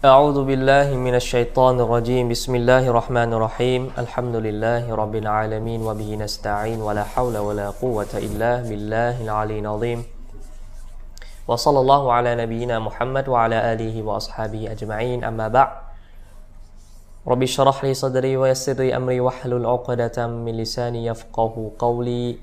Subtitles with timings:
[0.00, 2.32] أعوذ بالله من الشيطان الرجيم.
[2.32, 4.00] بسم الله الرحمن الرحيم.
[4.00, 10.00] الحمد لله رب العالمين وبه نستعين ولا حول ولا قوة إلا بالله العلي العظيم.
[11.44, 15.20] وصلى الله على نبينا محمد وعلى آله وأصحابه أجمعين.
[15.20, 15.68] أما بعد
[17.28, 22.40] رب اشرح لي صدري ويسر لي أمري واحلل عقدة من لساني يفقه قولي.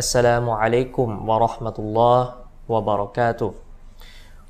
[0.00, 2.20] السلام عليكم ورحمة الله
[2.72, 3.68] وبركاته.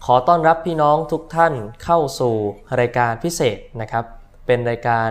[0.06, 1.54] ขอต้อนรับพี่น้องทุกท่าน
[1.84, 2.34] เข้าสู่
[2.80, 4.04] รายการพิเศษนะครับ
[4.46, 5.08] เป็นรายการ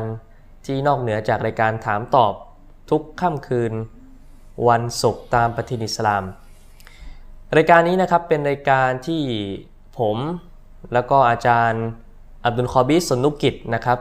[0.66, 2.34] ที่นอกเหนือจากรายการถามตอบ
[2.90, 3.74] ทุกค่ำคืน
[4.68, 6.24] วันศุกร์ตามปฏิทินอิสลาม
[7.58, 9.22] รายการนี้นะครับเป็นรายการที่
[10.00, 10.18] ผม
[10.94, 11.84] แล้วก็อาจารย์
[12.46, 14.00] อับดุลคอบิสสนุกิจนะครับ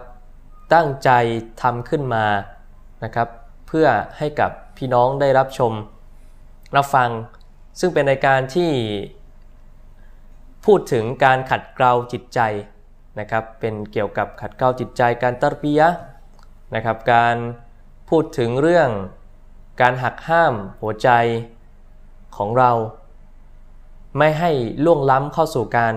[0.74, 1.10] ตั้งใจ
[1.62, 2.24] ทำขึ้นมา
[3.04, 3.28] นะครับ
[3.66, 3.86] เพื่อ
[4.18, 5.72] ให้กับพี่น้องได้รับชม
[6.76, 7.10] รับฟัง
[7.80, 8.70] ซึ่งเป็นรายการที่
[10.72, 12.40] พูดถึงการขัดเกลาจิตใจ
[13.20, 15.88] นะครับ เป็นเกี่ยวกับขัดเกลาจิตใจ การตรบียะ
[16.74, 17.36] นะครับ การ
[18.10, 18.90] พูดถึงเรื่อง
[19.80, 21.08] การหักห้ามหัวใจ
[22.36, 22.70] ของเรา
[24.18, 24.50] ไม่ให้
[24.84, 25.94] ล่วงล้ำเข้าสู่การ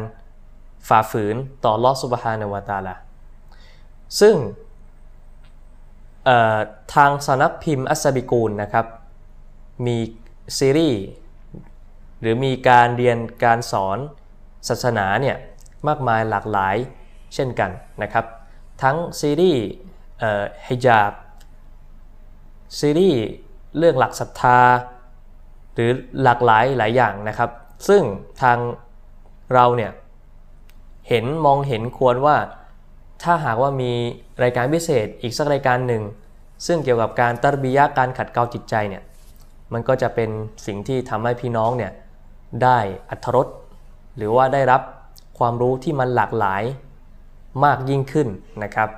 [0.88, 2.96] ฝ่าฝืนต่อลอสุบฮานาวตาลา
[4.20, 4.36] ซึ่ง
[6.94, 8.86] ทางสนักพิมพ์อัสบิกูลนะครับ
[9.86, 9.98] มี
[10.58, 11.02] ซีรีส์
[12.22, 14.00] หรือมีการเรียนการสอน
[14.68, 15.38] ศาสนาเนี่ย
[15.88, 16.76] มากมายหลากหลาย
[17.34, 17.72] เช่นกัน
[18.04, 18.26] นะครับ
[18.84, 19.64] ทั้งซีรีส์
[20.68, 21.12] ฮิญาบ
[22.80, 23.22] ซีรีส์
[23.78, 24.60] เรื่องหลักศรัทธา
[25.74, 25.92] หรือ
[26.24, 27.50] หลากหลายหลายอย่างนะครับ
[27.88, 28.04] ซึ่ง
[28.42, 28.58] ทาง
[29.54, 29.92] เราเนี่ย
[31.10, 32.38] เห็นมองเห็นควรว่า
[33.24, 33.92] ถ้าหากว่ามี
[34.44, 36.04] รายการพิเศษอีกสักรายการหนึ่ง
[36.68, 39.04] ซึ่งเกี่ยวกับการตรบียะการขัดเกลาจิตใจเนี่ย
[39.74, 40.30] มันก็จะเป็น
[40.66, 41.92] สิ่งที่ทำให้พี่น้องเนี่ย
[42.64, 42.78] ได้
[43.10, 43.48] อัธรส
[44.17, 44.83] หรือว่าได้รับ
[45.39, 46.63] ความรู้ที่มันหลากหลาย
[47.65, 48.29] มากยิ่งขึ้น
[48.63, 48.89] นะครับ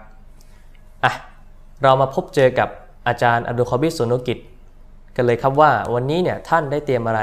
[1.04, 1.12] อ่ะ
[1.82, 2.68] เรามาพบเจอกับ
[3.08, 4.38] อาจารย์อับดุลคอบิสุนุกิจ
[5.16, 7.22] กันเลยครับว่าวันนี้เนี่ยท่านได้เตรียมอะไร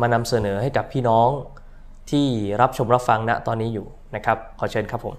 [0.00, 1.28] มานำเสนอให้กับพี่น้อง
[2.10, 2.26] ที่
[2.60, 5.16] รับชมรับฟังณตอนนี้อยู่นะครับ ขอเชิญครับผม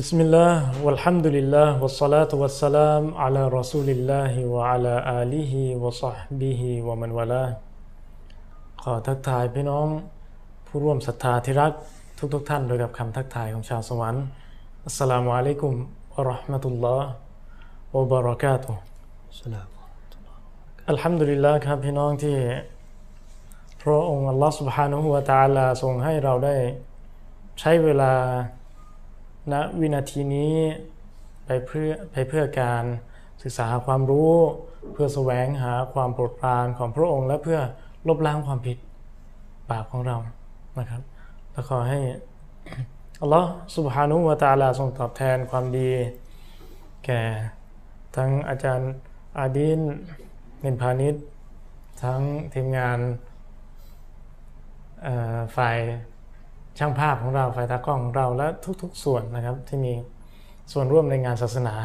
[0.00, 0.52] بسم الله
[0.84, 5.52] والحمد لله والصلاة والسلام على رسول الله وعلى آله
[5.82, 7.50] وصحبه ومن والاه
[8.85, 9.87] ขอทักทายพี่น้อง
[10.67, 11.71] ผู้ร่วมศรัทธาที่รัก
[12.33, 14.25] ทุกๆทท่านโดยกับคำทักทายของชาวสวรรค์
[14.85, 15.73] อัสสลามุอะลัยกุม
[16.15, 17.09] อัลลอฮ์มะตุลลอฮ์
[17.93, 18.71] วะบารากาตุ
[19.41, 19.67] สลาม
[20.89, 22.37] อัลฮัมดุลิลลาห์ครับพี่น้องที่
[23.81, 26.55] พระองค์อัลลอฮ์สุบฮานุฮุวาตาลาทรงให้เราได้
[27.59, 28.13] ใช้เวลา
[29.51, 30.55] ณวินาทีนี้
[31.45, 32.83] ไปเพื่อไปเพื่อการ
[33.41, 34.33] ศึกษาหาความรู้
[34.93, 37.61] เพื่อแสวงหาความโปรดปรานของพระองค์และเพื่อ
[38.07, 38.77] ลบล้างความผิด
[39.69, 40.17] บาปของเรา
[40.79, 41.01] นะครับ
[41.51, 41.99] และขอให้
[43.21, 45.89] อัลลอฮ์สุบฮานุวะตาลาทรงตอบแทนความดี
[47.05, 47.21] แก่
[48.15, 48.91] ทั้งอาจารย์
[49.39, 49.79] อาดิน
[50.61, 51.23] เนินพาณิชย์
[52.03, 52.21] ทั้ง
[52.53, 52.99] ทีมงาน
[55.55, 55.77] ฝ่าย
[56.77, 58.47] ช่างภาพของเราฝ่ายตากล้องของเราและ
[58.81, 59.93] ทุกๆส่วนนะครับที่มี
[60.71, 61.75] ส่วนร่วมในงานศาสนา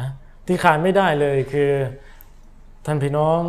[0.47, 1.71] ที่ขาดไม่ได้เลยคือ
[2.85, 3.39] ท่านพี่น้อง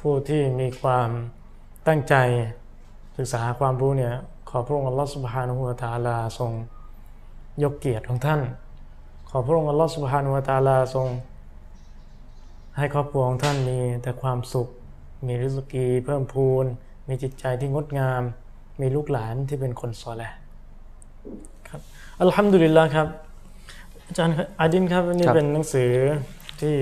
[0.00, 1.10] ผู้ที่มีความ
[1.88, 2.14] ตั้งใจ
[3.16, 4.14] ศึกษาความรู้เนี่ย
[4.50, 6.52] ขอพระองค์อัลลอฮฺสุบฮานุวะตาลาทรง
[7.62, 8.40] ยกเกียรติของท่าน
[9.30, 11.08] ขอพระองค์อัลลอฮฺสุบฮานุวะตาลาทรง
[12.76, 14.68] ให้ครอบครัวของท่านมีแต่ความสุข
[15.26, 16.64] มีริสกีเพิ่มพูน
[17.08, 18.22] มีจิตใจที่งดงาม
[18.80, 20.22] มีลูกหลานที่เป็นคนซอแล
[21.68, 21.80] ครับ
[22.20, 23.08] อัลฮัมดุลิลละครับ
[24.06, 25.92] อาจารย์อาดินครับนี่เป็นหนังสือ
[26.60, 26.76] ที่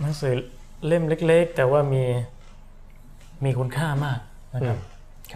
[0.00, 0.34] หนังสือ
[0.86, 2.04] เล่มเล็ก ๆ แต่ว่ามี
[3.44, 4.18] มีคุณค่ามาก
[4.54, 4.78] นะครับ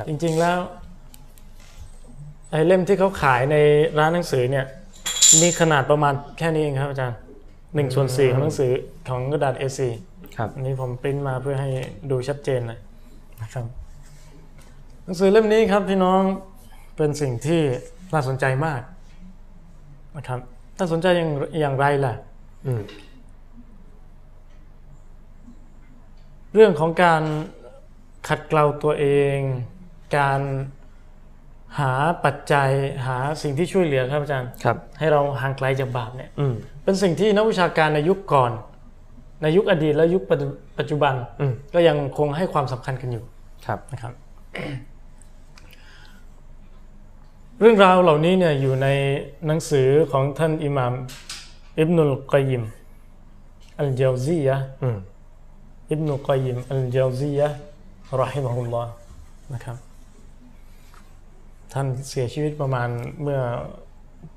[0.08, 0.58] จริงๆแล้ว
[2.50, 3.56] ไอ้เล่มที่เขาขายใน
[3.98, 4.64] ร้านหนังสือเนี่ย
[5.42, 7.18] มีขนาดประมาณแค่นี้เองครับอาจารย์
[7.74, 8.72] หนึ่งส่วนสี่ของหนังสือ
[9.08, 9.80] ของกระดาษ A4
[10.36, 11.68] ครับอันนี้ผมปริ้นมาเพื่อให้
[12.10, 12.78] ดูชัดเจนเลย
[13.42, 13.64] นะครับ
[15.04, 16.22] หนังสือเล่มนี้ครับพี่น้อง
[16.96, 17.60] เป็นสิ่งที่
[18.12, 18.80] น่าสนใจมาก
[20.16, 20.40] นะครับ
[20.78, 21.30] น่าสนใจอย่าง
[21.60, 22.14] อย่างไรล่ะ
[26.54, 27.22] เรื่องของการ
[28.28, 29.06] ขัดเกลาตัวเอ
[29.36, 29.38] ง
[30.16, 30.40] การ
[31.78, 31.92] หา
[32.24, 32.70] ปัจจัย
[33.06, 36.30] หาสิ่งที่ช่วยเหลือครับอาจารย์ครับ ให้เราห่างไกลจากบาปเนี่ย
[36.84, 38.52] เป็นสิ่งที่นักวิชาการในยุคก่อน
[39.42, 40.22] ในยุคอดีตและยุค
[40.78, 41.14] ปัจจุบัน
[41.74, 43.24] ก็ยังคงให้ความสำคัญกันอยู่
[43.66, 44.12] ครับนะครับ
[47.60, 48.88] เรื่องราวเหล่านี้เนี่ยอยู่ใน
[49.46, 50.92] หนังสือของท่านอิหม่าม
[51.78, 52.64] อิบนุลกอยิม
[53.78, 54.56] อัลเจลซียะ
[55.90, 57.48] อิบนุกอยิมอัลเจลซียะ
[58.18, 58.92] รอฮิมะฮุลลอฮ์
[59.54, 59.76] นะครับ
[61.72, 62.88] ท่านเสียชีวิตประมาณ
[63.22, 63.40] เมื่อ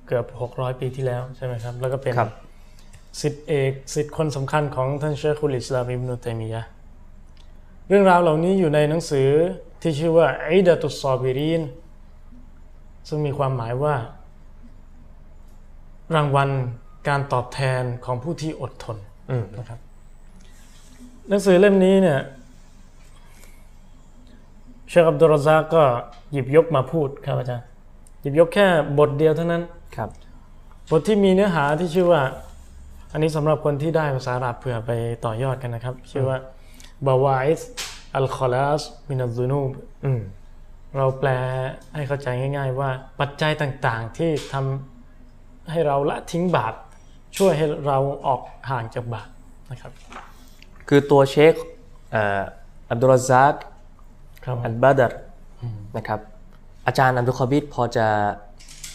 [0.07, 2.31] เกือบ 600 ปีที่แล้วใช่ไหมครับ แล้วก็เป็นครับ
[3.21, 6.69] สิทธิเอกสิทธิคนสำคัญของท่านเชคคุลอิสลามอิบนุตัยมียะห์
[7.87, 9.29] เรื่องราวเหล่านี้อยู่ในหนังสือ
[9.81, 11.61] ที่ชื่อว่าอิดะตุสซอบิรีน
[13.07, 13.95] ซึ่งมีความหมายว่า
[16.15, 16.49] รางวัล
[17.07, 18.97] การตอบแทนของผู้ที่อดทน
[19.31, 19.79] อืมนะครับ
[21.29, 22.19] หนังสือเล่มนี้เนี่ย
[24.93, 25.83] เชคอับดุลรซากก็
[26.31, 27.65] หยิบยกมาพูดครับอาจารย์
[28.21, 28.67] หยิบยกแค่
[28.99, 29.63] บทเดียวเท่านั้น
[29.95, 30.09] ครับ
[30.91, 32.21] บทที่มีเนื้อหาที่ชื่อว่า
[33.11, 34.91] อันนี้สำหรับคนที่ได้ภาษาอาหรับเผื่อไป
[35.25, 36.37] ต่อยอดกันนะครับ ชื่อว่า
[37.05, 37.61] บาวาอิส
[38.15, 39.71] อัลคอลัสมินัซูนูบ
[40.05, 40.21] อืม
[40.97, 41.29] เราแปล
[41.95, 42.89] ให้เข้าใจง่าย ๆ ว่า
[43.19, 46.73] ปัจจัยต่างๆที่ทำให้เราละทิ้งบาป
[47.37, 47.97] ช่วยให้เรา
[48.27, 49.27] ออกห่างจากบาป
[49.71, 49.91] นะครับ
[50.87, 51.53] คือตัวเชค
[52.11, 52.41] เอ่อ
[52.89, 53.72] อับดุลรซากครับ
[54.65, 55.13] อัลบาดร
[55.97, 56.19] นะครับ
[56.87, 58.07] อาจารย์อับดุลคอบิดพอจะ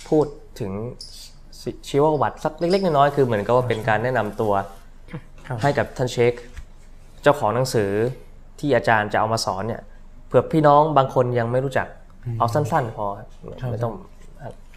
[0.08, 0.26] พูด
[0.60, 0.72] ถึง
[1.60, 4.52] ชีชีวประวัติสักเล็ก ๆ น้อยๆคือเหมือนกับว่าเป็นการแนะนำตัว
[5.46, 6.32] ครับให้กับท่านเชค
[7.22, 7.90] เจ้าของหนังสือ
[8.58, 9.82] ที่อาจารย์จะเอามาสอนเนี่ย
[10.26, 11.86] เผื่อพี่น้องบางคนยังไม่รู้จัก
[12.38, 13.06] เอาสั้น ๆ พอ
[13.70, 13.94] ไม่ต้อง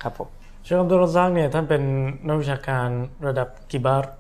[0.01, 0.27] ครับผม
[0.63, 1.83] เชคอับดุลรซากเนี่ยท่านเป็น
[2.27, 2.87] นักวิชาการ
[3.27, 4.13] ระดับكبار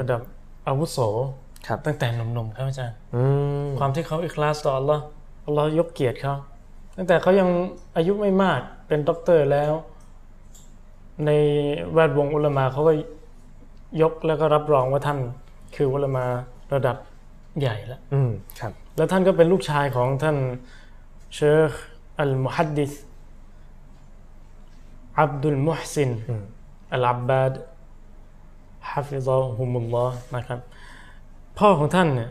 [0.00, 0.20] ระดับ
[0.66, 0.98] อาวุโส
[1.66, 3.22] ครับตั้งแต่หนุ่มๆครับอาจารย์อื
[3.64, 4.82] มความที่เขาإخلاص ต่ออั
[5.50, 6.34] ลลอฮ์อัลลอฮ์ยกเกียรติเขา
[6.96, 7.48] ตั้งแต่เขายัง
[7.96, 9.72] อายุไม่มากเป็นด็อกเตอร์แล้ว
[11.26, 11.30] ใน
[11.92, 12.92] แวดวงอุลามาเขาก็
[14.02, 15.18] ยกแล้วก็รับรองว่าท่าน
[15.74, 16.24] คืออุลามา
[16.74, 16.96] ระดับ
[17.60, 18.30] ใหญ่แล้วอืม
[18.60, 20.36] ครับ แล้วท่านก็เป็นลูกชายของท่าน
[21.34, 21.72] เชค
[22.20, 22.92] อัลมุฮัดดิษ
[25.20, 26.44] อับดุลมุฮซินอืม
[26.94, 27.54] อัลอับบาด
[28.90, 30.60] ฮะฟิซะฮุมุลลอฮ์นะครับ
[31.58, 32.30] พ่อของท่านเนี่ย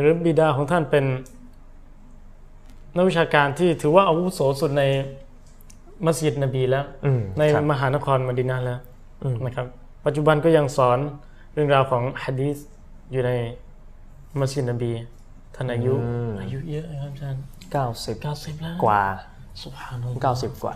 [0.00, 1.04] หรือบิดาของท่านเป็น
[2.96, 4.82] นักวิชาการที่ถือว่าอาวุโสสุดใน
[6.04, 8.80] มัสยิดนบีแล้วอืมในครับมหานครมดินาแล้ว
[9.22, 9.66] อืมนะครับ
[10.04, 10.98] ปัจจุบันก็ยังสอน
[11.52, 12.56] เรื่องราวของฮะดีษ
[13.12, 13.30] อยู่ใน
[14.40, 14.92] มัสยิดนบี
[15.54, 15.94] ท่านอายุ
[16.42, 17.42] อายุเยอะนะครับอาจารย์
[17.72, 19.04] เก้าสิบเก้าสิบแล้วกว่า
[19.62, 20.74] สุภานัลลอฮ์เก้าสิบกว่า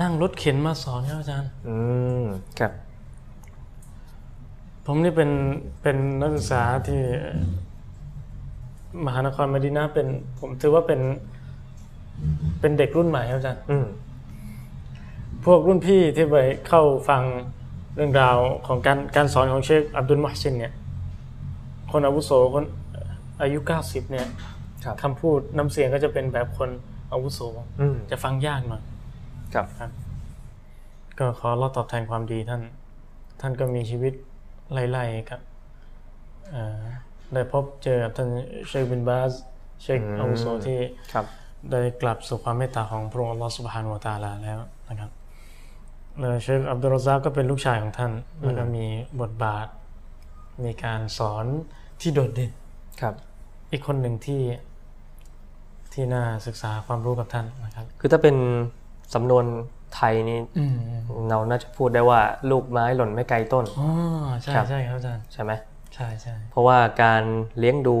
[0.00, 1.76] นั่งรถเข็นมาสอนครับอาจารย์ อื
[2.22, 2.26] ม
[2.58, 2.72] ครับ
[4.84, 5.30] ผมนี่เป็น
[5.82, 7.00] เป็นนักศึกษาที่
[9.06, 10.06] มหานครมดินาเป็น
[10.38, 11.00] ผมถือว่าเป็น
[12.60, 13.86] เป็นเด็กรุ่นใหม่ครับอาจารย์อืม
[15.44, 16.36] พวกรุ่นพี่ที่ไป
[16.68, 17.22] เข้าฟัง
[17.96, 20.72] เรื่องราวของการการสอนของเชคอับดุลมุฮซินเนี่ย
[21.92, 22.64] คนอาวุโสคน
[23.42, 24.26] อายุ90เนี่ย
[24.84, 26.70] ครับคำพูดน้ำเสียงก็จะเป็นแบบคน
[27.12, 27.40] อาวุโส
[27.80, 28.82] อืมจะฟังยากหน่อย
[29.54, 29.66] ครับ
[31.18, 32.62] ก็ขอรอตอบแทนความดีท่าน
[33.40, 34.12] ท่านก็มีชีวิต
[34.72, 35.40] ไล่ๆกับ
[36.50, 36.82] เอ่อ
[37.34, 38.28] ได้พบเจอกับท่าน
[38.68, 39.32] เชคบินบาส
[39.82, 40.78] เชคอาวุโสที่
[41.12, 41.26] ครับ
[41.70, 44.58] ได้กลับสู่ความเมตตาของพระองค์อัลลอฮฺสุบฮานุวะตะอาลาแล้ว
[44.88, 45.10] นะครับ
[46.18, 48.12] แล้วเชคอับดุลรอซากก็เป็นลูกชายของท่าน
[48.42, 48.86] แล้วก็มี
[49.20, 49.66] บทบาท
[50.64, 51.44] มีการสอน
[52.00, 52.50] ที่โดดเด่น
[53.00, 53.14] ครับ
[53.70, 54.42] อีกคนหนึ่งที่
[55.92, 58.36] ที่น่าศึกษาความรู้กับท่านนะครับ คือถ้าเป็น
[59.14, 59.44] สำนวน
[59.94, 60.76] ไทยนี่อืม
[61.30, 62.20] เราน่าจะพูดได้ว่า
[62.50, 63.88] ลูกไม้หล่นไม่ไกลต้นอ๋อ
[64.42, 65.52] ใช่ครับใช่ครับอาจารย์ใช่ไหม
[65.96, 67.22] ใช่ใช่เพราะว่าการ
[67.58, 67.96] เลี้ยงดู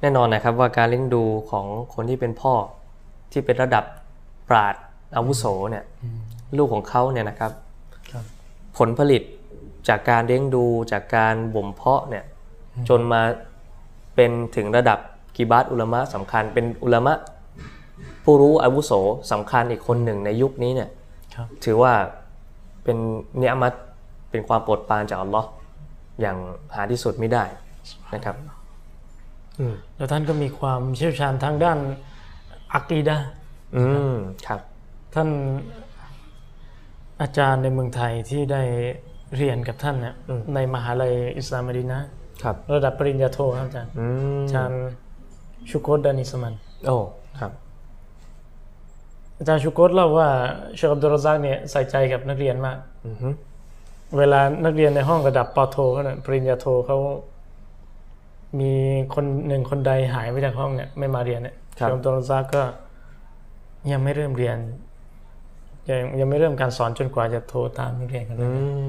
[0.00, 2.54] แน่นอนนะครับว่าการเลี้ยงดูของคนที่เป็นพ่อ
[3.32, 3.84] ที่เป็นระดับ
[4.48, 4.74] ปราด
[5.16, 5.84] อาวุโสเนี่ย
[6.58, 7.52] ลูกของเขาเนี่ยนะครับ
[8.12, 8.24] ครับ
[8.78, 9.22] ผลผลิต
[9.88, 12.24] จากการเลี้ยงดูจากการบ่มเพาะเนี่ย
[12.88, 13.22] จนมา
[14.14, 14.98] เป็นถึงระดับ
[15.36, 17.14] กิบาตอุลามะสำคัญ เป็นอุลามะ
[18.24, 18.92] ผู้รู้อาวุโส
[19.32, 20.88] สำคัญอีกคนหนึ่งในยุคนี้เนี่ย
[21.34, 21.92] ครับถือว่า
[22.84, 22.96] เป็น
[23.38, 23.74] เนียมัต
[24.30, 25.48] เป็นความโปรดปรานจากอัลลอฮ์
[26.20, 26.36] อย่าง
[26.74, 27.44] หาที่สุดไม่ได้
[28.14, 28.36] นะครับ
[29.58, 31.78] อืมแล้วท่านก็มีความเชี่ยวชาญทางด้าน
[32.74, 33.28] อักีดะห์
[33.76, 34.14] อืม
[34.46, 34.60] ครับ
[35.14, 35.28] ท่าน
[37.22, 38.62] อาจารย์ในเมืองไทยที่ได้
[39.36, 40.14] เรียนกับท่านเนี่ย
[40.54, 42.08] ในมหาลัยอิสลามมดีนะห์
[42.42, 44.06] ครับ ระดับปริญญาโทครับอาจารย์อื
[44.38, 44.82] อาจารย์
[45.70, 46.54] ชูโกตดานิสมัน
[46.86, 46.96] โอ้
[47.40, 47.52] ครับ
[49.38, 50.28] อาจารย์ชูโกตเล่าว่า
[50.76, 53.28] เชคอับดุลรอซักเนี่ยใส่ใจกับนักเรียนมากอือฮึ
[54.16, 56.98] เวลานักเรียนในห้องระดับปอโทเขาเนี่ยปริญญาโทเขา
[58.60, 58.72] มี
[59.14, 62.62] คนหนึ่งคนใดหายไปจากห้องเนี่ยไม่มาเรียนเนี่ยเชคอับดุลรอซักก็
[63.90, 64.56] ยังไม่เริ่มเรียน
[65.88, 68.54] ยังยังไม่เริ่มการสอนจนกว่าจะโทรตามนักเรียนคนนั้นอื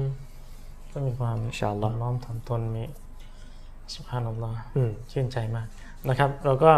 [0.92, 2.84] ก็มีความอินชาอัลลอฮ์น้อมถ่อมตนมี
[3.94, 5.66] สุภาพนัลลอฮ์อืมชื่นใจมาก
[6.08, 6.72] นะครับ เราก็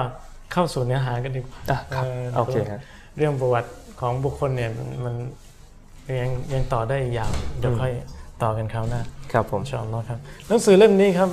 [0.53, 2.81] เข้าสู่เนื้อหากันดีกว่าอะครับเอ่อโอเคครับ
[3.17, 3.71] เรื่องประวัติ
[4.01, 4.71] ของบุคคลเนี่ย
[5.05, 5.15] มัน
[6.05, 7.93] มันยังยังต่อได้ยาวเดี๋ยวค่อย
[8.43, 9.01] ต่อกันคราวหน้า
[9.33, 10.19] ครับผมอินชาอัลลอฮ์ครับ
[10.49, 11.31] หนังสือเล่มนี้ครับ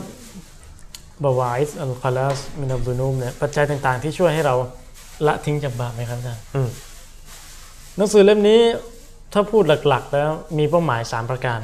[1.24, 4.56] บาวาอิสอัลคาลาสมินับดุนูมเนี่ยปัจจัยต่างๆ ที่ช่วยให้เรา
[5.28, 6.70] ละทิ้งจากบาปไหมครับอาจารย์อืม
[7.98, 8.62] หนังสือเล่มนี้
[9.34, 11.60] ถ้าพูดหลัก ๆ แล้วมีเป้าหมาย 3 ประการ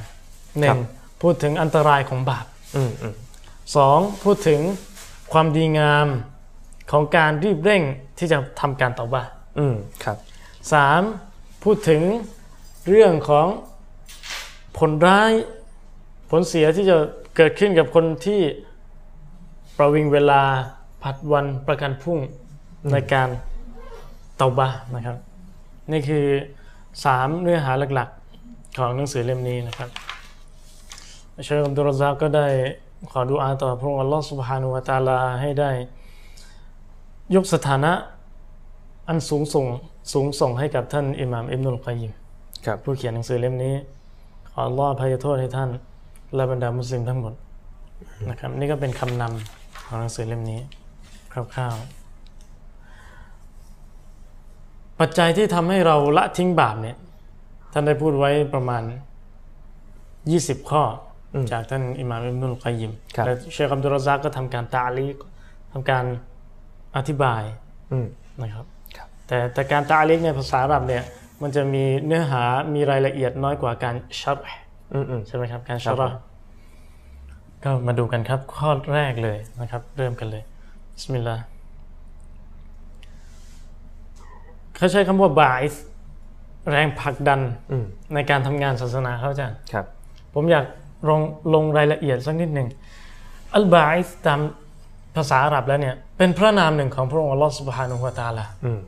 [0.59, 0.77] หนึ่ง
[1.21, 3.13] พูดถึงอันตรายของบาปอืมอืม
[3.75, 4.61] สองพูดถึง
[5.33, 6.07] ความดีงาม
[6.91, 7.81] ของการรีบเร่ง
[8.17, 9.23] ที่จะทำการตอบ้า
[9.59, 10.17] อืมครับ
[10.73, 11.01] สาม
[11.63, 12.01] พูดถึง
[12.89, 13.47] เรื่องของ
[14.77, 15.31] ผลร้าย
[16.29, 16.97] ผลเสียที่จะ
[17.35, 18.41] เกิดขึ้นกับคนที่
[19.77, 20.41] ประวิงเวลา
[21.03, 22.19] ผัดวันประกันพรุ่ง
[22.91, 23.29] ในการ
[24.37, 25.17] เตาบะนะครับ
[25.91, 26.25] นี่คือ
[27.05, 29.89] สามเนื้อหาหลักๆ ของหนังสือเล่มนี้นะครับ
[31.43, 32.47] เชคอับดุลรซากก็ได้
[33.11, 35.71] ขอดูอาต่อพระองค์อัลลอฮฺสุบฮานุวะตาลาให้ได้
[37.35, 37.91] ยกสถานะ
[39.07, 39.65] อันสูงส่ง
[40.13, 42.11] สูงส่งให้กับท่านอิหม่ามอิบนุลกอยยิม
[42.65, 43.75] ครับผู้เขียนหนังสือเล่มนี้
[44.57, 45.69] ขออัลลอฮ์อภัยโทษให้ท่าน
[46.35, 47.33] และบรรดามุสลิมทั้งหมด
[48.29, 50.59] นะครับ นี่ก็เป็นคำนำของหนังสือเล่มนี้
[51.31, 52.05] คร่าวๆ
[54.99, 56.97] ปัจจัยที่ทำให้เราละทิ้งบาปเนี่ย
[57.73, 58.83] ท่านได้พูดไว้ประมาณ
[60.15, 60.83] 20 ข้อ
[61.33, 65.15] อจากท่านอิหม่ามอิบนุลกอยยิมครับและเชคอับดุลรซากก็ทำการตาลีก
[65.71, 66.05] ทำการ
[66.95, 67.43] อธิบาย
[67.91, 68.07] อืม
[68.41, 68.65] นะครับ
[68.97, 71.03] ครับแต่แต่การตาลิกในภาษาอาหรับเนี่ย
[71.41, 74.45] มันจะมีเนื้อหามีรายละเอียดน้อยกว่าการشرح
[74.93, 76.17] อืมอืมใช่ไหมครับ การครัชับรห์
[77.63, 80.43] ก็มาดูกันครับ ข้อแรกเลยนะครับ เริ่มกันเลย
[80.93, 81.43] بسم الله
[84.75, 85.75] เขาใช้คำว่าباعث
[86.71, 87.39] แรงผลักดัน
[87.71, 89.85] อืมในการทำงานศาสนาเขาอาจารย์ครับ
[90.33, 90.65] ผมอยาก
[91.09, 91.21] ลง
[91.53, 92.67] ลงรายละเอียดสักนิดหนึ่ง
[93.55, 94.39] الباعثตาม
[95.15, 98.79] ภาษาอาหรับแล้วเนี่ย เป็นพระนามหนึ่งของพระองค์อัลลอฮฺسبحانه وتعالىอืม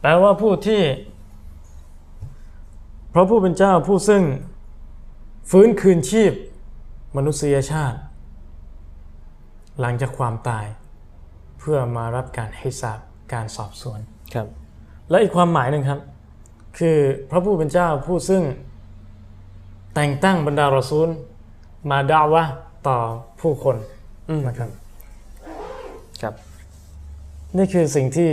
[0.00, 0.80] แปลว่าผู้ที่
[3.10, 4.22] เพราะผู้เป็นเจ้าผู้ซึ่ง
[5.50, 6.32] ฟื้นคืนชีพ
[7.16, 7.98] มนุษยชาติ
[9.80, 10.66] หลังจากความตาย
[11.58, 13.00] เพื่อมารับการให้สาบ
[13.32, 14.00] การสอบสวน
[14.34, 14.46] ครับ
[15.10, 16.00] และอีกความหมายหนึ่งครับ
[16.78, 16.96] คือ
[17.30, 18.42] พระผู้เป็นเจ้าผู้ซึ่ง
[19.94, 21.08] แต่งตั้งบรรดารอซูล
[21.90, 22.52] มาด่าวะห์
[22.88, 22.98] ต่อ
[23.40, 23.76] ผู้คน
[24.28, 24.70] อืมนะครับ
[26.22, 26.34] ครับ
[27.56, 28.30] นี่คือสิ่งที่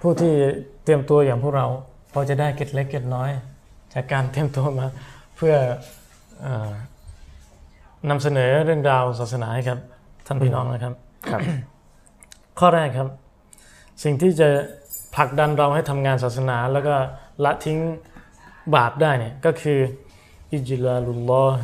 [0.00, 0.32] ผู้ที่
[0.79, 1.67] เต รียมตัวอย่างพวกเรา
[2.13, 3.29] พอจะได้เก็ดเล็กเก็ดน้อย
[3.93, 4.87] จากการเตรียมตัวมา
[5.35, 5.55] เพื่อ
[6.41, 6.71] เออ
[8.09, 9.79] นำเสนอเรื่องราวศาสนาให้ครับ
[10.25, 10.93] ท่านพี่น้องนะครับ
[11.29, 11.41] ครับ
[12.59, 13.09] ข้อแรกครับ
[14.03, 14.47] สิ่งที่จะ
[15.15, 16.95] ผลักดันเราให้ทำงานศาสนา แล้วก็
[17.43, 17.79] ละทิ้ง
[18.75, 19.79] บาปได้เนี่ยก็คือ
[20.53, 21.59] อิจลาลุลลอฮ์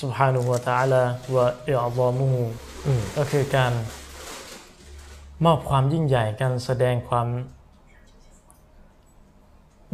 [0.00, 1.02] سبحانه และ تعالى
[1.34, 2.30] วะอิอซอมู
[2.86, 3.72] อืม ก็คือการ
[5.44, 7.26] มอบความยิ่งใหญ่ การแสดงความ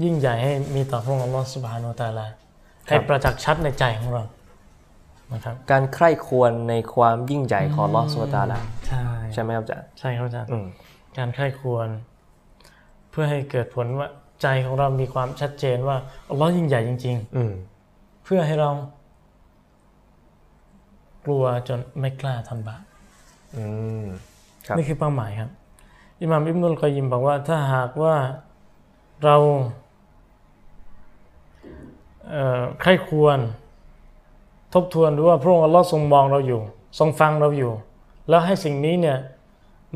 [0.03, 2.27] ยิ่งใหญ่ให้มีต่อพระองค์อัลลอฮฺสุบฮานุตาลา
[2.87, 4.23] ให้ประจักษ์ชัดในใจของเรา
[5.33, 10.49] นะครับการใคร่ควรในความยิ่งใหญ่ของลอสโซตาลาใช่ใช่ไหมครับอาจารย์ใช่ครับอาจารย์
[11.17, 11.87] การใคร่ควร
[13.11, 14.07] เพื่อให้เกิดผลว่า
[14.41, 15.97] ใจของเรามีความชัดเจนว่า
[16.29, 17.43] อัลลอฮ์ยิ่งใหญ่จริง ๆ อื
[18.23, 18.71] เพื่อให้เรา
[21.25, 22.81] กลัวจนไม่กล้าทำบาป
[24.77, 25.49] นี่คือเป้าหมายครับ
[26.21, 28.15] อิหม่ามอิบนุลกอยิมบอกว่าถ้าหากว่า
[29.23, 29.35] เรา
[32.81, 33.39] ใคร่ควร
[34.73, 36.61] ทบทวนดูว่าพระองค์อัลลอฮ์ทรงมองเราอยู่
[36.99, 37.71] ทรงฟังเราอยู่
[38.29, 39.17] แล้วให้สิ่งนี้เนี่ย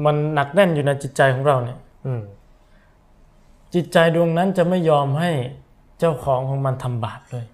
[0.05, 2.21] มันหนักแน่นอยู่ในจิตใจของเราเนี่ยอืม
[3.75, 5.31] จิตใจดวงนั้นจะไม่ยอมให้
[5.99, 7.45] เจ้าของของมันทำบาปเลย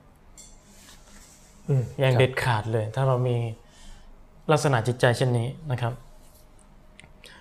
[1.67, 3.37] อืมอย่างครับเด็ดขาดเลย ถ้าเรามี
[4.51, 5.93] ลักษณะจิตใจเช่นนี้นะครับ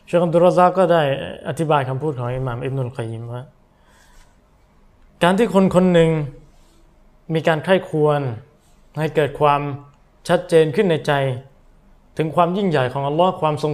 [0.07, 1.03] เชคอับดุลรอซากก็ได้
[1.49, 3.43] อธิบายคำพูดของอิหม่ามอิบนุลกอยยิมว่า
[5.23, 6.11] การที่คนคนหนึ่ง
[7.33, 8.21] มีการไข้ควร
[9.01, 9.61] ให้เกิดความ
[10.29, 11.13] ชัดเจนขึ้นในใจ
[12.17, 13.73] ถึงความยิ่งใหญ่ของอัลลอฮ์ความทรง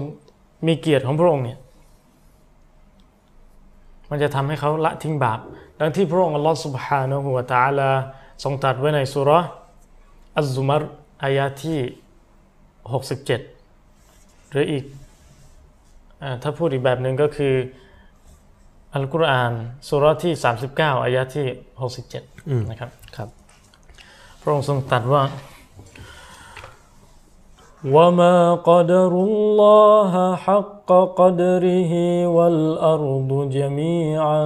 [0.66, 1.59] มีเกียรติของพระองค์เนี่ย
[4.11, 5.38] มันจะทำให้เขาละทิ้งบาป
[5.80, 7.90] ดังที่พระองค์อัลลอฮ์สุบฮานะฮูวะตาลา
[8.45, 9.30] ทรงตรัสไว้ในสุร
[10.38, 10.83] อัลซุมาร
[11.23, 11.78] อายะที่
[12.92, 14.85] 67 หรืออีก
[16.23, 17.54] อถ้าพูดอีกแบบหนึ่งก็คือ
[18.95, 19.52] อัลกุรอาน
[19.88, 20.33] สุรที่
[20.69, 21.47] 39 อายะที่
[22.09, 23.28] 67นะครับครับ
[24.41, 25.24] พระองค์ทรงตรัสว่า
[27.95, 30.89] وما قدر الله حق
[31.22, 31.93] قدره
[32.27, 34.43] والأرض جميعا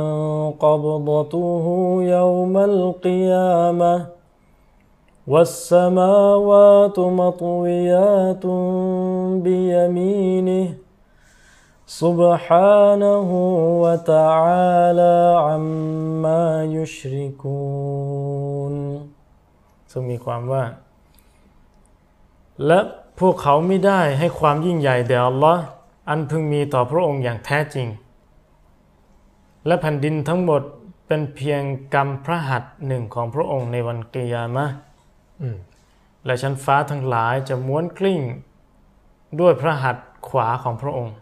[0.59, 1.65] قبضته
[2.01, 4.05] يوم القيامة
[5.27, 8.45] والسماوات مطويات
[9.45, 10.67] بيمينه
[11.87, 13.29] سبحانه
[13.83, 16.43] وتعالى عما
[16.77, 18.22] يشركون
[19.94, 20.64] ซึ่งมีความว่า
[22.66, 22.80] และ
[23.20, 25.62] พวกเขาไม่ได้ให้ความยิ่งใหญ่แด่อัลลอฮ์
[26.08, 27.86] อันพึงมีต่อพระองค์อย่างแท้จริง
[29.66, 30.62] และแผ่นดินทั้งหมด
[31.06, 31.62] เป็นเพียง
[31.94, 34.74] กรรมพระหัตถ์หนึ่งของพระองค์ในวันกิยามะห์
[35.40, 35.56] อืม
[36.24, 38.20] และชั้นฟ้าทั้งหลายจะม้วนกลิ้ง
[39.40, 41.14] ด้วยพระหัตถ์ขวาของพระองค์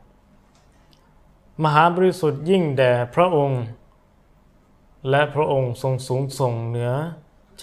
[1.62, 3.62] มหาบริสุทธิ์ยิ่งแด่พระองค์
[5.10, 6.92] และพระองค์ทรงสูงส่งเหนือ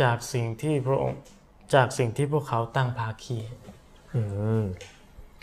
[0.01, 1.19] จากสิ่งที่พระองค์
[1.73, 3.37] จากสิ่งที่พวกเขาตั้งภาคี
[4.13, 4.21] อื
[4.61, 4.63] ม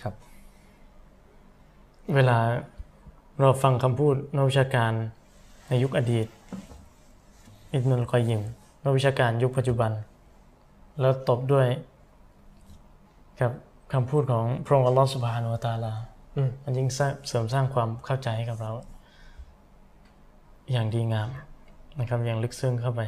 [0.03, 0.15] ครับ
[2.15, 2.39] เวลา
[3.41, 4.93] เราฟังคำพูดนักวิชาการ
[5.69, 6.27] ในยุคอดีต
[7.75, 8.43] อิบนุลกอยยิม
[8.83, 9.93] นักวิชาการยุคปัจจุบัน
[11.01, 11.69] แล้วตบด้วย
[13.41, 13.53] กับ
[13.93, 15.95] คำพูดของพระองค์อัลลอฮฺสุบฮานุวะตะอาลา
[16.37, 18.73] อืมมันยิ่งสร้างเสริมสร้างความเข้าใจให้กับเรา
[20.73, 21.29] อย่างดีงาม
[21.99, 23.01] นะครับอย่างลึกซึ้งเข้าไป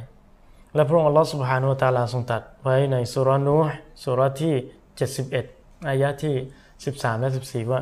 [0.75, 3.73] และพระองค์อัลลอฮฺสุบฮานุวะตะอาลาทรงตรัดไว้ในสุรานูห์
[4.03, 4.55] สุราที่
[5.21, 6.35] 71 อายะที่
[6.83, 7.81] 13 และ 14 ว่า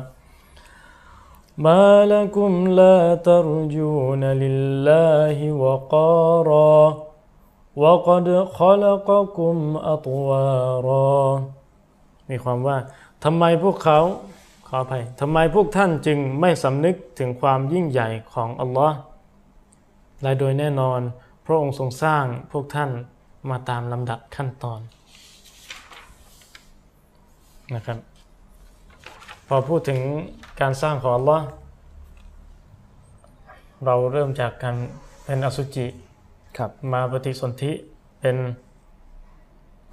[1.66, 6.76] ما لكم لا ترجون لله وقارا
[7.82, 8.26] وقد
[8.58, 9.54] خلقكم
[9.94, 11.18] أطوارا
[12.30, 12.76] มีความว่า
[13.24, 14.00] ทำไมพวกเขา
[14.66, 18.96] ขออภัยทำไมพวกท่านจึงไม่สำนึกถึงความยิ่งใหญ่ของอัลลอฮ์
[20.22, 21.00] และโดยแน่นอน
[21.49, 22.89] พระองค์ทรงสร้างพวกท่าน
[23.49, 24.79] มาตามลำดับขั้นตอน
[27.75, 27.99] นะครับ
[29.47, 29.99] พอพูดถึง
[30.61, 31.45] การสร้างของอัลลอฮ์
[33.85, 34.75] เราเริ่มจากการ
[35.25, 35.87] เป็นอสุจิ
[36.57, 37.71] ครับมาปฏิสนธิ
[38.21, 38.37] เป็น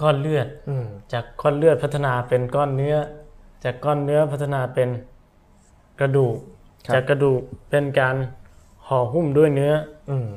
[0.01, 2.97] ก้อนเลือดอืมจากก้อนเลือดพัฒนาเป็นก้อนเนื้อ
[3.65, 4.89] จากก้อนเนื้อพัฒนาเป็น
[6.01, 6.37] กระดูก
[6.95, 8.17] จากกระดูกเป็นการ
[8.87, 9.73] ห่อหุ้มด้วยเนื้อ
[10.11, 10.29] อืม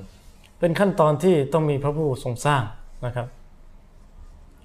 [0.60, 2.64] เป็นขั้นตอนที่ต้องมีพระผู้ทรงสร้าง
[3.06, 3.28] นะครับ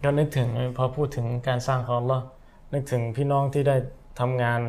[0.04, 2.24] ก็นึกถึงพอพูดถึงการสร้างของอัลลอฮ์
[2.72, 3.76] นึกถึงพี่น้องที่ได้
[4.20, 4.60] ทำงาน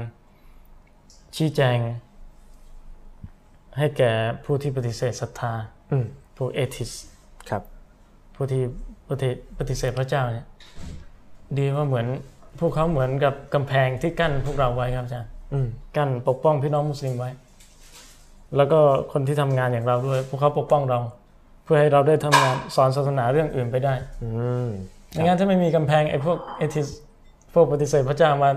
[1.35, 1.77] ชี้แจง
[3.77, 4.11] ให้แก่
[4.45, 5.53] ผู้ที่ปฏิเสธศรัทธา
[5.91, 6.05] อืม
[6.37, 6.91] ผู้เอทิส
[7.49, 7.63] ครับ
[8.35, 8.61] ผู้ที่
[9.07, 10.47] ปฏิปฏิเสธพระเจ้าเนี่ย
[11.57, 12.07] ดีว่าเหมือน
[12.59, 17.31] พวกเขาเหมือนกับกำแพงที่กั้นพวกเราไว้ครับอาจารย์อืมกั้นปกป้องพี่น้องมุสลิมไว้
[18.55, 18.79] แล้วก็
[19.11, 20.99] คนที่ทำงานอย่างเราด้วย พวกเขาปกป้องเรา
[21.63, 24.29] เพื่อให้เราได้ทำงานสอนศาสนาเรื่องอื่นไปได้อื
[24.65, 24.69] ม
[25.09, 26.87] ไม่งั้นถ้าไม่มีกำแพงไอ้พวกเอทิส
[27.53, 28.49] พวกปฏิเสธพระเจ้ามา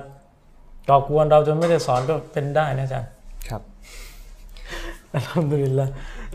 [0.89, 3.11] ก่อกวนเราจนไม่ได้สอนก็เป็นได้นะอาจารย์
[3.49, 3.63] ครับ
[5.15, 5.87] อัลฮัมดุลิลละ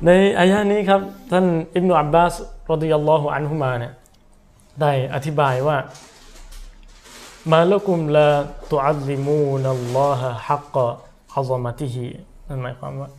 [0.05, 2.33] ในอายะนี้ครับ ท่านอิบนุอับบาส
[2.71, 3.93] รดิยัลลอฮุอันฮุมาเนี่ย
[4.81, 5.77] ได้อธิบายว่า
[7.51, 8.29] มาละกุมลา
[8.71, 10.87] ตุอัลลิมูนัลลอฮะฮักกะ
[11.35, 12.05] อัซมติฮิ
[12.47, 13.09] นั่นหมายความว่า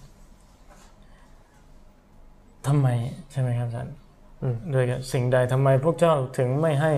[2.66, 2.88] ทำไม
[3.30, 3.94] ใช่ไหมครับอาจารย์
[4.42, 6.92] อืมด้วยกับสิ่งใดทำไมพวกเจ้าถึงไม่ให้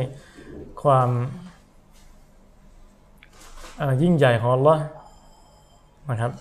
[0.83, 1.09] ความ
[3.79, 4.83] เอ่อยิ่งใหญ่ของอัลลอฮ์
[6.11, 6.33] นะครับ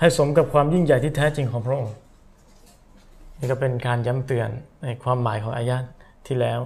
[0.00, 1.94] ให้สมกับความยิ่งใหญ่ที่แท้จริงของพระองค์
[3.38, 4.48] นี่ก็เป็นการย้ำเตือน
[4.82, 5.86] ในความหมายของآية
[6.26, 6.60] ที่แล้ว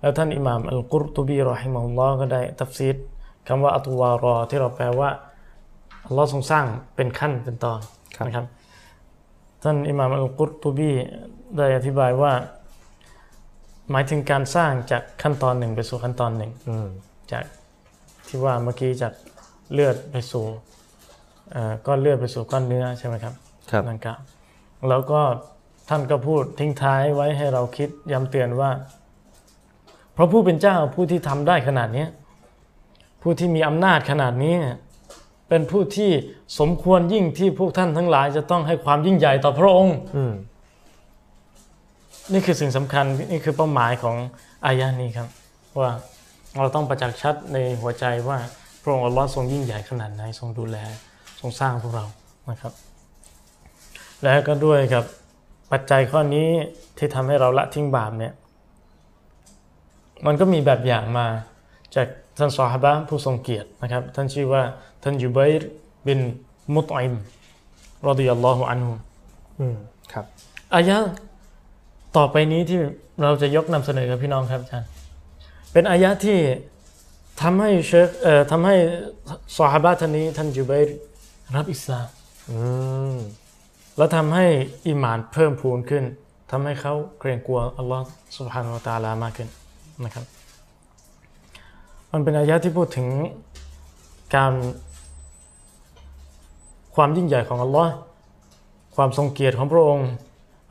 [0.00, 2.96] แล้วท่านอิหม่ามอัลกุรตุบีرحمه اللهก็ได้تفسير
[3.46, 5.10] คำว่าأطواراที่เราแปลว่า
[6.06, 7.80] อัลลอฮ์ทรงสร้างเป็นขั้นเป็นตอน
[8.16, 8.46] ครับนะครับ
[9.62, 10.92] ท่านอิหม่ามอัลกุรตุบี
[11.56, 12.32] ได้อธิบายว่า
[13.90, 16.88] หมายถึงการสร้างจากขั้นตอนหนึ่งไปสู่ขั้นตอนหนึ่งอืม
[17.32, 17.44] จาก
[18.28, 19.12] ที่ว่าเมื่อกี้จาก
[19.72, 20.44] เลือดไปสู่
[21.52, 23.34] เอ่อก้อนเลือดไปสู่ก้อนเนื้อใช่ไหมครับ
[23.70, 24.20] ครับดังกล่าว
[24.88, 25.20] แล้วก็
[25.88, 28.70] ท่านก็พูดทิ้งท้ายไว้ให้เราคิดย้ำเตือนว่า
[30.14, 32.08] เพราะผู้เป็นเจ้าผู้ที่ทำได้ขนาดเนี้ย
[33.22, 34.76] ผู้ที่มีอำนาจขนาดนี้เนี่ย
[35.48, 36.10] เป็นผู้ที่
[36.58, 40.32] สมควรยิ่งที่พวกท่านทั้งหลาย จะต้องให้ความยิ่งใหญ่ต่อพระองค์อืม
[42.32, 44.16] นี่คือสิ่งสำคัญนี่คือเป้าหมายของ
[44.66, 45.28] อายะห์นี้ครับ
[45.80, 45.90] ว่า
[46.56, 48.38] เราต้องประจักษ์ชัดในหัวใจว่า
[48.82, 50.76] พระองค์อัลลอฮ์ทรงยิ่งใหญ่ขนาดไหนทรงดูแล
[51.40, 52.04] ทรงสร้างพวกเรา
[52.50, 52.72] นะครับ
[54.22, 55.04] และก็ด้วยกับ
[55.72, 56.48] ปัจจัยข้อนี้
[56.98, 58.32] ที่ทำให้เราละทิ้งบาปเนี่ย
[60.26, 61.26] มันก็มีแบบอย่างมา
[61.94, 62.06] จาก
[62.38, 64.62] ท่านซอฮาบะห์ผู้ทรงเกียรตินะครับ ท่านชื่อว่า
[65.02, 65.68] ท่านยูบัยร์
[66.06, 66.20] บิน
[66.74, 67.14] มุตอิม
[68.08, 68.92] รอดิยัลลอฮุอันฮุ
[69.58, 69.76] อืม
[70.12, 70.24] ครับ
[70.74, 71.10] อายะห์
[72.16, 72.80] ต่อไปนี้ที่
[73.22, 74.88] เราจะยกนำเสนอกับพี่น้องครับอาจารย์
[75.72, 76.38] เป็นอายะห์ที่
[77.42, 78.76] ทำให้เชคเอ่อทำให้
[79.56, 80.96] ซอฮาบะท่านนี้ท่านจูบัยร์
[81.56, 82.06] รับอิสลาม
[82.50, 82.58] อื
[83.14, 83.16] ม
[83.96, 84.46] แล้วทำให้
[84.88, 86.04] อิหมานเพิ่มพูนขึ้น
[86.50, 88.04] ทำให้เขาเกรงกลัวอัลลอฮ์
[88.36, 89.48] สุบฮานาอัลตะอาลามากขึ้น
[90.04, 90.24] นะครับ
[92.12, 93.08] มันเป็นอายะห์ที่พูดถึง
[94.36, 94.52] การ
[96.94, 97.92] ความยิ่งใหญ่ของอัลลอฮ์
[98.96, 100.08] ความทรงเกียรติของพระองค์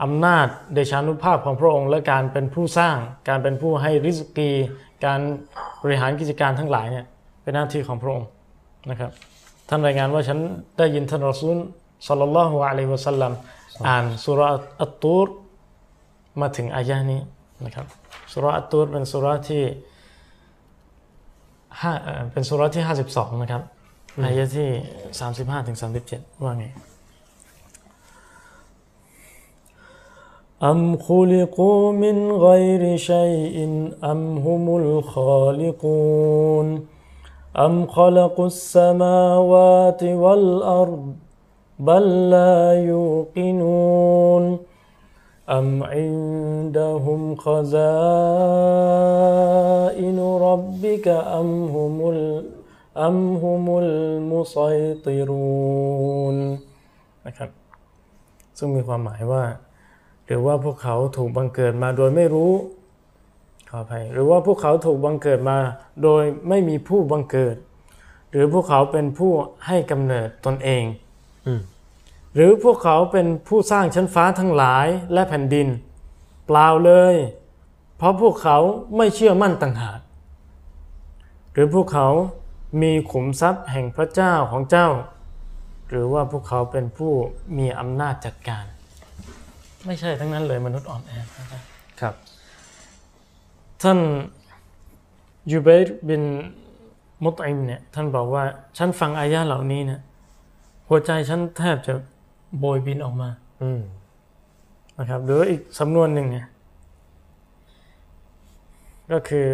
[0.04, 2.98] อำนาจเดชานุภาพของพระองค์ และการเป็นผู้สร้าง
[3.30, 4.50] การเป็นผู้ให้ริสกี
[5.06, 5.20] การ
[5.84, 7.06] บริหารกิจการทั้งหลายเนี่ย
[7.44, 8.28] เป็นหน้าที่ของพระองค์
[8.90, 9.12] นะครับ
[9.70, 10.40] ท่านรายงานว่าฉัน
[10.78, 11.58] ได้ยินท่านรอซูล
[12.08, 13.32] สัลลัลลอฮุอะลัยฮิวะสัลลัม
[13.88, 14.48] อ่านสุรา
[14.82, 15.28] อัตตูร
[16.42, 17.22] มาถึงอายะนี้
[17.66, 17.86] นะครับ
[18.34, 19.64] สุราอัตตูรเป็นสุราที่
[21.82, 21.94] ห้า
[22.32, 23.62] เป็นสุราะห์ที่52นะครับ
[24.26, 24.70] อายะที่
[25.20, 25.78] 35ถึง
[26.10, 26.66] 37ว่าไง
[30.63, 33.57] أم خلقوا من غير شيء
[34.05, 36.69] أم هم الخالقون
[37.57, 41.15] أم خلقوا السماوات والأرض
[41.79, 44.59] بل لا يوقنون
[45.51, 47.79] أم عندهم خزائن
[50.21, 52.45] ربك أم هم ال
[52.97, 55.19] أم هم المسيطرون
[57.27, 57.51] นะครับ
[58.59, 59.45] ซึ่งมีความหมายว่า
[60.30, 62.52] หรือว่าพวกเขาถูกบังเกิดมาโดยไม่รู้
[63.70, 65.58] ขออภัยหรือว่าพวกเขาถูกบังเกิดมา
[66.04, 67.56] โดยไม่มีผู้บังเกิด
[68.32, 69.32] หรือพวกเขาเป็นผู้
[69.68, 70.84] ให้กำเนิดตนเอง
[71.48, 71.62] อืม
[72.36, 75.68] หรือพวกเขาเป็นผู้สร้างชั้นฟ้าทั้งหลายและแผ่นดิน
[76.48, 77.16] เปล่าเลย
[77.98, 78.58] เพราะพวกเขา
[78.98, 80.00] ไม่เชื่อมั่นต่างหาก
[81.54, 82.08] หรือพวกเขา
[82.82, 84.88] มีขุมทรัพย์แห่งพระเจ้าของเจ้า
[85.90, 87.14] หรือว่าพวกเขาเป็นผู้
[87.58, 88.66] มีอำนาจจัดการ
[89.86, 91.62] ไม่ใช่ทั้งนั้นเลยมนุษย์อ่อนแอนะครับ
[92.02, 92.14] ครับ
[93.84, 94.00] ท่าน
[95.52, 96.24] ญุเบร บิน
[97.24, 98.44] มุฏอิมเนี่ยท่านบอกว่า
[98.78, 100.02] ฉันฟังآية เหล่านี้เนี่ย
[100.90, 101.94] หัวใจฉันแทบจะ
[102.60, 103.30] โบยบินออกมา
[103.62, 103.82] อืม
[104.98, 106.48] นะครับหรืออีกสำนวนหนึ่งเนี่ย
[109.12, 109.48] ก็คือ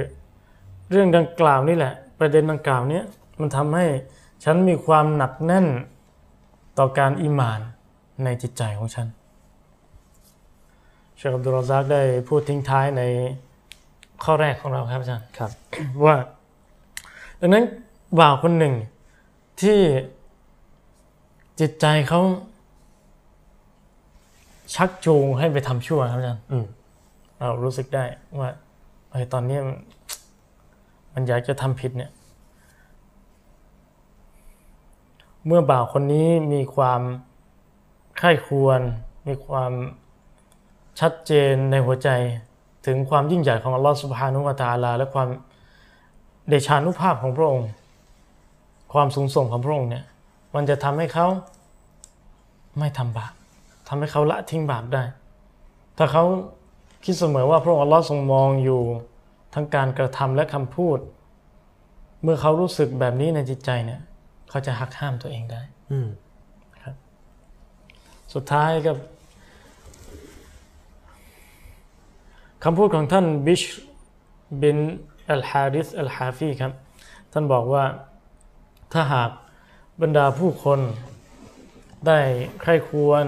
[0.92, 3.02] เรื่องดังกล่าวนี่แหละ ประเด็นดังกล่าวเนี่ย
[3.40, 3.86] มันทำให้
[4.44, 5.68] ฉันมีความหนักแน่น
[6.78, 7.60] ต่อการอิมาน
[8.24, 9.08] ในจิตใจของฉัน
[11.18, 13.04] เชคอับดุลรอซากได้พูดทิ้งท้ายใน
[14.24, 15.52] ข้อแรกของเราครับอาจารย์ครับ
[16.06, 16.16] ว่า
[17.40, 17.66] ดังนั้น
[18.20, 18.74] บ่าวคนหนึ่ง
[19.62, 19.80] ที่
[21.60, 22.22] จิตใจเขา
[24.76, 26.66] ชักจูงให้ไปทำชั่วครับอาจารย์อืม
[27.40, 28.04] เรารู้สึกได้
[28.40, 28.50] ว่า
[29.10, 29.78] ไอ้ยตอนนี้มัน
[31.14, 32.12] มันอยากจะทำผิดเนี่ย
[35.46, 37.02] เมื่อบ่าวคนนี้มีความ
[38.18, 38.80] ใคร่ควร
[39.28, 39.72] มีความ
[41.00, 42.10] ชัดเจนในหัวใจ
[42.86, 45.28] ถึงความยิ่งใหญ่ของอัลลอฮฺสุบฮานุวะตะอาลา และความ
[46.50, 47.70] เดชานุภาพของพระองค์
[48.94, 50.06] ความสูงส่งของพระองค์เนี่ย
[50.56, 51.28] มันจะทำให้เขา
[52.80, 53.34] ไม่ทำบาป
[53.88, 55.04] ทำให้เขาละทิ้งบาปได้
[55.98, 56.24] ถ้าเขา
[57.06, 58.82] คิดเสมอว่าพระองค์อัลลอฮ์ทรงมองอยู่
[59.54, 61.00] ทั้งการกระทำและคำพูด
[62.24, 64.02] เมื่อเขารู้สึกแบบนี้ในจิตใจเนี่ย
[64.50, 66.08] เขาจะหักห้ามตัวเองได้ อืม
[68.34, 68.98] สุดท้ายกับ
[72.68, 73.62] คำพูดของท่านบิช
[74.62, 74.78] บิน
[75.32, 76.72] อัลฮาริสอัลฮาฟีครับ
[77.34, 77.84] ท่านบอกว่า
[78.94, 79.30] ถ้าหาก
[80.02, 80.80] บรรดาผู้คน
[82.08, 82.20] ได้
[82.62, 83.26] ใคร่ควร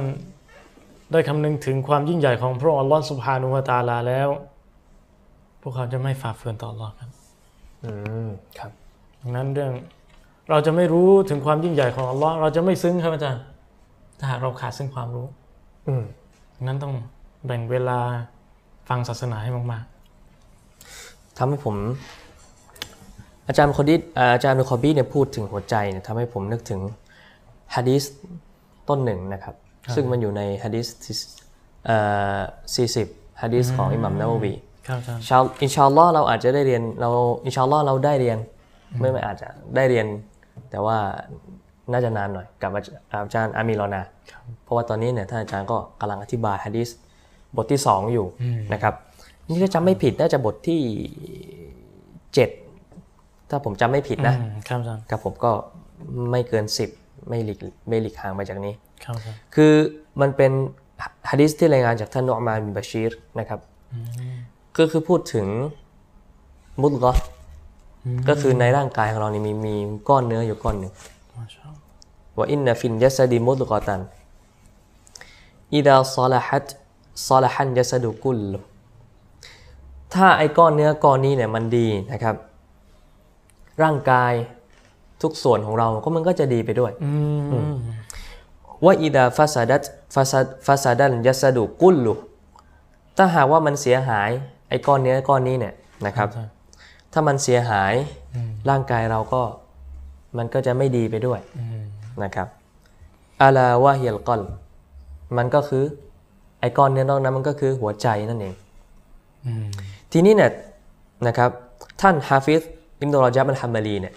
[1.12, 4.30] ได้คำนึงถึงความยิ่งใหญ่ของพระองค์อัลลอฮ์สุบฮานุวะตะอาลาแล้ว
[5.62, 7.10] พวกเขาจะไม่ฝ่าฝืนต่ออัลลอฮ์ครับ
[7.84, 7.92] อื
[8.26, 8.28] ม
[8.60, 8.72] ครับ
[9.22, 9.72] ดังนั้นเรื่อง
[10.50, 13.44] เราจะไม่รู้ถึงความยิ่งใหญ่ของอัลลอฮ์เราจะไม่ซึ้งครับอาจารย์
[14.20, 15.28] ถ้าหากเราขาดซึ่งความรู้
[15.88, 16.04] อืม
[16.56, 16.94] ดังนั้นต้อง
[17.46, 18.00] แบ่งเวลา
[18.90, 19.84] ฟังศาสนาให้มาก
[21.38, 21.76] ทำให้ผม
[23.48, 26.80] อาจารย์คอดิสอ่าอาจารย์คอบีเนี่ยพูดถึงหัวใจเนี่ยทำให้ผมนึกถึง
[27.76, 28.04] ฮะดีส
[28.90, 29.56] ต้นหนึ่งนะครับ
[29.96, 31.16] ซึ่งมันอยู่ในฮะดีสที่
[31.86, 31.98] เอ่
[32.38, 32.40] อ
[32.96, 37.10] 40ฮะดีสของอิหมัมนาววีๆครับอาจารย์ชาอินชาอัลลอฮ์เราอาจจะได้เรียนเรา
[37.46, 38.38] อินชาอัลลอฮ์เราได้เรียน
[39.00, 40.06] ไม่ไม่อาจจะได้เรียน
[40.70, 40.98] แต่ว่า
[41.92, 44.02] น่าจะนานหน่อยกับอาจอาจารย์อามีรอนา
[44.64, 46.90] เพราะว่าตอนนี้เนี่ยท่านอาจารย์ก็กำลังอธิบายฮะดีส
[47.58, 48.26] บทที่ 2 อยู่
[48.74, 48.94] นะครับ
[49.48, 50.82] นี่ถ้าจำไม่ผิดน่าจะบทที่
[52.56, 55.52] 7 ถ้าผมจำไม่ผิดนะอืมครับอาจารย์กับผมก็
[56.32, 56.66] ไม่เกิน
[56.96, 59.74] 10 ไม่หลีกไม่หลีกห่างไปจากนี้ครับอาจารย์คือ
[60.22, 60.52] มันเป็น
[61.30, 63.60] ฮะดิษที่รายงานจากท่านนุอ์มานบินบาชีรนะครับ
[64.78, 65.48] ก็คือพูดถึง
[66.82, 67.26] มุดกะห์
[68.30, 69.76] ก็คือในร่างกายของเรานี่มีมี
[70.10, 70.92] ก้อนเนื้ออยู่ก้อนหนึ่ง
[71.38, 74.02] มาชาอัลลอฮ์ว่าอินนฟินยัสดีมุดกะตัน
[75.76, 76.68] อิดาซาลฮัต
[77.26, 78.60] ซาลฮันยัสดุกุลลุ
[80.14, 82.36] ถ้าไอ้ก้อนเนื้อก้อนนี้เนี่ยมันดีนะครับ
[83.84, 84.34] ร่างกาย
[85.22, 87.12] ทุกส่วนของเราก็มันก็จะดีไปด้วยอื
[87.74, 87.78] ม
[88.86, 92.14] ว่าอิดาฟาซาดัตฟาซาฟาซาดันยัสดุกุลลุ
[93.18, 94.30] ถ้าหากว่ามันเสียหาย
[94.70, 95.74] ไอ้ก้อนเนื้อก้อนนี้เนี่ย
[96.06, 96.52] นะครับอาจารย์
[97.14, 97.94] ถ้ามันเสียหาย
[98.70, 99.42] ร่างกายเราก็
[100.38, 101.82] มันก็จะไม่ดีไปด้วยอืม
[102.24, 102.48] นะครับ
[103.42, 104.42] อาลาวะเฮียลกอล
[105.38, 105.84] มันก็คือ
[106.60, 108.56] ไอ้ก้อนเนื้อนอกนั้นมันก็คือหัวใจนั่นเอง
[109.46, 109.68] อืม
[110.12, 110.52] ทีนี้เนี่ย
[111.28, 111.50] นะครับ
[112.02, 112.62] ท่านฮาฟิซ
[113.02, 114.14] อิบนุรอญับอัลฮัมบาลีเนี่ย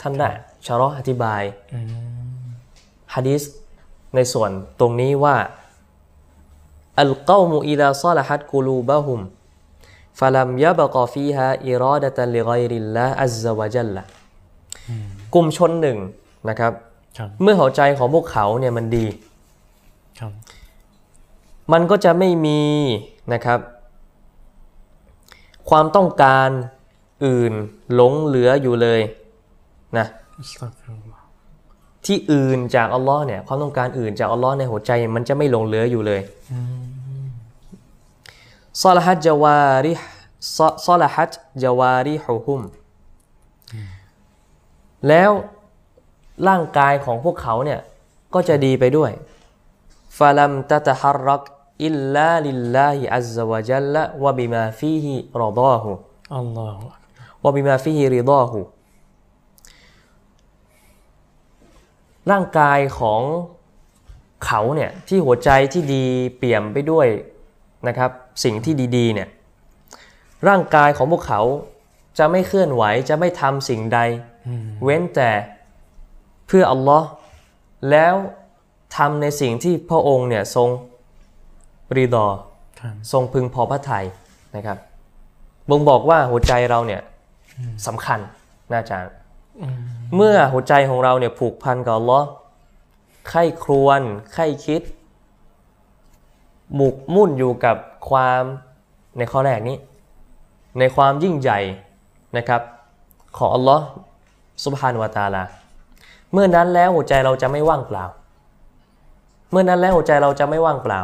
[0.00, 0.28] ท่านได้
[0.66, 1.42] شرحอธิบาย
[1.74, 1.86] อืม
[3.14, 3.42] ฮะดีษ
[4.14, 5.36] ในส่วนตรงนี้ว่า
[7.00, 9.20] القوم إذا صلحت قلوبهم
[10.20, 14.02] فلم يبق فيها إرادة لغير الله عز وجل
[15.34, 15.98] กลุ่มชนหนึ่ง
[16.48, 16.72] นะครับ
[17.18, 19.06] ครับ เมื่อหัวใจของพวกเขาเนี่ยมันดี
[20.20, 20.32] ครับ
[21.72, 22.60] มันก็จะไม่มี
[23.32, 23.58] นะครับ
[25.70, 26.48] ความต้องการ
[27.26, 27.52] อื่น
[27.94, 29.00] หลงเหลืออยู่เลย
[29.98, 30.06] นะ
[32.06, 36.20] ที่อื่นจากอัลลอฮ์เนี่ยความต้องการอื่นจากอัลลอฮ์ในหัวใจมันจะไม่หลงเหลืออยู่เลย
[38.82, 39.92] ซอลฮัดจาวาริ
[40.86, 42.62] ซอลฮัดจาวาริฮุฮุม
[45.08, 45.30] แล้ว
[46.48, 47.80] ร่างกายของพวกเขาเนี่ย
[48.34, 49.10] ก็จะดีไปด้วย
[50.18, 51.44] فلم تتحرك
[51.84, 58.60] إلا لله عز وجل وبما فيه رضاه الله وبما فيه رضاه
[62.30, 63.22] ร่างกายของ
[64.46, 66.04] เขาเนี่ยที่หัวใจที่ดี
[66.36, 67.08] เปี่ยมไปด้วย
[67.88, 68.10] นะครับ
[68.44, 69.28] สิ่งที่ดีๆเนี่ย
[70.48, 71.42] ร่างกายของพวกเขา
[72.18, 73.98] จะไม่เคลื่อนไหวจะไม่ทำสิ่งใด
[74.84, 75.30] เว้นแต่
[76.46, 77.08] เพื่ออัลลอฮ์
[77.90, 78.14] แล้ว
[78.96, 80.68] ทำในสิ่งที่พระองค์เนี่ยทรง
[81.96, 82.26] รีดอ
[82.80, 84.04] ครับทรงพึงพอพระทัย
[84.56, 84.78] นะครับ
[85.70, 87.02] บ่งบอกว่าหัวใจเราเนี่ย
[87.86, 88.20] สำคัญ
[88.70, 89.12] นะอาจารย์
[90.16, 92.26] เมื่อหัวใจของเราเนี่ยผูกพันกับอัลลอฮ์
[93.28, 94.00] ใคร่ครวญ
[94.34, 94.82] ใคร่คิด
[96.74, 97.76] หมุกมุ่นอยู่กับ
[98.08, 98.42] ความ
[99.18, 99.76] ในข้อแรกนี้
[100.78, 101.60] ในความยิ่งใหญ่
[102.36, 102.60] นะครับ
[103.36, 103.84] ของอัลลอฮ์
[104.64, 105.42] สุบฮานวะตะอาลา
[106.32, 108.04] เมื่อนั้นแล้วหัวใจเราจะไม่ว่างเปล่า
[109.52, 111.00] เมื่อนั้นแล้วหัวใจเราจะไม่ว่างเปล่า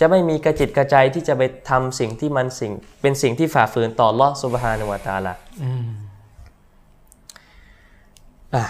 [0.00, 5.86] จะไม่มีกระจิตกระใจที่จะไปทำสิ่งที่มันสิ่งเป็นสิ่งที่ฝ่าฝืนต่ออัลลอฮ์สุบฮานวะตะอาลาอืม
[8.54, 8.64] อะ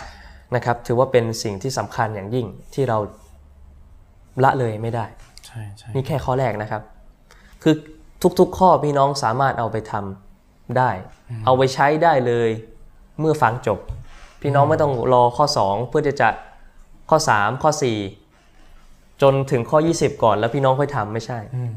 [0.55, 2.99] นะครับ ถือว่าเป็นสิ่งที่สำคัญอย่างยิ่งที่เรา
[4.45, 5.07] ละเลยไม่ได้
[5.47, 6.83] ใช่ใช่นี่แค่ข้อแรกนะครับ
[7.63, 7.75] คือ
[8.39, 10.91] ทุกๆข้อพี่น้องสามารถเอาไปทำได้
[11.47, 12.51] เอาไปใช้ได้เลย
[13.21, 13.79] เมื่อฟังจบ
[14.43, 16.29] พี่น้องไม่ต้องรอข้อ 2 เพื่อจะจะ
[17.11, 18.22] ข้อ 3 ข้อ 4
[19.23, 21.73] จนถึงข้อ 20 ก่อนแล้วพี่น้องค่อยทำไม่ใช่อืม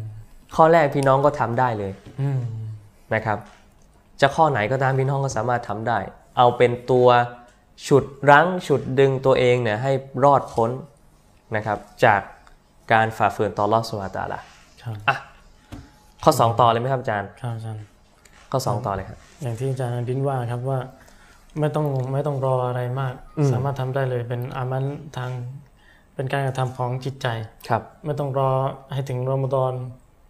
[0.55, 2.39] ข้อแรกพี่น้องก็ทำได้เลยอืม
[3.13, 3.37] นะครับ
[4.21, 5.99] จะข้อไหนก็ตามพี่น้องก็สามารถทำได้
[6.37, 7.07] เอาเป็นตัว
[7.87, 9.91] ฉุดรั้งฉุดดึงตัวเองเนี่ยให้
[10.23, 10.69] รอดพ้น
[11.55, 12.21] นะครับ จาก
[12.91, 14.41] การฝ่าฝืนต่อรอดสุวาตาละ
[14.83, 15.17] ครับอะ
[16.23, 17.83] ข้อ 2 ต่อเลยไหมครับอาจารย์ครับอาจารย์
[18.51, 20.79] ข้อ 2 ต่อเลยครับอย่างที่อาจารย์ดินว่าครับว่า
[21.59, 24.85] ไม่ต้องไม่ต้องรออะไรมากอืมสามารถทำได้เลยเป็นอามัน
[25.17, 25.31] ทาง
[26.15, 27.27] เป็นการกระทำของจิตใจ
[27.69, 28.49] ครับ ไม่ต้องรอ
[28.93, 29.73] ให้ถึงรอมฎอน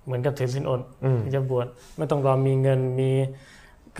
[0.05, 1.67] เหมือนกับถือศีลอดอืมที่จะบวช
[1.97, 3.09] ไม่ต้องรอมีเงินมี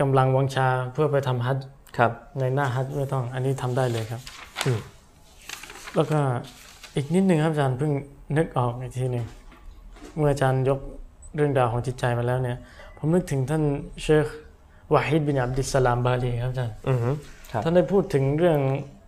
[0.00, 1.66] กำลังวังชาเพื่อไปทำฮัจญ์
[1.98, 4.20] ครับ ในหน้าฮัจญ์ไม่ต้องอันนี้ทำได้เลยครับ
[4.66, 4.78] อืม
[5.94, 6.18] แล้วก็
[6.94, 7.92] อีกนิดหนึ่งครับอาจารย์เพิ่ง
[8.36, 9.24] นึกออกอีกทีหนึ่ง
[10.16, 10.80] เมื่ออาจารย์ยก
[11.34, 12.58] เรื่องราวของจิตใจมาแล้วเนี่ย
[12.98, 13.62] ผมนึกถึงท่าน
[14.02, 14.26] เชค
[14.92, 17.10] วาฮิดบินอับดิสสลามบาลีครับอาจารย์อือฮึ
[17.52, 18.58] ครับท่านได้พูดถึงเรื่อง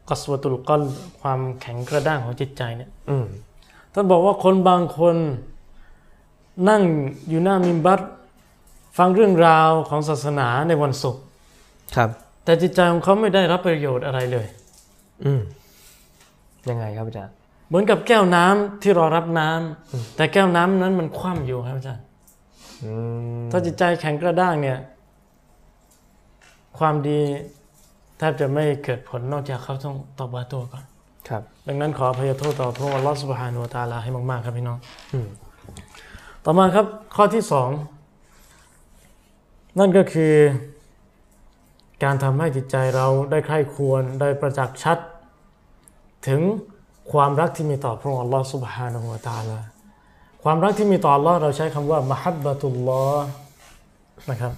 [0.09, 0.83] กัสวตุลกอล
[1.21, 3.27] ความแข็งกระด้างของจิตใจเนี่ยอืม
[3.92, 5.16] ท่านบอกว่าคนบางคน
[6.68, 6.83] นั่ง
[7.29, 8.01] อยู่หน้ามิมบัต
[8.99, 11.23] ฟังเรื่องราวของศาสนาในวันศุกร์
[11.97, 12.11] ครับ
[12.44, 14.47] แต่จิตใจของเขาไม่ได้รับประโยชน์อะไรเลย
[15.25, 15.40] อืม
[16.68, 17.35] ยังไงครับอาจารย์
[17.68, 22.05] เหมือนกับแก้วน้ำที่รอรับน้ำแต่แก้วน้ำนั้นมันคว่ำอยู่ครับอาจารย์
[22.85, 22.92] อื
[23.38, 24.79] มถ้าจิตใจแข็งกระด้างเนี่ย
[26.79, 27.21] ความดี
[28.18, 30.85] แทบจะไม่เกิดผลนอกจากเขาต้องตอบบาตัวก่อน
[31.28, 34.78] ครับ ดังนั้นขอพยโทษต่อพระองค์อัลลอฮฺสุบฮานุวาตาลาให้มากๆครับพี่น้อง
[36.44, 37.70] ต่อมาครับข้อที่สอง
[39.78, 40.35] นั่นก็คือ
[42.04, 44.98] การทำให้จิตใจเราได้ใคร่ควรได้ประจักษ์ชัด
[46.26, 46.40] ถึง
[47.12, 49.59] ความรักที่มีต่อพระองค์อัลลอฮฺสุบฮานุวาตาลา
[50.42, 53.04] ความรักที่มีต่อ Allah เราใช้คำว่ามหับบะตุลลอ
[54.31, 54.52] นะครับ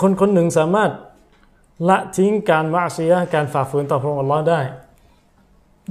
[0.00, 0.90] คนคนหนึ่งสามารถ
[1.88, 4.60] ละทิ้งการมะซียะห์การฝ่าฝืนต่อพระองค์อัลลอฮ์ได้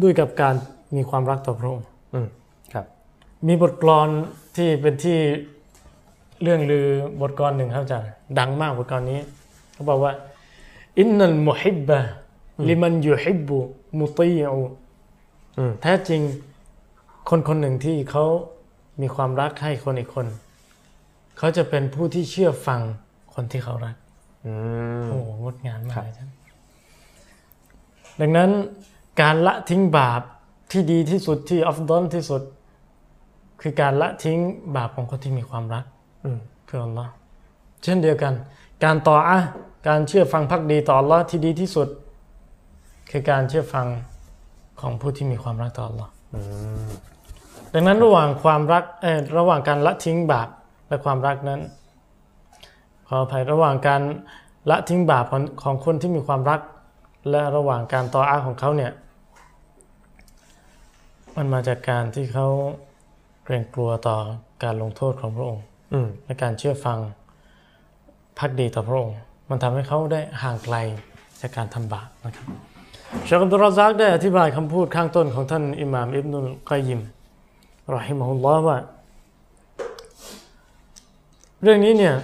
[0.02, 0.56] ด้วยกับการ
[0.96, 2.28] มีความรักต่อพระองค์อืม
[2.74, 2.86] ครับ
[3.48, 4.08] มีบทกลอน
[4.56, 5.18] ที่เป็นที่
[6.42, 6.88] เรื่องลือ
[7.22, 9.20] บทกลอนหนึ่งครับอาจารย์ดังมากบทกลอนนี้
[9.74, 10.14] เขาบอกว่า
[11.00, 12.00] อินนัลมุฮิบบะ
[12.70, 13.58] ลิมันยูฮิบบุ
[14.00, 14.60] มุตีอู
[15.58, 16.22] อืมแท้จริง
[17.30, 18.26] คนคนหนึ่งที่เขา
[19.02, 20.28] มีความรักให้คนอีกคน
[21.38, 22.82] เขาจะเป็นผู้ที่เชื่อฟัง
[23.34, 24.09] คนที่เขารักอืม
[24.44, 26.30] โอ้โหงดงามมาครักบเลยครับ
[28.20, 28.50] ดังนั้น
[29.22, 30.22] การละทิ้งบาป
[30.72, 32.42] ที่ดีที่สุดที่อัฟดอลที่สุด
[33.62, 34.40] คือการละทิ้ง
[34.76, 35.86] บาปของคนที่มีความรัก
[36.26, 37.12] อืมเพื่ออัลลอฮ์
[37.84, 38.34] เช่นเดียวกัน
[38.84, 39.50] การต่ออะห์
[39.88, 41.88] การเชื่อฟังพักดีต่ออัลลอฮ์ที่ดีที่สุด
[43.12, 43.88] คือการเชื่อฟัง
[44.82, 46.40] ของผู้ที่มีความรักต่ออัลลอฮ์อื
[46.86, 46.90] ม
[47.74, 50.50] ดังนั้นระหว่างความรักเออระหว่างการละทิ้งบาป
[50.88, 51.60] และความรักนั้น
[53.12, 54.02] ขออภัยระหว่างการ
[54.70, 56.62] ละทิ้งบาปของของคนที่มีความรัก
[57.30, 58.92] และระหว่างการต่ออาของเขาเนี่ย
[61.36, 62.48] มันมาจากการที่เขา
[63.44, 64.18] เกรงกลัวต่อ
[64.64, 66.98] การลงโทษของพระองค์อืมและการเชื่อฟัง
[68.40, 69.16] พักดีต่อพระองค์
[69.50, 70.76] มันทำให้เขาได้ห่างไกล
[71.42, 72.46] จากการทำบาปนะครับ
[73.26, 77.02] เชคอับดุลรอซักได้อธิบายคำพูดข้างต้นของท่านอิหม่ามอิบนุลกอยยิม
[77.96, 78.78] รอฮิมะฮุลลอฮ์ว่า
[81.64, 82.16] เรื่องนี้เนี่ย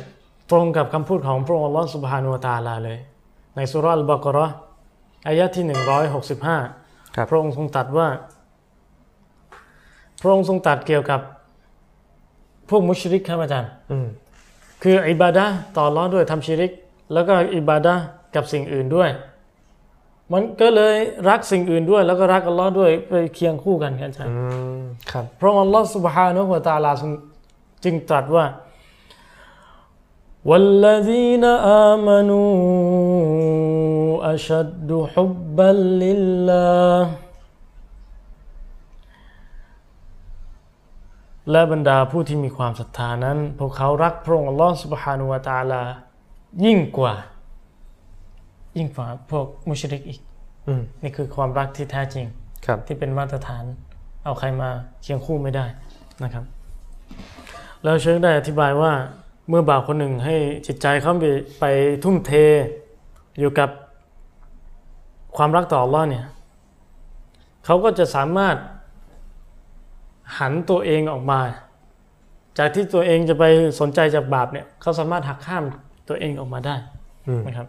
[0.52, 3.00] ตรงกับคำพูดของพระองค์อัลลอฮฺสุบฮานุวตาลาเลย
[3.56, 4.48] ในสุรัลบากรอ
[5.28, 6.58] อายะที่หนึ่งร้อยหกสิบห้า
[7.30, 8.08] พระองค์ทรงตัดว่า
[10.22, 11.22] พระองค์ทรงตัดเกี่ยวกับ
[12.70, 13.72] พวกมุชริกครับอาจารย์
[14.84, 15.46] คืออิบาดะ
[15.78, 16.72] ต่อร้อนด้วยทำชิริก
[17.14, 17.94] แล้วก็อิบาดะ
[18.36, 19.10] กับสิ่งอื่นด้วย
[20.34, 20.96] มันก็เลย
[21.30, 24.36] รักสิ่งอื่นด้วย แล้วก็รักอัลลอฮ์ด้วยไปเคียงคู่กันครับอาจารย์
[25.12, 26.92] ครับ พระองค์อัลลอฮ์สุบฮานุวตาลา
[27.84, 28.46] จึงตรัสว่า
[30.51, 31.45] والذين
[31.91, 32.45] آمنوا
[34.35, 35.71] أشد حبا
[36.03, 37.01] لله
[41.51, 45.83] และบรรดาผู้ที่มีความศรัทธานั้น พวกเขารักพระองค์อัลลอฮ์ سبحانه และ تعالى
[46.65, 47.15] ยิ่งกว่า
[48.77, 50.21] ยิ่งกว่าพวกมุชริกอีก
[50.67, 52.27] อืม นี่คือความรักที่แท้จริง
[52.67, 53.65] ครับ ที่เป็นมาตรฐาน
[54.25, 54.71] เอาใครมา
[55.03, 55.67] เคียงคู่ไม่ได้
[56.23, 56.45] นะครับ
[57.83, 58.93] แล้วเชิงได้อธิบายว่า
[59.50, 60.36] เมื่อบ่าวคนหนึ่งให้
[60.68, 61.26] จิตใจเขาไป
[61.60, 61.66] ไป
[62.04, 62.32] ทุ่มเท
[63.40, 63.70] อยู่กับ
[65.38, 66.26] ความรักต่ออัลลอฮ์เนี่ย
[67.66, 68.56] เขาก็จะสามารถ
[70.40, 71.40] หันตัวเองออกมา
[72.58, 73.44] จากที่ตัวเองจะไป
[73.80, 75.64] สนใจจากบาปเนี่ยเขาสามารถหักห้าม
[76.10, 76.76] ตัวเองออกมาได้
[77.28, 77.68] อืมนะครับ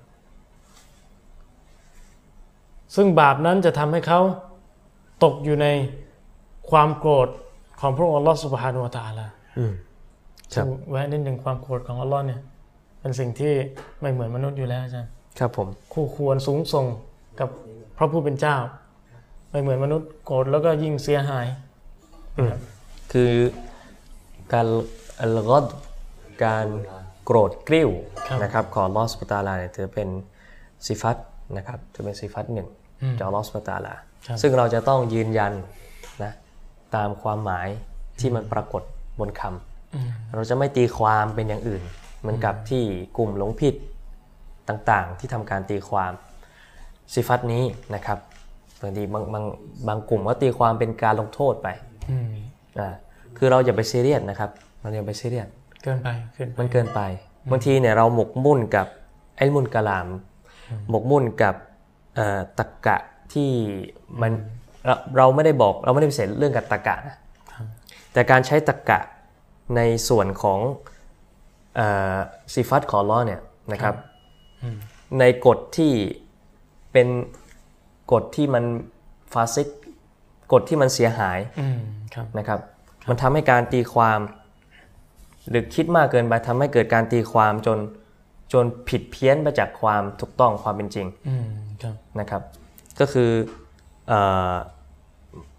[2.94, 4.20] ซึ่งบาปนั้นจะทำให้เขา
[5.24, 5.66] ตกอยู่ใน
[6.70, 7.28] ความโกรธ
[7.80, 9.26] ของพระองค์อัลลอฮฺสุบฮานุวะตะอาลา
[9.58, 9.85] อืมครับ
[10.54, 12.40] ซึ่งแวะนิดหนึ่งความโกรธของอัลลอฮ์เนี่ย
[13.00, 13.52] เป็นสิ่งที่
[14.00, 16.86] ไม่เหมือนมนุษย์อยู่แล้วอาจารย์ครับผมคู่ควรสูงส่ง
[17.40, 17.48] กับ
[17.96, 18.56] พระผู้เป็นเจ้า
[19.50, 21.46] ไม่เหมือนมนุษย์โกรธแล้วก็ยิ่งเสียหาย
[23.12, 23.32] คือ
[24.52, 24.66] การ
[25.20, 25.64] อัลกอด
[26.44, 26.66] การ
[27.24, 27.90] โกรธกริ้ว
[28.28, 30.08] ครับนะครับของลอสปตาลาเนี่ยถือเป็น
[30.86, 31.16] สิฟัต
[31.56, 32.68] นะครับถือเป็นสิฟัตหนึ่ง
[33.18, 33.94] จากลอสปตาลา
[34.26, 35.52] ครับซึ่งเราจะต้องยืนยัน
[36.22, 36.32] นะ
[36.94, 37.68] ตามความหมาย
[38.20, 38.82] ที่มันปรากฏ
[39.20, 39.75] บนคำ
[40.34, 41.82] เราจะไม่ตีความเป็นอย่างอื่น
[42.20, 42.84] เหมือนกับที่
[43.16, 43.74] กลุ่มหลงผิด
[44.68, 46.12] ต่างๆ ที่ทำการตีความ
[47.14, 48.18] สิฟัตนี้นะครับ
[48.82, 49.44] บางทีบางบาง
[49.88, 51.68] บางกลุ่มก็ตีความเป็นการลงโทษไป
[52.10, 52.32] อืม
[52.78, 52.94] อ่า
[53.36, 55.48] คือเราอย่าไปซีเรียสนะครับ เราอย่าไปซีเรียส
[55.82, 57.00] เกินไปเกินไปมันเกินไป
[57.50, 58.86] บางทีเนี่ยเราหมกมุ่นกับ
[59.36, 60.08] ไอ้มุนกะลาม
[60.90, 61.54] หมกมุ่นกับ
[62.14, 62.96] เอ่อตะกะ
[63.32, 63.50] ที่
[64.20, 64.32] มัน
[64.86, 67.16] เราเราไม่ได้บอกเราไม่ได้ปฏิเสธเรื่องกับตะกะนะ
[68.12, 69.00] แต่การใช้ตะกะ
[69.76, 70.60] ในส่วนของ
[71.76, 72.16] เอ่อ
[72.54, 73.40] ซิฟัตของอัลล้อฮ์เนี่ย
[73.72, 73.94] นะครับ
[75.18, 75.92] ในกฎที่
[76.92, 77.08] เป็น
[78.12, 78.64] กฎที่มัน
[79.32, 79.68] ฟาซิก
[80.52, 81.78] กฎที่มันเสียหายอืม
[82.14, 82.60] ครับนะครับ
[83.08, 84.18] มันทำให้การตีความ
[85.48, 87.78] หรือคิดมากเกินไปทำให้เกิดการตีความจน
[88.52, 91.46] จนผิดเพี้ยนไปจากความถูกต้องความเป็นจริงอืม
[91.82, 92.42] ครับนะครับ
[93.00, 93.30] ก็คือ
[94.08, 94.12] เอ
[94.52, 94.54] อ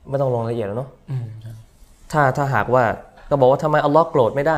[0.10, 1.56] ไม่ต้องลงรายละเอียดแล้วเนาะอืมครับ
[2.12, 2.84] ถ้าถ้าหากว่า
[3.30, 4.58] ก็บอกว่าทำไมอัลลอฮ์โกรธไม่ได้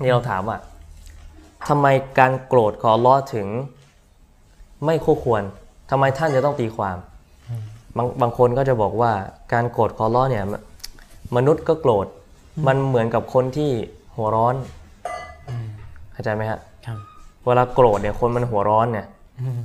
[0.00, 0.56] นี่เราถามว่า
[1.68, 1.86] ทำไม
[2.18, 3.46] การโกรธของอัลลอฮ์ถึง
[4.84, 5.42] ไม่คู่ควร
[5.90, 6.96] ทำไมท่านจะต้องตีความ
[7.96, 9.12] บางบางคนก็จะบอกว่า
[9.52, 10.54] การโกรธของอัลลอฮ์เนี่ยม
[11.36, 12.06] มนุษย์ก็โกรธ
[12.66, 13.70] มันเหมือนกับคนที่
[14.16, 14.54] หัวร้อน
[16.12, 16.98] เข้าใจไหมฮะครับ
[17.46, 19.06] เวลาโกรธเนี่ยคนมันหัวร้อนเนี่ย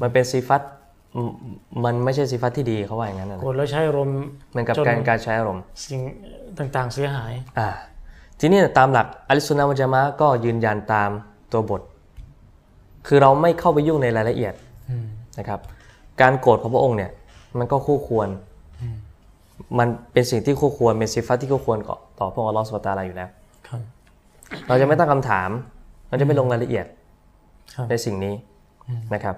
[0.01, 0.61] มันเป็นซีฟัต
[1.25, 1.29] ม
[1.85, 4.15] มันไม่ใช่ซีฟัตที่ดีเขาว่าอย่างนั้นนะโกรธแล้วใช้อารมณ์
[4.51, 5.99] เหมือนกับจนการการใช้อารมณ์สิ่ง
[6.59, 7.69] ต่างๆ เสียหาย อ่า
[8.39, 11.09] ทีนี้ตามหลักอัลสุนนะมุจามะห์ก็ยืนยันตาม
[11.51, 11.81] ตัวบท
[13.07, 14.53] คือเราไม่เข้าไปยุ่งในรายละเอียด
[14.89, 15.05] อืม
[15.39, 15.59] นะครับ
[16.21, 17.11] การโกรธของพระองค์เนี่ย
[17.57, 18.27] มันก็คู่ควร
[19.79, 23.29] มันเป็นสิ่งที่คู่ควรเป็นสิฟัตที่คู่ควรต่อต่อพระองค์อัลลอฮฺสุบฮานะฮูวะตะอาลาอยู่แล้ว
[23.67, 23.81] ครับ
[24.67, 25.49] เราจะไม่ตั้งคำถาม
[26.07, 26.85] เราจะไม่ลงรายละเอียด
[27.75, 28.33] ครับในสิ่งนี้
[29.13, 29.35] นะครับ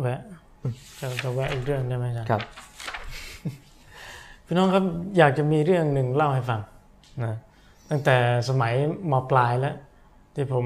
[0.00, 0.20] แวะ
[1.00, 2.40] จะจะแวะอีกเรื่องได้ไหมอาจารย์ครับ
[4.46, 4.84] พี่น้องครับ
[5.18, 6.60] อยากจะมีเรื่องหนึ่งเล่าให้ฟัง
[7.24, 7.34] นะ
[7.90, 8.16] ตั้งแต่
[8.48, 8.74] สมัย
[9.10, 9.74] มปลายแล้ว
[10.34, 10.64] ที่ผม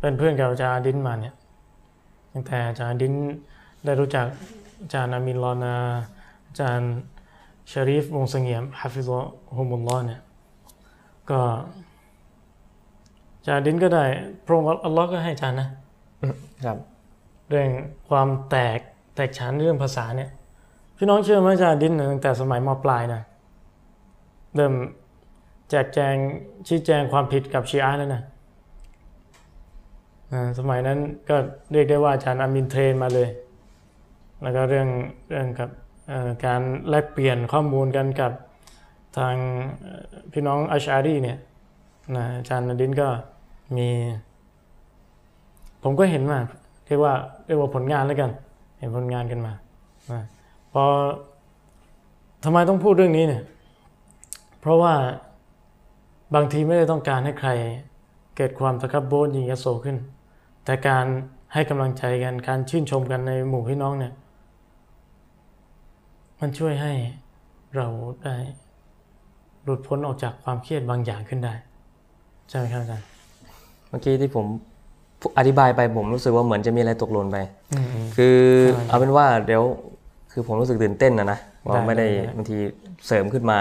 [0.00, 1.34] เป็นเพื่อนกับอาจารย์อาดินมาเนี่ย
[2.32, 3.14] ตั้งแต่อาจารย์อาดิน
[3.84, 4.26] ได้รู้จัก
[4.82, 5.76] อาจารย์อามินลอนา
[6.46, 6.92] อาจารย์
[7.70, 9.18] ชารีฟวงศ์เสงี่ยมฮาฟิซอ
[9.56, 10.20] ฮุมุลลอฮ์เนี่ย
[11.30, 11.40] ก็
[13.36, 14.04] อาจารย์อาดินก็ได้
[14.44, 15.68] พระองค์อัลลอฮ์ก็ให้อาจารย์นะ
[16.64, 16.78] ครับ
[17.48, 17.68] เรื่อง
[18.08, 18.78] ความแตก
[19.14, 20.30] แตกฉานเรื่องภาษาเนี่ย
[21.00, 23.22] พี่น้องเชื่อไหมอาจารย์ดินตั้งแต่สมัยมปลายนะ
[24.54, 24.74] เริ่ม
[25.70, 26.14] แจกแจง
[26.68, 28.22] ชี้แจงความผิดกับชีอะห์แล้วนะ
[30.32, 31.36] อ่าสมัยนั้นก็
[31.72, 33.28] เรียกได้ว่าอาจารย์อามินเทรนมาเลย
[34.42, 34.88] แล้วก็เรื่อง
[35.28, 35.68] เรื่องกับ
[36.46, 38.32] การแลกเปลี่ยนข้อมูลกันกับ
[39.18, 39.34] ทาง
[40.32, 41.38] พี่น้องอัชอารีเนี่ย
[42.16, 43.08] นะอาจารย์นดินก็
[43.76, 43.88] มี
[45.82, 46.38] ผมก็เห็นมา
[46.86, 47.12] เรียกว่า
[47.46, 48.30] เรียกว่าผลงานแล้วกัน
[48.78, 49.52] เห็นผลงานกันมา
[50.12, 50.22] นะ
[50.72, 50.84] พอ
[52.44, 53.42] ทำไมต้องพูดเรื่องนี้เนี่ย
[54.60, 54.94] เพราะว่า
[56.34, 57.50] บางทีไม่ได้ต้องการให้ใคร
[58.36, 59.96] เกิดความตะกับโบนยิงยโสขึ้น
[60.64, 61.06] แต่การ
[61.52, 64.12] ให้กำลังใจกันการชื่นชมกันในหมู่พี่น้องเนี่ย
[66.40, 66.92] มันช่วยให้
[67.76, 67.86] เรา
[68.22, 68.36] ได้
[69.64, 71.54] หลุดพ้นออกจากความเครียดบางอย่างขึ้นได้
[72.48, 73.06] ใช่ไหมครับอาจารย์
[73.88, 74.46] เมื่อกี้ที่ผม
[75.38, 77.36] อธิบายไปผมรู้สึกว่าเหมือนจะมีอะไรตกหล่นไป
[77.72, 78.38] อืมอืมคือ
[78.74, 79.62] ใช่เอาเป็นว่าเดี๋ยว
[80.38, 82.56] คือผมรู้สึกตื่นเต้นนะนะว่าได้ไม่ได้ได้ได้บางที
[83.06, 83.58] เสริมขึ้นมา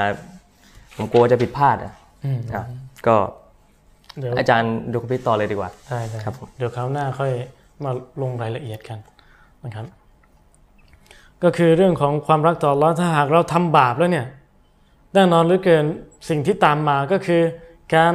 [0.98, 1.94] ผมกลัวจะผิดพลาดอะ
[2.26, 2.64] อืมอะ
[3.08, 3.16] ก็
[4.20, 7.32] เดี๋ยวอาจารย์ดูคพิต่อเลยดีกว่าได้ได้ครับผมเดี๋ยวคราวหน้าค่อย
[7.84, 9.00] มาลงรายละเอียดกัน
[9.66, 9.86] นะครับ
[11.44, 14.26] ก็คือเรื่องของความรักต่ออัลเลอฮ์ถ้าหากเราทำบาปแล้วเนี่ย
[15.14, 15.86] แน่นอนเหลือเกิน
[16.30, 17.42] สิ่งที่ตามมาก็คือ
[17.94, 18.14] การ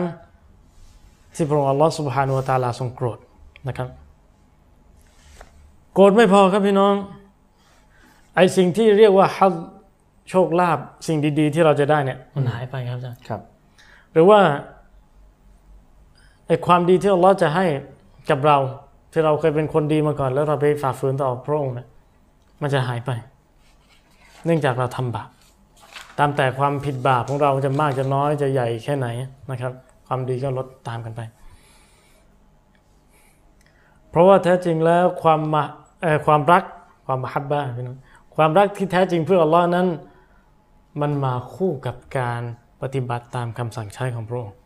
[1.34, 3.18] ที่พระองค์อัลลอฮ์สุบฮานุวะตะอาลาทรงโกรธ
[3.68, 3.88] นะครับ
[5.94, 6.94] โกรธไม่พอครับพี่น้อง
[8.34, 9.54] ไอสิ่งที่เรียกว่าฮัด
[10.30, 13.40] โชคลาภสิ่งดีๆ ที่เราจะได้เนี่ยมันหายไปครับอาจารย์ครับ
[14.12, 14.40] หรือว่า
[16.46, 17.66] ไอ้ความดีที่อัลลอฮ์จะให้
[18.30, 18.56] กับเรา
[19.12, 21.88] ที่เราเคยเป็นคนดีมาก่อน แล้วเราไปฝ่าฝืนต่อพระองค์เนี่ย
[22.62, 23.10] มันจะหายไป
[24.44, 25.28] เนื่องจากเราทำบาป
[26.18, 29.08] ตามแต่ความผิดบาปของเราจะมากจะน้อยจะใหญ่แค่ไหน
[29.50, 29.72] นะครับ
[30.06, 31.20] ความดีก็ลดตามกันไป
[34.10, 35.62] เพราะว่าแท้จริงแล้วความมา
[36.02, 36.64] เอ่อความรัก
[37.06, 37.98] ความมหับบ้าพี่น้อง
[38.36, 39.86] ความรักที่แท้จริงเพื่ออัลลอฮ์นั้น
[41.00, 42.42] มันมาคู่กับการ
[42.82, 44.56] ปฏิบัติตามคำสั่งใช้ของพระองค์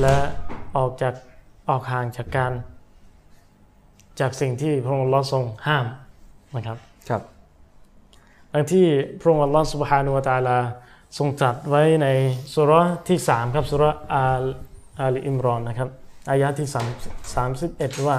[0.00, 0.16] และ
[0.76, 1.14] ออกจาก
[1.68, 2.52] ออกห่างจากการ
[4.20, 5.84] จากสิ่งที่พระองค์ลอทรงห้าม
[6.56, 6.78] นะครับ
[7.08, 7.22] ครับ
[8.52, 8.86] ดังที่
[9.20, 10.58] พระองค์อัลลอฮ์สุบฮานุวตาลา
[11.18, 12.06] ทรงจัดไว้ใน
[12.54, 12.72] สุร
[13.08, 13.84] ที่สามครับสุร
[14.14, 15.88] อาลอิมรอนนะครับ
[16.30, 16.86] อายะที่สาม
[17.34, 18.16] สามสิบเอ็ดว่า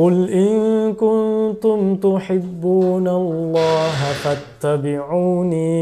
[0.00, 0.54] قل إن
[1.02, 5.74] كنتم تحبون الله فاتبعوني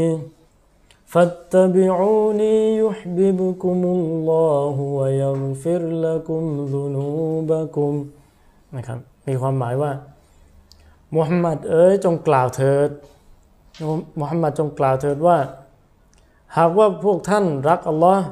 [1.13, 7.93] فاتبعوني يحببكم الله ويغفر لكم ذنوبكم
[8.75, 9.91] นะครับมีความหมายว่า
[11.15, 12.89] มุฮัมมัดเอ๋ยจงกล่าวเถิด
[14.19, 15.37] มุฮัมมัดจงกล่าวเถิดว่า
[16.57, 18.25] หากว่าพวกท่านรักอัลลอฮ์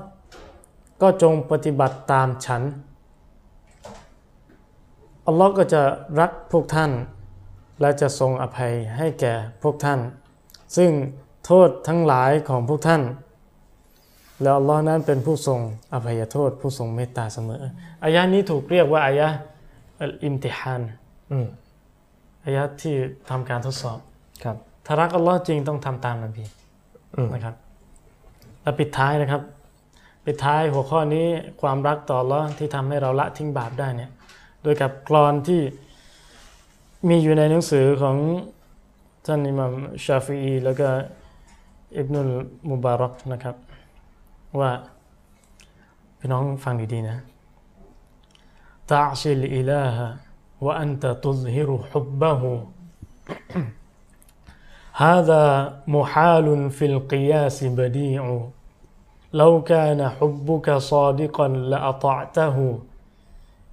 [1.01, 2.61] ก็จงปฏิบัติตามฉัน
[5.26, 5.82] อัลลอฮ์ก็จะ
[6.20, 6.90] รักพวกท่าน
[7.80, 9.98] และจะทรงอภัยให้แก่พวกท่าน
[10.76, 10.90] ซึ่ง
[11.46, 13.02] โทษทั้งหลายของพวกท่าน
[14.42, 15.60] แล้วอัลลอฮ์นั้นเป็นผู้ทรง
[15.94, 17.62] อภัยโทษ ผู้ทรงเมตตาเสมอ
[18.04, 19.28] อายะนี้ถูกเรียกว่าอายะ
[20.02, 20.82] อัลอิมติฮัน
[21.32, 21.46] อืม
[22.44, 22.94] อายะที่
[23.30, 23.98] ทำการทดสอบ
[24.44, 24.56] ครับ
[24.86, 26.44] ถ้ารักอัลลอฮ์จริงต้องทำตามนบี
[27.16, 27.54] อืมนะครับ
[28.62, 29.42] และปิดท้ายนะครับ
[30.24, 31.26] ปิดท้ายหัวข้อนี้
[31.62, 34.10] ความรักต่ออัลลอฮ์ที่ทำให้เราละทิ้งบาปได้เนี่ย
[34.65, 35.61] โดยกับกรอนที่
[37.07, 38.17] มีอยู่ในหนังสือของ
[39.25, 39.73] ท่านอิหมัม
[40.05, 40.87] ชาฟีอีแล้วก็
[41.97, 42.31] อิบนุล
[42.69, 43.55] มุบารักนะครับ
[44.59, 44.71] ว่า
[46.19, 47.17] พี่น้องฟังดีๆนะ
[48.91, 49.97] تعصي الإله
[50.61, 52.41] وأنت تظهر حبه
[54.93, 55.43] هذا
[55.87, 58.23] محال في القياس بديع
[59.33, 62.79] لو كان حبك صادقا لأطعته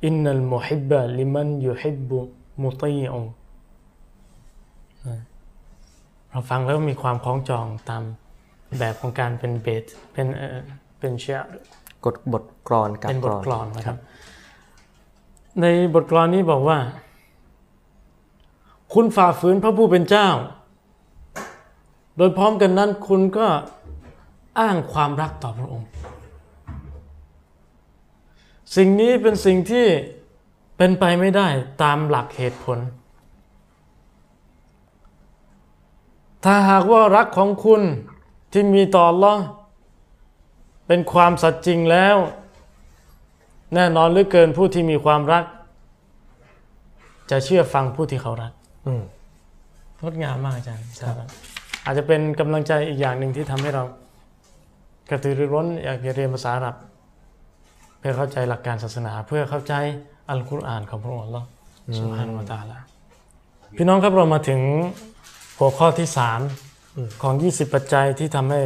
[0.05, 2.19] อินนัลมุฮิบบะลิมันยูฮิบบุ
[2.63, 3.25] มุตีอง
[6.29, 8.03] เราฟังแล้วมีความคล้องจองตาม
[8.79, 9.83] แบบของการเป็นเบส
[10.13, 10.57] เป็นเออ
[10.99, 11.39] เป็นเชีย
[12.05, 13.97] กดบทกรอนกับเป็นบทกรอนนะครับ
[15.61, 16.77] ในบทกรอนนี้บอกว่า
[18.93, 20.27] คุณฝ่าฝืนพระผู้เป็นเจ้า
[22.17, 23.47] โดยพร้อมกันนั้นคุณก็
[24.59, 25.87] อ้างความรักต่อพระองค์
[28.75, 29.87] สิ่งนี้เป็นสิ่งที่
[30.77, 31.47] เป็นไปไม่ได้
[31.83, 32.79] ตามหลักเหตุผล
[36.43, 37.81] ถ้าหากว่ารักของคุณ
[38.51, 39.43] ที่มีต่ออัลลอฮ์
[40.87, 42.17] เป็นความสัตย์จริงแล้ว
[43.75, 45.43] แน่นอนเหลือเกินผู้ที่มีความรัก
[47.31, 48.51] จะเชื่อฟังผู้ที่เขารัก
[48.85, 49.03] อืม
[50.01, 51.29] งดงามมากอาจารย์ครับ
[51.85, 53.83] อาจจะเป็นกำลังใจอีกอย่างหนึ่งที่ทำให้เรา
[55.09, 59.73] กระตือรือร้นอยากจะเรียนภาษาอาหรับเพื่อเข้าใจหลักการศาสนา เพื่อเข้าใจ
[60.29, 61.47] อัลกุรอานของพระองค์อัลลอฮ์
[61.99, 62.77] สุบฮานุวะตะอาลา
[63.77, 64.61] พี่น้องครับเรามาถึง
[65.57, 66.09] หัวหัวข้อที่
[66.65, 68.61] 3ของ 20 ปัจจัยที่ทำให้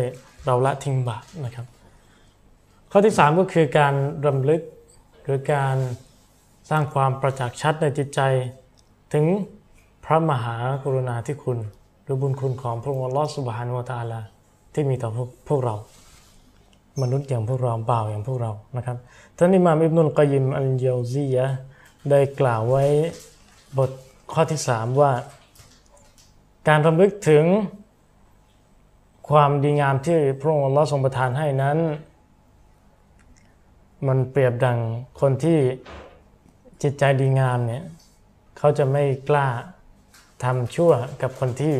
[0.45, 1.65] เราละทิ้งบาปนะครับ
[2.91, 3.93] ข้อที่3ก็คือการ
[4.25, 4.61] รำลึก
[5.23, 5.77] หรือการ
[6.69, 8.21] สร้างความประจักษ์ชัดในจิตใจ
[9.13, 9.25] ถึง
[10.05, 11.59] พระมหากรุณาธิคุณ
[12.03, 14.19] หรือบุญคุณของพระองค์อัลลอฮฺสุบฮานุวะตะอาลา
[14.73, 15.75] ที่มีต่อพวกพวกเรา
[17.01, 18.97] มนุษย์อย่างพวกเราบ่าวอย่างพวกเรานะครับ
[19.37, 21.45] ท่านอิมามอิบนุลกอยิมอัลเยาซียะ
[22.09, 22.85] ได้กล่าวไว้
[23.77, 23.91] บท
[24.33, 25.11] ข้อที่ 3 ว่า
[26.67, 27.45] การรำลึกถึง
[29.29, 31.77] ความดีงามที่พระองค์อัลลอฮ์ทรงประทานให้นั้น
[34.07, 34.79] มันเปรียบดัง
[35.21, 35.59] คนที่
[36.83, 37.83] จิตใจดีงามเนี่ย
[38.57, 39.47] เขาจะไม่กล้า
[40.43, 40.91] ทำชั่ว
[41.21, 41.75] กับคนที่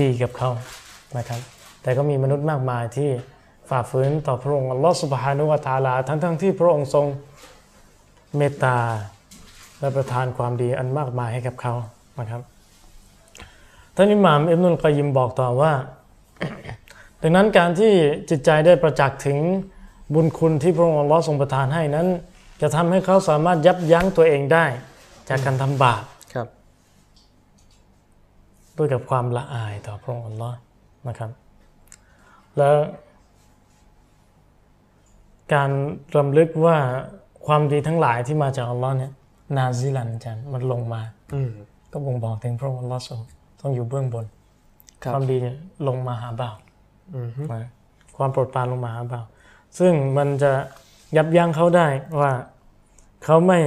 [0.00, 0.50] ดีกับเขา
[1.16, 1.40] นะครับ
[1.82, 3.10] แต่ก็มีมนุษย์มากมายที่
[3.68, 7.06] ฝ่าฝืนต่อพระองค์อัลลอฮ์สุบฮานุวะตะอาลา ทั้งทั้งๆที่พระองค์ทรง
[8.36, 8.76] เมตตา
[9.80, 11.74] และประทานความดีอันมากมายให้กับเขา
[12.18, 12.42] นะครับ
[13.96, 15.72] ท่านอิหม่ามอิบนุลกอยยิมบอกต่อว่า
[17.22, 17.92] ดังนั้นการที่
[18.30, 19.38] จิตใจได้ประจักษ์ถึง
[20.14, 22.06] บุญคุณที่พระองค์อัลลอฮ์ทรงประทานให้นั้น
[22.60, 24.64] จะทำให้เขาสามารถยับยั้งตัวเองได้
[25.28, 26.02] จากการทำบาป
[26.34, 26.48] ครับ
[28.76, 30.56] ด้วยกับความละอายต่อพระองค์อัลลอฮ์
[31.08, 31.30] นะครับ
[32.56, 32.74] แล้ว
[35.54, 35.70] การ
[36.16, 36.76] รำลึกว่า
[37.46, 39.12] ความดีทั้งหลายที่มาจากอัลลอฮ์เนี่ย
[39.56, 41.02] นาซิลันจันมันลงมา
[41.34, 41.50] อืม
[41.92, 43.20] ก็บ่งบอกถึงพระองค์อัลลอฮ์ทรง
[43.60, 44.26] ต้องอยู่เบื้องบน
[45.02, 45.56] ครับความดีเนี่ย
[45.88, 46.56] ลงมาหาบ่าว
[47.14, 47.28] อืม
[47.62, 47.70] นะ
[48.16, 49.24] ความโปรดปรานลงมาหาบ่าว
[49.78, 50.52] ซึ่งมันจะ
[51.16, 51.86] ยับยั้งเขาได้
[52.20, 52.32] ว่า
[53.24, 53.58] เขาไม่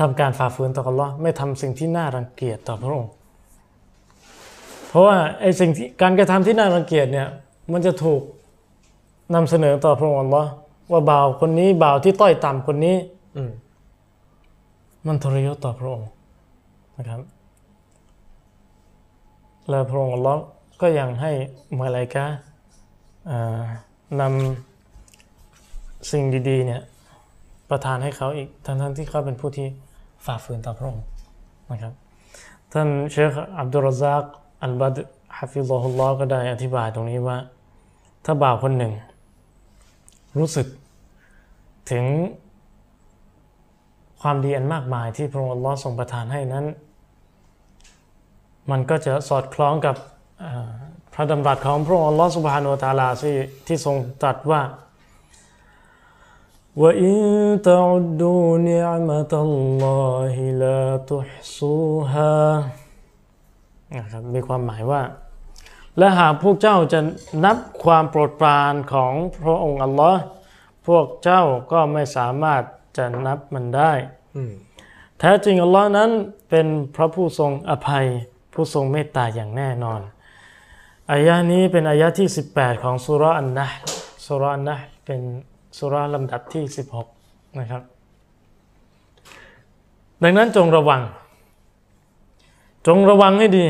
[0.00, 3.12] ทำการฝ่าฝืนต่ออัลลอฮ์ไม่ทำสิ่งที่น่ารังเกียจต่อพระองค์
[4.88, 7.28] เพราะว่าไอ้สิ่งที่การกระทำที่น่ารังเกียจเนี่ย
[7.72, 8.20] มันจะถูก
[9.32, 10.50] นำเสนอต่อพระองค์อัลลอฮ์
[10.92, 12.96] ว่าบ่าวคนนี้บ่าวที่ต้อยต่ำคนนี้
[13.36, 13.52] อืม
[15.06, 16.08] มันทรยศต่อพระองค์
[16.98, 17.20] นะครับ
[19.68, 20.40] และพระองค์อัลลอฮ์
[20.80, 21.32] ก็ยังให้
[21.78, 22.24] มาลายกา
[23.26, 23.62] เอ่อ
[24.20, 26.82] นำสิ่งดีๆเนี่ย
[27.70, 29.66] ประทานให้เขาอีกทั้งๆที่เขาเป็นผู้ที่
[30.24, 31.04] ฝ่าฝืนต่อพระองค์
[31.72, 31.92] นะครับ
[32.72, 34.24] ท่านเชคอับดุลรซาก
[34.62, 34.96] อัลบัด
[35.38, 37.36] ฮะฟิซอฮุลลอฮ์ก็ได้อธิบายตรงนี้ว่า
[38.24, 38.92] ถ้าบ่าวคนหนึ่ง
[40.38, 40.66] รู้สึก
[41.90, 42.04] ถึง
[44.20, 46.64] ความดีอันมากมายที่พระองค์ลอทรงประทานให้นั้น
[48.70, 49.96] มันก็จะสอดคล้องกับ
[51.14, 53.34] พระดำรัสของพระองค์ลอสุบฮานุตาลาที่
[53.66, 54.62] ที่ทรงตรัสว่า
[56.80, 57.20] ว่าอิน
[57.66, 59.54] ตะอดูนิยมะตัล
[59.84, 61.76] ลอฮิลาตุฮซู
[62.10, 62.36] ฮา
[63.96, 65.00] นะครับมีความหมายว่า
[65.98, 67.00] และหากพวกเจ้าจะ
[67.44, 70.20] นับความโปรดปรานของพระองค์อัลลอฮ์
[70.86, 71.42] พวกเจ้า
[71.72, 72.62] ก็ไม่สามารถ
[72.96, 73.92] จะนับมันได้
[74.36, 74.52] อืม
[75.18, 76.10] แท้จริงอัลลอฮ์นั้น
[76.50, 76.66] เป็น
[76.96, 78.06] พระผู้ทรงอภัย
[78.52, 80.00] ผู้ทรงเมตตาอย่างแน่นอน
[81.10, 83.76] อายะนี้เป็นอายะที่ 18 ของสุราะห์อันนะห์
[84.26, 85.20] สุราะห์อันนะห์เป็น
[85.78, 86.64] สุราะห์ลำดับที่
[87.10, 87.82] 16 นะครับ
[90.22, 91.02] ดังนั้นจงระวัง
[92.86, 93.66] จงระวังให้ดี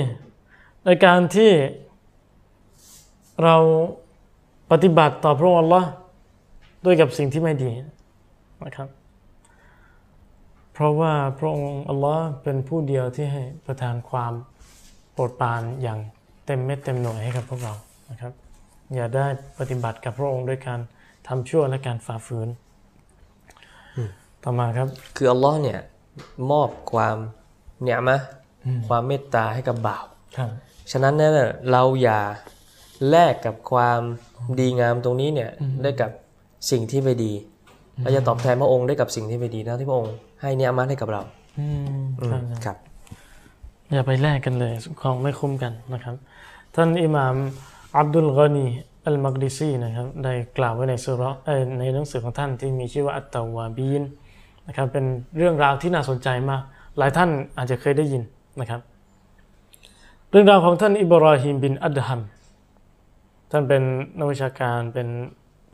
[0.85, 1.51] ในการที่
[3.43, 3.57] เรา
[4.70, 5.89] ปฏิบัติต่อพระองค์อัลลอฮ์
[6.85, 7.70] ด้วยกับสิ่งที่ไม่ดี
[8.64, 8.89] นะครับ
[10.72, 14.32] เพราะว่าพระองค์อัลลอฮ์เป็นผู้เดียวที่ให้ประทานความ
[15.12, 15.99] โปรดปรานอย่าง
[16.47, 17.74] เต็มเม็ดเต็มหน่วยให้กับพวกเรา
[18.11, 18.32] นะครับ
[18.95, 19.26] อย่าได้
[19.59, 20.80] ปฏิบัติกับพระองค์ด้วยการ
[21.28, 22.49] ทำชั่วและการฝ่าฝืน
[24.43, 25.80] ต่อมาครับ คืออัลลอฮ์เนี่ย
[26.51, 27.16] มอบความ
[27.82, 28.18] เนี่ยมะ
[28.89, 30.05] ความเมตตาให้กับบ่าว
[30.37, 30.51] ครับ
[30.91, 31.30] ฉะนั้นเนี่ย
[31.70, 32.20] เราอย่า
[33.11, 34.01] แลกกับความ
[34.61, 35.51] ดีงามตรงนี้เนี่ย
[35.83, 36.11] ได้กับ
[36.71, 37.33] สิ่งที่ไม่ดี
[38.03, 41.23] เราจะตอบแทนพระองค์ได้กับสิ่งที่ไม่ดีนะที่พระองค์ให้เนี่ยมาให้กับเรา
[41.59, 41.67] อื
[42.03, 42.77] มอืมครับครับ
[43.93, 46.15] อย่าไปแลกกันเลยของไม่คุ้มกันนะครับ
[46.75, 47.35] ท่านอิหม่าม
[47.99, 48.67] อับดุลกานี
[49.07, 54.03] อัลมักดิซีนะครับได้กล่าวไว้ในสุเราะห์เอ่อในหนังสือของท่านที่มีชื่อว่าอัตตาวาบีน
[54.67, 55.05] นะครับเป็น
[55.37, 56.63] เรื่องราวที่น่าสนใจมาก
[56.99, 58.23] หลายท่านอาจจะเคยได้ยิน
[58.61, 58.81] นะครับ
[60.31, 62.21] เรื่องราวของท่านอิบราฮิมบินอัดฮัม
[63.57, 63.83] ท่านเป็น
[64.19, 65.09] นักวิชาการเป็น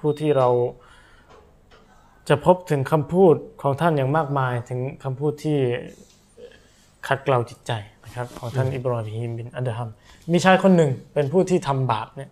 [0.00, 0.48] ผู้ที่เรา
[2.28, 5.58] จะพบถึงคำพูดของท่านอย่างมากมายถึงคำพูดที่
[7.06, 7.72] ขัดเกลาจิตใจ
[8.04, 9.88] นะครับของท่านอิบราฮิมบินอัดฮัม
[10.32, 12.30] มีชายคนหนึ่งเป็นผู้ที่ทำบาปเนี่ย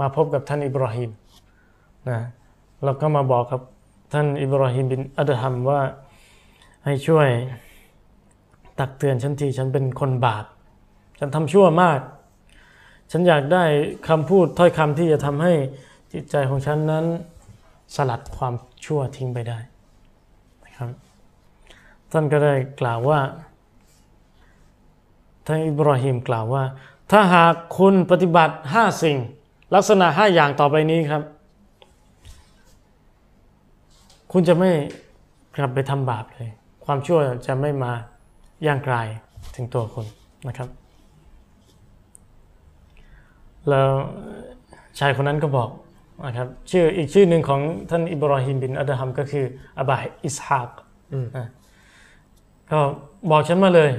[0.00, 1.10] มาพบกับท่านอิบราฮิม
[2.10, 2.20] นะ
[2.84, 3.60] แล้วก็มาบอกกับ
[4.12, 5.80] ท่านอิบราฮิมบินอัดฮัมว่า
[6.84, 7.28] ให้ช่วย
[8.78, 10.44] ตักเตือนฉันทีฉันเป็นคนบาป
[11.18, 12.00] ฉันทำชั่วมาก
[13.10, 13.64] ฉันอยากได้
[14.08, 15.52] คำพูดถ้อยคำที่จะทำให้
[16.12, 17.04] จิตใจของฉันนั้น
[17.94, 19.58] สลัดความชั่วทิ้งไปได้
[20.64, 20.90] นะครับ
[22.12, 23.20] ท่านก็ได้กล่าวว่า
[25.46, 26.64] ท่านอิบราฮิมกล่าวว่า
[27.10, 29.18] ถ้าหากคุณปฏิบัติห้าสิ่ง
[29.74, 31.22] ลักษณะห้าอย่างต่อไปนี้ครับ
[34.32, 34.70] คุณจะไม่
[35.56, 36.50] กลับไปทำบาปเลย
[36.84, 37.92] ความชั่วจะไม่มา
[38.66, 39.06] ย่างกลาย
[39.54, 40.06] ถึงตัวคุณ
[40.48, 40.68] นะครับ
[43.70, 43.90] แล้ว
[44.98, 45.70] ชายคนนั้นก็บอก
[46.26, 47.60] นะครับชื่ออีกชื่อหนึ่งของ
[47.90, 49.44] ท่านอิบราฮิมบินอัดฮัมก็คือ
[49.78, 50.70] อบาอิสฮาก
[51.12, 51.46] อืมนะ
[52.70, 52.78] ก็
[53.30, 53.90] บอกฉันมาเลย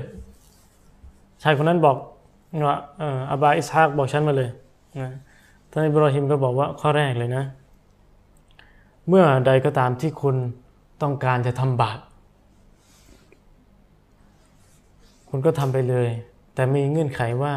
[1.43, 1.97] ชายคนนั้นบอก
[2.67, 4.49] ว่าเอ่ออบาอิสฮากบอกฉันมาเลย
[4.99, 5.11] นะ
[5.71, 7.43] ท่านอิบราฮิมก็บอกว่าข้อแรกเลยนะ
[9.07, 10.35] เมื่อใดก็ตามที่คุณ
[11.01, 11.99] ต้องการจะทำบาป
[15.29, 16.09] คุณก็ทำไปเลย
[16.53, 17.53] แต่มีเงื่อนไขว่า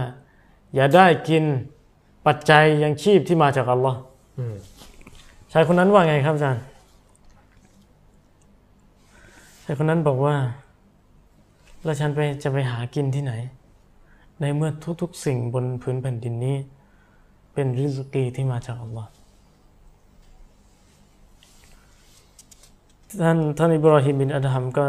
[0.75, 1.45] อย่าได้กิน
[2.27, 3.99] ปัจจัยยังชีพที่มาจากอัลลอฮ์
[4.39, 4.57] อืม
[5.53, 6.63] ชายคนนั้นว่าไงครับอาจารย์
[9.65, 10.37] ชายคนนั้นบอกว่า
[11.85, 13.33] แล้วฉันไปจะไปหากินที่ไหน
[14.41, 14.71] ในเมื่อ
[15.03, 16.57] ทุกๆสิ่งบนพื้นแผ่นดินนี้
[17.53, 19.11] เป็นริสกีที่มาจากอัลลอฮ์
[23.21, 24.85] ท่านท่านอิบราฮิมบินอัดฮัมก็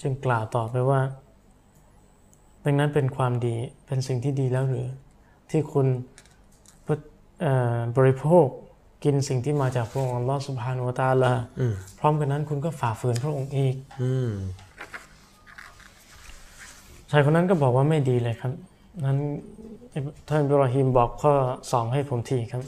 [0.00, 1.00] จึงกล่าวต่อไปว่า
[2.64, 3.54] ดังนั้นเป็นความดี
[3.86, 4.86] เป็นสิ่งที่ดีแล้วหรือ
[5.50, 6.17] ที่คุณเอ่อ
[7.96, 8.46] บริโภค
[9.04, 14.30] กินสิ่งที่มาจากพระองค์อัลลอฮ์สุบฮานุวะตะอาลาอืมพร้อมกันนั้นคุณก็ฝ่าฝืนพระองค์อีกอืม
[17.10, 18.52] ชายคนนั้นก็บอกว่าไม่ดีเลยครับ
[19.04, 19.18] นั้น
[20.28, 21.34] ท่านอิบราฮิมบอกข้อ
[21.72, 22.62] สองให้ผมทีครับ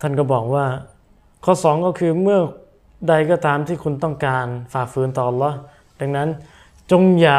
[0.00, 0.64] ท่านก็บอกว่า
[1.44, 2.38] ข้อสองก็คือเมื่อ
[3.08, 5.56] ใดก็ตามที่คุณต้องการฝ่าฝืนต่ออัลลอฮ์
[6.00, 6.28] ดังนั้น
[6.90, 7.38] จงอย่า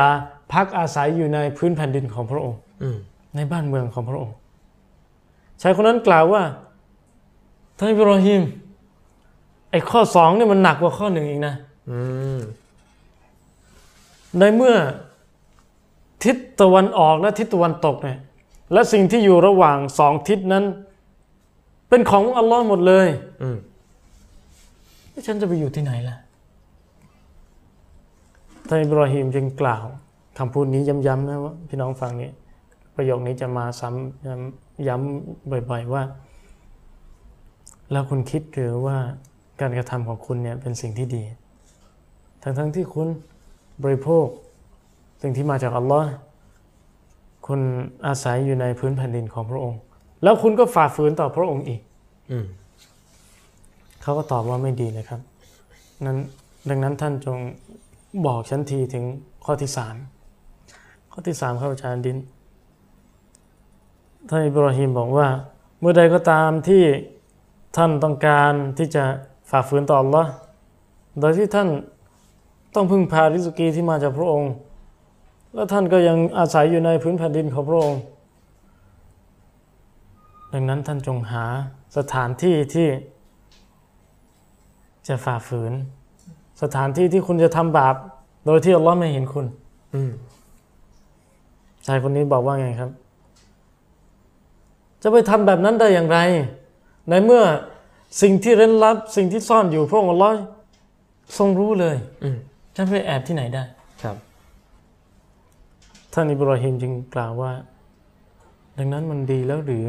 [0.53, 2.97] พักอาศัยอยู่ในพื้นแผ่นดินของพระองค์อืม
[3.35, 4.35] ในบ้านเมืองของพระองค์
[5.61, 6.43] ชายคนนั้นกล่าวว่า
[7.77, 8.41] ท่านอิบราฮิม
[9.71, 11.55] ไอ้ข้อสองเนี่ยมันหนักกว่าข้อหนึ่งอีกนะ
[11.89, 11.99] อื
[12.37, 12.39] ม
[14.39, 14.75] ในเมื่อ
[16.23, 18.19] ทิศตะวันออกและทิศตะวันตกเนี่ย
[18.73, 20.63] และสิ่งที่อยู่ระหว่างสองทิศนั้น
[21.89, 23.07] เป็นของอัลลอฮ์หมดเลย
[23.41, 23.57] อืม
[25.09, 26.15] แล้วฉันจะไปอยู่ที่ไหนล่ะ
[28.67, 29.83] ท่านอิบราฮิมจึงกล่าว
[30.37, 32.29] คำพูดนี้ย้ำๆนะว่าพี่น้องฟังนี้
[32.99, 36.03] ประโยคนี้จะมาซ้ำย้ำย้ำบ่อย ๆว่า
[37.91, 38.97] แล้วคุณคิดหรือว่า
[39.61, 41.23] การกระทำของคุณเนี่ยเป็นสิ่งที่ดี
[42.43, 43.07] ทั้งๆที่คุณ
[43.83, 44.25] บริโภค
[45.21, 46.09] สิ่งที่มาจากอัลลอฮ์
[47.47, 47.59] คุณ
[48.07, 49.79] อาศัยอยู่ในพื้นแผ่นดินของพระองค์
[50.23, 51.81] แล้วคุณก็ฝ่าฝืนต่อพระองค์อีก
[52.31, 52.45] อืม
[54.01, 55.21] เขาก็ตอบว่าไม่ดีเลยครับ
[56.05, 56.17] นั้น
[56.69, 57.37] ดังนั้นท่านจง
[58.25, 59.03] บอกฉันทีถึง
[59.45, 59.95] ข้อที่สาม
[61.11, 62.17] ข้อที่สามครับอาจารย์ดิน
[64.29, 65.27] ท่านอิบราฮิมบอกว่า
[65.79, 66.83] เมื่อใดก็ตามที่
[67.77, 69.03] ท่านต้องการที่จะ
[69.49, 70.25] ฝ่าฝืนต่อ Allah
[71.19, 71.69] โดยที่ท่าน
[72.75, 74.51] ต้องพึ่งพาริสุกีที่มาจากพระองค์
[75.53, 78.01] และท่านก็ยังอาศัยอยู่ในพื้นแผ่นดินของพระองค์
[80.53, 81.45] ดังนั้นท่านจงหา
[81.97, 82.87] สถานที่ที่
[85.07, 85.73] จะฝ่าฝืน
[86.61, 87.95] สถานที่ที่คุณจะทำบาป
[88.45, 89.45] โดยที่อัลลอฮ์ไม่เห็นคุณ
[89.93, 90.11] อืม
[91.85, 92.91] ชายคนนี้บอกว่าไงครับ
[95.03, 96.17] จะไปทำแบบนั้นได้อย่างไร
[97.09, 97.43] ในเมื่อ
[98.21, 100.35] สิ่งที่เร้นลับ สิ่งที่ซ่อนอยู่พระองค์อัลลอฮ์
[101.37, 102.37] ทรงรู้เลยอืม
[102.75, 103.63] จะไปแอบที่ไหนได้
[104.03, 104.15] ครับ
[106.13, 107.51] ท่านอิบราฮิมจึงกล่าวว่า
[108.77, 109.87] ดังนั้นมันดีแล้วหรือ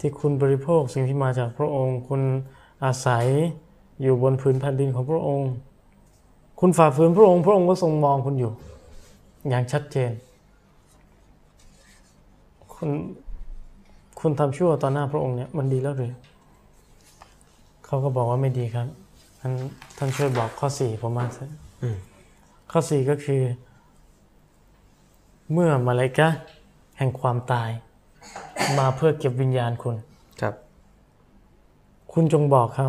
[0.00, 2.22] ที่คุณบริโภคสิ่งที่มาจากพระองค์ คุณ
[2.84, 3.26] อาศัย
[4.02, 5.50] อยู่บนพื้นแผ่นดินของพระองค์
[6.60, 8.52] คุณฝ่าฝืนพระองค์พระองค์ก็ทรงมองคุณอยู่
[9.48, 10.10] อย่างชัดเจน
[12.74, 12.90] คุณ
[14.20, 16.12] คุณทำชั่วต่อหน้าพระองค์เนี่ยมันดีแล้วหรือ
[17.84, 18.86] เขาก็บอกว่าไม่ดีครับ
[19.40, 19.52] ท่าน
[19.96, 21.44] ท่านช่วยบอกข้อสี่ผมมาสิ
[21.82, 21.96] อืม
[22.70, 23.42] ข้อสี่ก็คือ
[25.52, 26.38] เมื่อมาลายกะห์
[26.98, 27.70] แห่งความตาย
[28.78, 29.96] มาเพื่อเก็บวิญญาณคุณ
[30.40, 30.54] ครับ
[32.12, 32.88] คุณจงบอกเขา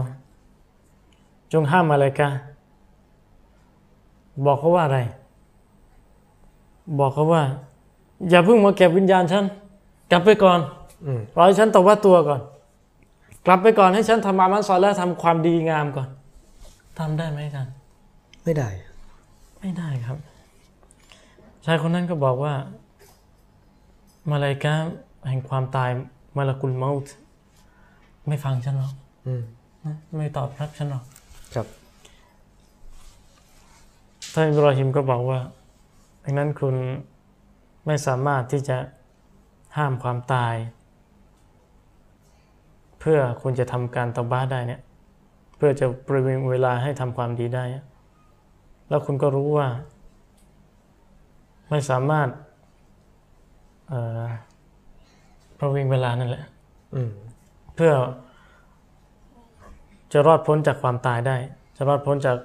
[1.53, 2.38] จงห้ามมาลายกะห์
[4.45, 4.99] บอกเขาว่าอะไร
[6.99, 7.43] บอกเขาว่า
[8.29, 9.45] อย่าเพิ่งมาเก็บวิญญาณฉัน
[10.11, 10.80] กลับไปก่อนอืม
[11.36, 12.41] รอให้ฉันตว่าตัวก่อน
[13.45, 16.08] กลับไปก่อนให้ฉันทำอามันซอลและทำความดีงามก่อน
[16.99, 17.74] ทำได้ไหมอาจารย์
[18.43, 18.70] ไม่ได้
[19.60, 20.18] ไม่ได้ครับ
[21.66, 22.54] ชายคนนั้นก็บอกว่า
[24.30, 24.76] มาลายกา
[25.30, 25.89] แห่งความตาย
[26.38, 27.14] มาลากุลเมาต์
[28.28, 28.93] ไม่ฟังฉันหรอก
[29.26, 29.43] อืม
[29.86, 31.04] นะไม่ตอบรับฉันหรอก
[31.54, 31.68] ครับ
[34.34, 35.39] ท่านอิบราฮิมก็บอกว่า
[36.24, 36.76] ดังนั้นคุณ
[37.86, 38.78] ไม่สามารถที่จะ
[39.78, 40.54] ห้ามความตาย
[43.02, 44.82] เพื่อคุณจะทำการตอบ้าได้เนี่ย
[45.58, 47.64] เพื่อจะประวิงเวลาให้ทำความดีได้
[48.89, 49.68] แล้วคุณก็รู้ว่า
[51.70, 52.28] ไม่สามารถ
[53.89, 54.24] เอ่อ
[55.60, 56.45] ประวิงเวลานั่นแหละ
[56.95, 57.12] อืม
[57.76, 57.93] เพื่อ
[60.14, 61.36] จะรอดพ้นจากความตายได้
[61.78, 62.36] จะรอดพ้นจาก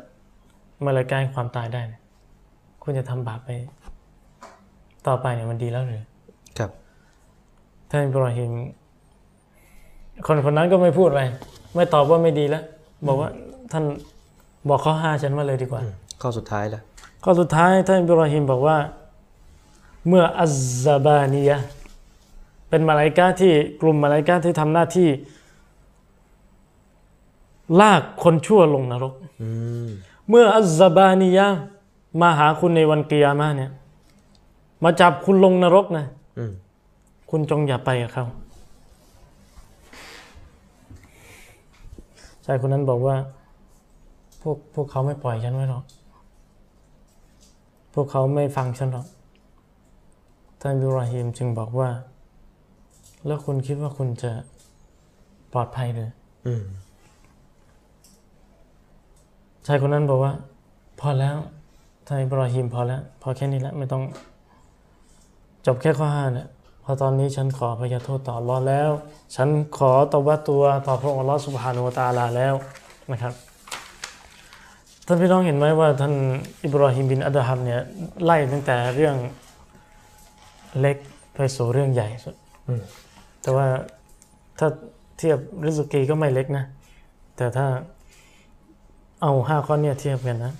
[0.85, 2.03] มาลายกาแห่งความตายได้เนี่ย
[2.83, 3.51] คุณจะทำบาปไป
[5.07, 6.05] ต่อไปเนี่ยมันดีแล้วหรือ
[6.59, 6.71] ครับ
[7.89, 8.53] ท่านอิบราฮิม
[10.27, 11.23] คนคนนั้นก็ไม่พูดอะไร
[11.75, 12.65] ไม่ตอบว่าไม่ดีแล้ว
[13.07, 13.31] บอกว่า
[13.73, 13.85] ท่าน
[14.69, 15.81] บอกข้อห้าฉันมาเลยดีกว่า
[16.23, 16.83] ข้อสุดท้ายแล้ว
[17.25, 18.77] ข้อสุดท้ายท่านอิบราฮิมบอกว่า
[20.09, 21.59] เมื่ออัซซาบานียะ
[22.69, 25.09] เป็นมาลายกาที่กลุ่มมาลายกาที่ทำหน้าที่
[27.81, 29.49] ลากคนชั่วลงนรกอื
[29.87, 29.89] ม
[30.29, 31.47] เมื่ออัซซาบานียะ
[32.21, 33.71] มาหาคุณในวันกิยามะห์เนี่ย
[34.85, 36.07] มาจับคุณลงนรกนะ
[36.39, 36.53] อืม
[37.31, 38.27] คุณจงอย่าไปกับเขา
[42.47, 43.17] ชายคนนั้นบอกว่า
[44.43, 45.85] พวกพวกเขาไม่ปล่อยฉันไว้หรอก
[47.95, 49.07] พวกเขาไม่ฟังฉันหรอก
[50.61, 51.91] ท่านอิบราฮิมจึงบอกว่า
[53.27, 54.33] แล้วคุณคิดว่าคุณจะ
[55.53, 56.11] ปลอดภัยหรือ
[56.47, 56.65] อืม
[59.67, 60.33] ชายคนนั้นบอกว่า
[61.01, 61.37] พอแล้ว
[62.07, 64.03] ท่านอิบราฮิมพอแล้ว พอแค่นี้แล้วไม่ต้อง
[65.67, 66.49] จบแค่ข้อห้าเนี่ย
[66.87, 68.91] เพอตอนนี้ฉันขอพยโทษต่ออัลลอฮ์แล้ว
[69.37, 72.55] ฉันขอตบัตตัวต่อพระองค์อัลลอฮ์สุบฮานุวะตาลาแล้ว
[73.13, 73.35] นะครับ
[75.07, 76.15] ท่านพี่น้องเห็นไหมว่าท่าน
[76.65, 77.81] อิบราฮิมบินอัดฮัมเนี่ย
[78.25, 79.17] ไล่ตั้งแต่เรื่อง
[80.81, 80.97] เล็ก
[81.35, 82.35] ไปสู่เรื่องใหญ่สุด
[83.43, 83.67] แต่ว่า
[84.59, 84.69] ถ้า
[85.19, 86.65] เทียบริสกีก็ไม่เล็กนะ
[87.37, 87.67] แต่ถ้า
[89.23, 90.53] เอาห้าข้อเนี่ยเทียบกันนะ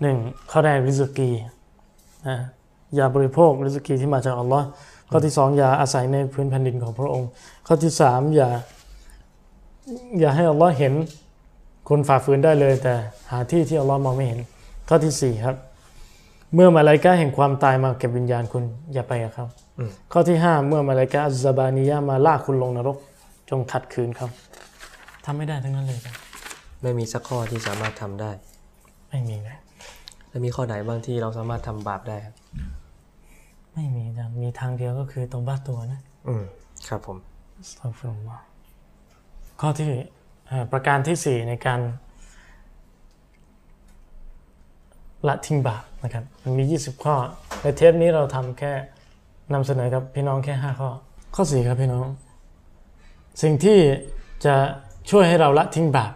[0.00, 0.16] หนึ่ง
[0.50, 1.30] ข้อแรกริสกี
[2.28, 2.36] นะ
[2.94, 4.66] อย่าบริโภคริสกีที่มาจากอัลลอฮ์
[5.12, 7.28] ข้อที่สองอย่าอาศัยในพื้นแผ่นดินของพระองค์
[7.66, 8.50] ข้อที่สามอย่า
[10.20, 10.92] อย่าให้อัลลอฮ์เห็น
[11.88, 12.94] คนฝ่าฝืนได้เลย แต่
[13.30, 14.40] หาที่ที่อัลลอฮ์มองไม่เห็น
[14.88, 15.56] ข้อที่สี่ครับ
[16.54, 19.46] เมื่อมาลายกาแห่งความตายมาเก็บวิญญาณคุณอย่าไปกับเขา
[19.78, 22.96] อืมข้อที่ห้าเมื่อมาลายกาอัซซาบานียะมาลากคุณลงนรก
[23.50, 24.28] จงขัดขืนเขา
[25.24, 26.14] ทำไม่ได้ทั้งนั้นเลยครับ
[26.82, 28.30] ไม่มีสักข้อที่สามารถทำได้
[29.08, 29.58] ไม่มีนะ
[30.28, 32.34] แล้วมีข้อไหนบ้างที่เราสามารถทำบาปได้ครับ
[33.74, 36.44] ไม่มีนะมีทางเดียวก็คือตรงบ้าตัวนะ อืม
[36.88, 37.18] ครับผม
[37.56, 38.44] อัสตัฆฟิรุลลอฮ์
[39.60, 39.90] ข้อที่
[40.48, 41.80] เอ่อประการที่สี่ในการ
[45.28, 47.14] ละทิ้งบาปนะครับมันมี 20 ข้อ
[47.62, 48.72] ในเทปนี้เราทำแค่
[49.52, 50.90] นำเสนอครับพี่น้องแค่ 5 ข้อ
[51.34, 52.06] ข้อ 4 ครับพี่น้อง
[53.42, 53.78] สิ่งที่
[54.44, 54.54] จะ
[55.10, 56.12] ช่วยให้เราละทิ้งบาป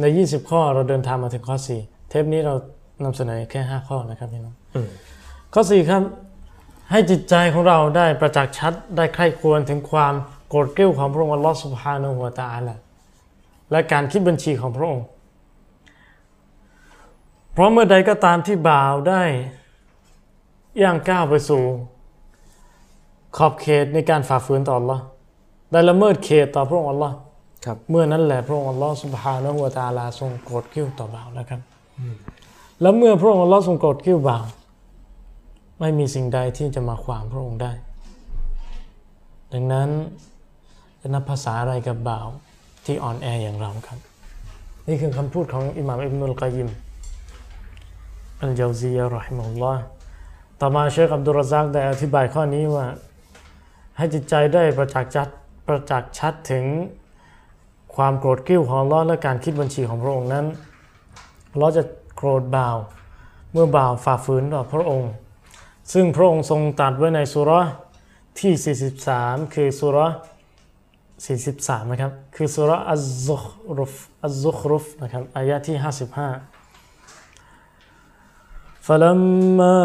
[0.00, 2.54] ใน 20 ข้อเราเดินทางมาถึงข้อ 4 เทปนี้เรา
[3.04, 4.88] นำเสนอแค่ 5 ข้อนะครับพี่น้องอืม
[5.54, 6.02] ข้อ 4 ครับ
[6.90, 10.14] ให้จิตใจของเราได้ประจักษ์ชัดได้ใคร่ควรถึงความ
[10.48, 12.74] โกรธเกรี้ยวของพระองค์อัลลอฮฺสุบฮานาหูวะตะอาลา
[13.70, 15.06] และการคิดบัญชีของพระองค์
[17.52, 19.22] เพราะเมื่อใดก็ตามที่บ่าวได้
[20.82, 21.62] ย่างก้าวไปสู่
[23.36, 25.00] ขอบเขตในการฝ่าฝืนต่อ Allah
[25.70, 27.12] ได้ละเมิดเขตต่อพระองค์ Allah
[27.64, 31.60] ครับเมื่อนั้นแหละพระองค์ Allah สุบฮานะฮูวะตะอาลาทรงโกรธเกรี้ยวต่อบ่าวแล้วครับ
[32.80, 34.44] แล้วเมื่อพระองค์ Allah ทรงโกรธเกรี้ยวบ่าว
[35.80, 37.72] ไม่มีสิ่งใดที่จะมาขวางพระองค์ได้
[39.52, 39.88] ดังนั้น
[41.00, 42.28] จะนับภาษาอะไรกับบ่าว
[42.84, 43.98] ที่อ่อนแออย่างเราครับ
[44.88, 46.68] นี่คือคำพูดของอิหม่ามอิบนุลกอยยิม
[48.40, 49.82] อัลเจาซียะรอฮิมุลลอฮ์
[50.60, 52.86] ต่อมาเชคอับดุลรซักได้อธิบายข้อนี้ว่า
[53.96, 55.28] ให้จิตใจได้ประจักษ์ชัด
[55.66, 56.64] ประจักษ์ชัดถึง
[57.94, 60.46] ความโกรธกิ้วของลอและการคิดบัญชีของพระองค์นั้น
[61.60, 61.82] ลอจะ
[62.16, 62.76] โกรธบ่าว
[63.52, 65.12] เมื่อบ่าวฝ่าฝืนต่อพระองค์
[65.93, 67.69] ซึ่งพระองค์ทรงตรัดไว้ในสุราะห์
[68.39, 70.15] ที่ 43 คือสุราะห์
[70.95, 73.43] 43 นะครับ คือสุราะห์อัซซุค
[73.77, 73.93] รุฟ
[74.25, 76.53] อัซซุครุฟนะครับอายะที่ 55
[78.87, 79.79] فلما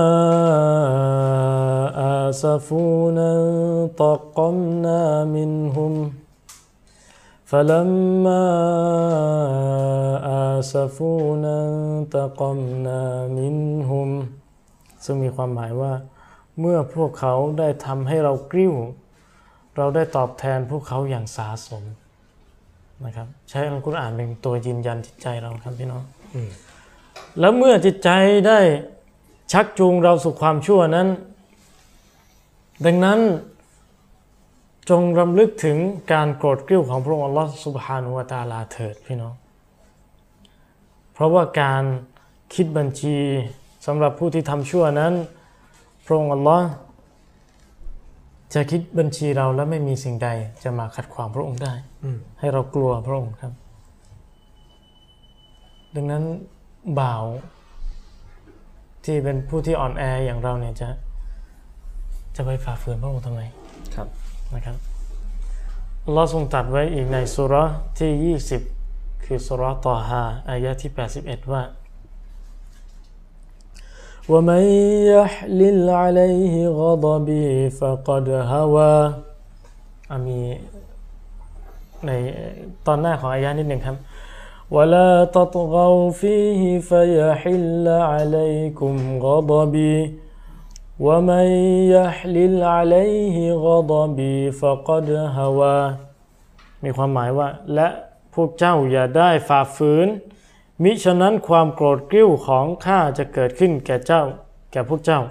[2.28, 6.12] آسفونا انتقمنا منهم
[7.50, 8.44] فلما
[10.58, 13.02] آسفونا انتقمنا
[13.38, 14.08] منهم
[15.05, 15.91] ซึ่งมีความหมายว่า
[16.59, 18.73] เมื่อพวกเขาได้ทำให้เรากริ้ว
[19.77, 21.83] เราได้ตอบแทนพวกเขาอย่างสาสม
[23.05, 26.03] นะครับ ใช้อัลกุรอานเป็นตัวยืนยันจิตใจเราครับพี่น้อง
[27.39, 28.09] แล้วเมื่อจิตใจ
[28.47, 28.59] ได้
[29.51, 31.07] ชักจูงเราสู่ความชั่วนั้น
[32.85, 33.19] ดังนั้น
[34.89, 35.77] จงรำลึกถึง
[36.13, 39.33] การโกรธกริ้วของพระองค์อัลลอฮฺสุบฮานุวะตะอาลาเถิดพี่น้อง
[41.13, 41.83] เพราะว่าการ
[42.53, 43.17] คิดบัญชี
[43.85, 45.13] สำหรับผู้ที่ทำชั่วนั้น
[46.05, 46.67] พระองค์อัลลอฮ์
[48.53, 50.29] จะคิดบัญชีเราและไม่มีสิ่งใด
[50.63, 51.73] จะมาขัดขวางพระองค์ได้
[52.03, 53.53] อืมให้เรากลัวพระองค์ครับ
[55.95, 56.23] ดังนั้น
[56.99, 57.23] บ่าว
[59.05, 60.89] ที่เป็นผู้ที่อ่อนแออย่างเราเนี่ยจะ
[62.35, 63.41] จะไปฝ่าฝืนพระองค์ทำไม
[63.95, 64.07] ครับ
[64.55, 64.77] นะครับ
[66.05, 68.37] อัลลอฮ์ทรงตรัสไว้อีกในสุราะห์ที่
[68.81, 71.61] 20 คือสุราะห์ตอฮาอายะที่ 81 ว่า
[74.32, 74.62] ومن
[75.14, 78.96] يحلل عليه غضبي فقد هوى
[80.10, 80.40] อ่ะมี
[82.06, 82.10] ใน
[82.86, 83.96] ตอนหน้าของอายะนิดหนึ่งครับ
[84.76, 88.94] ولا تطغوا فيه فيحل عليكم
[89.26, 89.98] غضبي
[91.06, 91.46] ومن
[91.94, 95.06] يحلل عليه غضبي فقد
[95.38, 95.80] هوى
[96.84, 97.88] มีความหมายว่า และ
[98.34, 100.08] พวกเจ้าอย่าได้ฝ่าฝืน
[100.83, 104.23] มิฉะนั้นความโกรธกริ้วของข้าจะเกิดขึ้นแก่เจ้า
[104.71, 105.21] แก่พวกเจ้า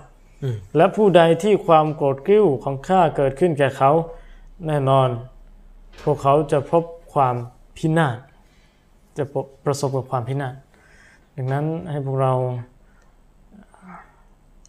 [0.43, 3.91] อืมและผู้ใดที่ความโกรธกริ้วของข้าเกิดขึ้นแก่เขา
[4.67, 5.09] แน่นอน
[6.05, 6.85] พวกเขาจะพบ
[7.15, 7.35] ความ
[7.77, 8.17] พินาศ
[9.17, 10.55] จะพบประสบกับความพินาศ
[11.37, 12.33] ดังนั้นให้พวกเรา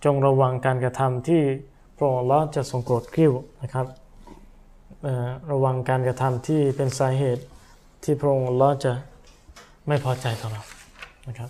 [0.04, 1.42] จงระวังการกระทำที่
[1.98, 3.32] พระองค์อัลเลอฮ์จะทรงโกรธกริ้ว
[3.62, 3.88] นะครับ
[5.04, 7.44] เอ่อระวังการกระทำที่เป็นสาเหตุ
[8.04, 8.94] ที่พระองค์อัลเลอฮ์จะ
[9.88, 10.64] ไม่พอใจต่อเรา
[11.28, 11.50] นะครับ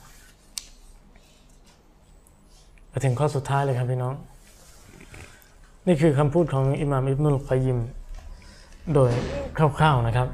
[2.91, 4.13] มาถึงข้อสุดท้ายเลยครับพี่น้อง
[5.87, 7.79] นี่คือคำพูดของอิหม่ามอิบนุลกอยยิม
[8.93, 9.11] โดย
[9.77, 10.27] คร่าวๆนะครับ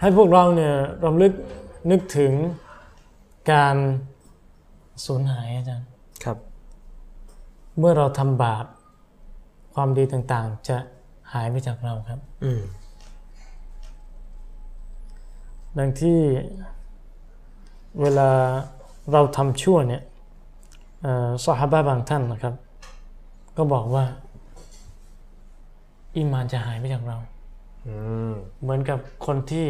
[0.00, 0.74] ให้พวกเราเนี่ย
[1.04, 1.32] รำลึก
[1.90, 2.32] นึกถึง
[3.52, 3.76] การ
[5.04, 5.88] สูญหายอาจารย์
[6.24, 6.36] ครับ
[7.78, 8.64] เมื่อเราทำบาป
[9.74, 10.76] ความดีต่างๆ จะ
[11.32, 12.62] หายไปจากเราครับ อืม
[15.78, 16.18] ดังที่
[18.00, 18.28] เวลา
[19.12, 20.02] เราทำชั่วเนี่ย
[21.02, 22.54] เอ่อซอฮาบะบางท่านนะครับ
[23.56, 24.04] ก็บอกว่า
[26.16, 27.16] อีมานจะหายไปจากเรา
[27.86, 27.94] อื
[28.30, 29.66] มเหมือนกับคนที่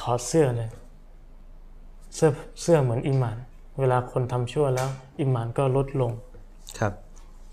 [0.00, 0.70] ถอดเสื้อเลย
[2.14, 2.30] เสื้อ
[2.60, 3.36] เสื้อเหมือนอิมาน
[3.78, 4.88] เวลาคนทำชั่วแล้ว
[5.20, 6.12] อิมานก็ลดลง
[6.78, 6.92] ครับ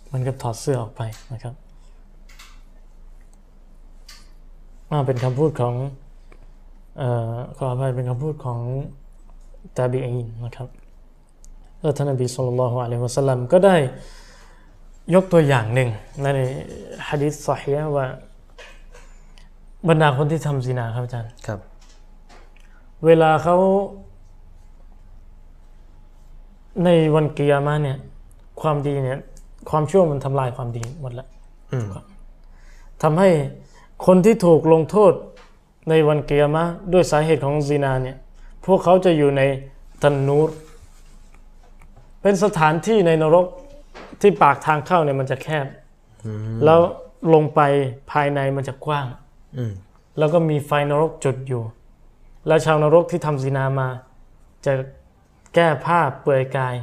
[0.05, 1.01] เหมันกับถอดเสื้อออกไป
[1.33, 1.53] นะครับ
[4.89, 5.73] อ่าเป็นคำพูดของ
[6.97, 8.59] เอ่อขออภัยเป็นคำพูดของ
[9.77, 10.67] ตาบีอีนนะครับ
[11.81, 13.75] แล้วท่านนบีสุลต่านละฮ์อะลัยฮิวะสัลลัมก็ได้
[15.15, 15.89] ยกตัวอย่างหนึ่ง
[16.23, 16.27] ใน
[17.07, 18.05] ฮะดิษซอฮีฮ์ว่า
[19.87, 21.59] บรรดาคนที่ทำซินาครับอาจารย์ครับ
[23.05, 23.57] เวลาเขา
[26.83, 27.97] ในวันกิยามะห์เนี่ย
[28.61, 29.19] ความดีเนี่ย
[29.69, 31.27] ความชั่วมันทำลายความดีหมดแล้ว
[31.71, 31.87] อืม
[33.03, 33.29] ทำให้
[34.05, 35.13] คนที่ถูกลงโทษ
[35.89, 38.17] ในวันกิยามะห์ด้วยสาเหตุของซีนาเนี่ย
[38.67, 39.41] พวกเขาจะอยู่ใน
[40.01, 40.49] ตันนูร
[42.21, 43.45] เป็นสถานที่ในนรก
[44.21, 45.65] ที่ปากทางเข้าเนี่ยมันจะแคบ
[46.25, 46.79] อืมแล้ว
[47.33, 47.61] ลงไป
[48.11, 49.07] ภายในมันจะกว้าง
[49.57, 49.73] อืม
[50.17, 51.63] แล้วก็มีไฟนรกจุดอยู่
[52.47, 53.87] แล้วชาวนรกที่ทำซินามา
[54.65, 54.73] จะ
[55.55, 56.75] แก้ผ้าเปลือยกาย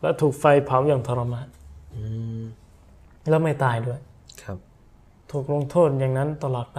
[0.00, 1.46] แล้วถูกไฟเผาอย่างทรมาน
[1.96, 2.04] อื
[2.40, 2.42] ม
[3.28, 4.00] แล้วไม่ตายด้วย
[4.42, 4.58] ครับ
[5.30, 6.78] ถูกลงโทษอย่างนั้นตลอดไป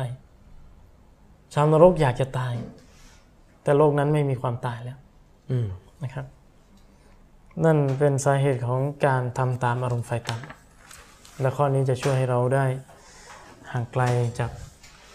[1.53, 2.53] ชาวนรกอยากจะตาย
[3.67, 4.97] แต่โลกนั้นไม่มีความตายแล้ว
[5.51, 5.67] อืม
[6.03, 6.25] นะครับ
[7.65, 12.65] นั่นเป็นสาเหตุของการทำตามอารมณ์ไฟต่ำและข้อนี้จะช่วยให้เราได้
[13.71, 14.03] ห่างไกล
[14.39, 14.51] จาก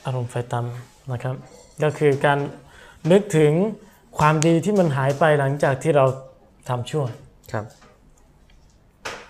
[0.04, 1.34] อารมณ์ไฟต่ำนะครับ
[1.82, 2.38] ก็คือการ
[3.12, 3.52] นึกถึง
[4.18, 6.04] ความดีที่มันหายไปหลังจากที่เรา
[6.68, 7.04] ทำชั่ว
[7.52, 7.64] ครับ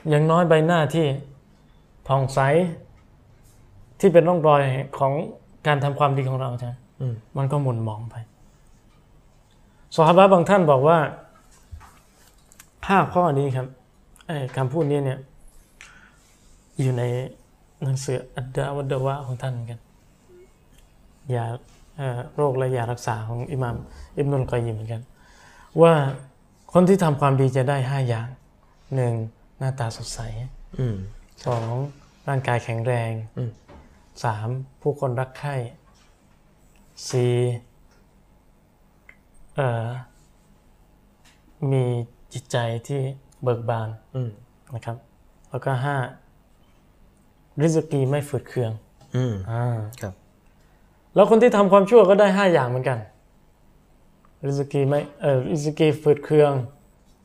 [0.08, 1.06] อย่างน้อยใบหน้าที่
[2.06, 2.38] ผ่องใส
[4.00, 4.62] ที่เป็นร่องรอย
[4.98, 5.12] ของ
[5.66, 8.16] การทำความดีของเราใช่ไหมอืมมันก็หม่นหมองไป
[9.95, 10.99] สหบะบางท่านบอกว่า
[12.88, 13.66] ห้าข้อนี้ครับ
[14.26, 15.18] ไอ้คำพูดนี้เนี่ย
[16.80, 17.03] อยู่ใน
[17.82, 19.80] หนังสืออัดดาวัดดาวะของท่านเหมือนกัน
[21.34, 21.45] ยา
[21.97, 23.76] เอ่อโรคและยารักษาของอิหม่าม
[24.18, 25.03] อิบนุลกอยยิมเหมือนกัน
[25.82, 25.93] ว่า
[26.72, 28.28] คนที่ทำความดีจะได้ห้าอย่าง
[28.95, 29.14] หนึ่ง
[29.59, 30.20] หน้าตาสดใส
[30.78, 30.97] อืม
[31.47, 31.66] สอง
[32.28, 33.51] ร่างกายแข็งแรงอืม
[34.24, 34.49] สาม
[34.80, 35.55] ผู้คนรักใคร่
[37.09, 37.71] สี่เอ่อ
[41.72, 41.84] มี
[42.32, 42.57] จิตใจ
[42.88, 43.00] ที่
[43.42, 44.30] เบิกบานอืม
[44.74, 44.96] นะครับ
[45.50, 45.96] แล้วก็ห้า
[47.62, 48.72] ริสกีไม่ฝืดเคือง
[49.16, 49.64] อืมอ่า
[50.00, 50.14] ครับ
[51.14, 52.98] แล้วคนที่ทำความชั่วก็ได้ห้าอย่างเหมือนกัน
[54.46, 56.53] ริสกีไม่เออริสกีฝืดเคือง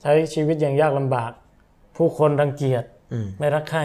[0.02, 1.32] ใช้ชีวิตอย่างยากลำบาก
[1.96, 3.84] ผู้คนรังเกียจอืมไม่รักใคร่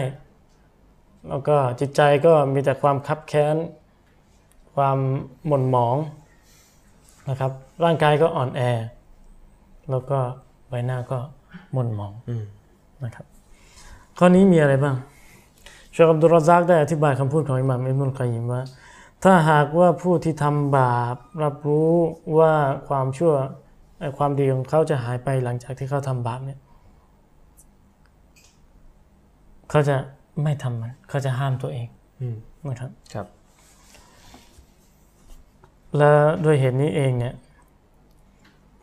[1.29, 3.55] แล้วก็จิตใจก็มีแต่ความคับแค้น
[4.75, 4.97] ความ
[5.47, 5.97] หม่นหมอง
[7.29, 7.51] นะครับ
[7.83, 8.61] ร่างกายก็อ่อนแอ
[9.91, 10.19] แล้วก็
[10.69, 11.17] ใบหน้าก็
[11.73, 12.43] หม่นหมองอืม
[13.03, 13.25] นะครับ
[14.17, 14.95] ข้อนี้มีอะไรบ้าง
[15.95, 18.61] ชาอับดุลรอซักได้อธิบายคำพูดของอิหม่ามอิบนุลกอยยิมว่า
[19.23, 21.91] ถ้าหากว่าผู้ที่ทำบาป รับรู้
[22.37, 22.53] ว่า
[22.89, 23.33] ความชั่ว
[23.99, 26.59] เอ่อความดีของเขาจะหายไปหลังจากที่เขาทำบาปเนี่ย
[29.69, 29.95] เขาจะ
[30.43, 31.87] ไม่ทำมัน เขาจะห้ามตัวเอง
[32.19, 32.35] อืม
[32.69, 33.27] นะครับครับ
[35.97, 36.11] และ
[36.45, 37.35] ด้วยเหตุนี้เองเนี่ย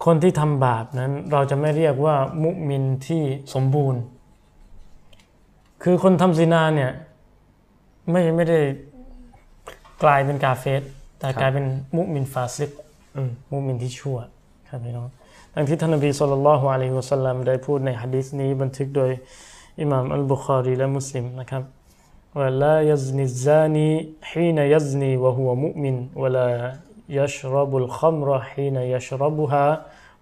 [0.05, 3.23] คนที่ทำบาปนั้นเราจะไม่เรียกว่าمؤمن ที่
[3.55, 4.03] สมบูรณ์
[5.83, 6.91] คือคนทำزناเนี่ย
[8.11, 8.59] ไม่ไม่ได้
[10.03, 10.83] กลายเป็นكافر
[11.19, 11.65] แต่ครับกลายเป็น
[11.97, 12.71] مؤمن فاسق
[13.17, 14.19] อืมمؤمن ที่ชั่ว
[14.69, 15.09] ครับพี่น้อง
[15.55, 19.11] ดังที่ท่านนบีصلى الله عليه وسلمได้พูดในฮะดีษนี้บันทึกโดย
[19.81, 21.63] อิหม่ามอัลบุคารีและมุสลิมนะครับ
[22.39, 29.67] ว่าلا يزني الزاني حين يزني وهو مؤمن ولا يشرب الخمر حين يشربها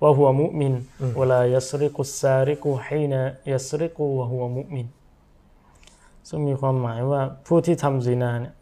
[0.03, 0.75] وهو مؤمن
[1.19, 3.15] ولا يسرق السارق حين
[3.53, 4.87] يسرق وهو مؤمن
[6.29, 8.55] ซึ่งมีความหมายว่าผู้ที่ทำซินาเนี่ย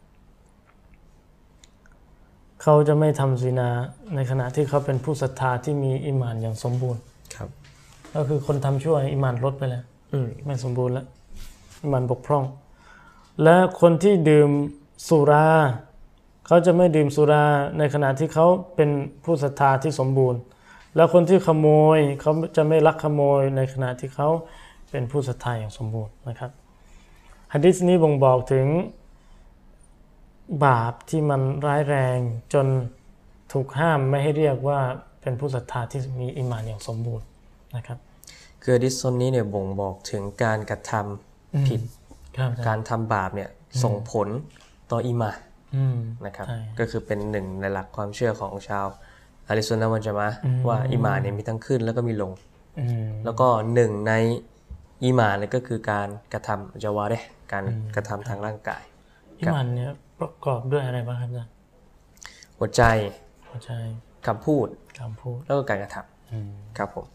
[2.61, 3.69] เขาจะไม่ทำซินา
[4.15, 7.01] ในขณะที่เขาเป็นผู้ศรัทธาที่มีอิมานอย่างสมบูรณ์
[7.35, 7.49] ครับ
[8.13, 11.05] ก็คือคนทำชั่วอิมานลดไปแล้วอืมไม่สมบูรณ์แล้ว
[11.83, 12.43] อิมานบกพร่อง
[13.43, 14.49] และคนที่ดื่ม
[15.07, 15.47] สุรา
[16.47, 17.45] เขาจะไม่ดื่มสุรา
[17.77, 18.89] ในขณะที่เขาเป็น
[19.23, 20.39] ผู้ศรัทธาที่สมบูรณ์
[20.95, 21.67] แล้วคนที่ขโม
[21.97, 24.29] ยเขาจะไม่ลักขโมยในขณะที่เขา
[24.91, 26.51] เป็นผู้ศรัทธาอย่างสมบูรณ์นะครับ
[27.53, 28.67] ฮะดิษนี้บ่งบอกถึง
[30.65, 32.17] บาปที่มันร้ายแรง
[32.53, 32.67] จน
[33.51, 34.79] ถูกห้ามไม่ให้เรียกว่า
[35.21, 37.25] เป็นผู้ศรัทธาที่มีอิมานอย่างสมบูรณ์
[37.75, 37.97] นะครับ
[38.63, 41.81] คือดิสซนนี้เนี่ยบ่งบอกถึงการกระทำผิด
[42.37, 43.49] ครับการทำบาปเนี่ย
[43.83, 44.27] ส่งผล
[44.91, 45.46] ต่ออีหมานอืม
[46.25, 48.85] นะครับใช่ก็คือเป็นหนึ่งในหลักความเชื่อของชาว
[49.47, 50.37] อาลิซุนนะฮ์วันจะมาะห์
[50.67, 52.31] ว่าอีหมานเนี่ยมีทั้งขึ้นแล้วก็มีลง
[52.79, 54.13] อืมแล้วก็หนึ่งใน
[55.03, 57.63] อีหมานเนี่ยก็คือการกระทำจาวาเรห์การ
[57.95, 58.83] กระทำทางร่างกาย
[59.39, 61.51] อิมานเนี่ยประกอบด้วยอะไรบ้างครับอาจารย์
[62.57, 62.83] หัวใจ
[63.49, 63.71] หัวใจ
[64.27, 64.67] คำพูด
[64.99, 65.97] คำพูดแล้วก็การกระท
[66.31, 67.05] อืมำครับผม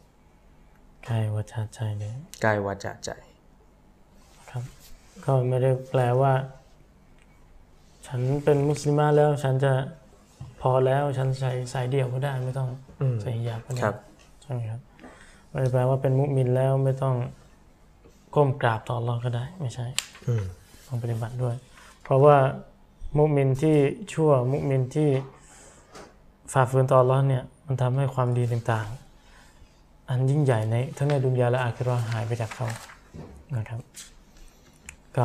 [1.09, 2.11] กายวาจาใจเลย
[2.45, 3.11] กายวาจาใจ
[4.51, 4.63] ครับ
[5.25, 6.33] ก็ไม่ได้แปลว่า
[8.07, 9.73] ฉันเป็นมุสลิมาแล้วฉันจะ
[10.61, 12.69] พอแล้วฉันใส่สายเดี่ยวก็ได้ไม่ต้อง
[13.01, 13.97] อืมใส่ฮิญาบก็ได้ครับ
[14.43, 14.81] ใช่ไหมครับ
[15.49, 17.17] ไม่ได้แปลว่าเป็นมุมินแล้วไม่ต้อง
[18.35, 19.87] ก้มกราบต่ออัลลอฮ์ก็ได้ ไม่ใช่
[20.29, 20.45] อืม
[20.87, 21.55] ต้องปฏิบัติด้วย
[22.03, 22.37] เพราะว่า
[23.19, 23.77] มุมินที่
[24.13, 25.09] ชั่วมุมินที่
[26.53, 32.67] ฝ่าฝืนต่ออัลลอฮ์เนี่ย มันทำให้ความดีต่างๆ อันยิ่งใหญ่ในทั้งในดุนยาและอาคิเราะห์หายไปจากเขา
[33.57, 33.81] นะครับ
[35.17, 35.25] ก็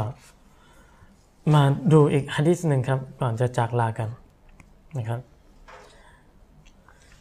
[1.54, 4.10] มาดูอีกฮะดิษหนึ่งครับ ก่อนจะจากลากัน
[4.98, 5.20] นะครับ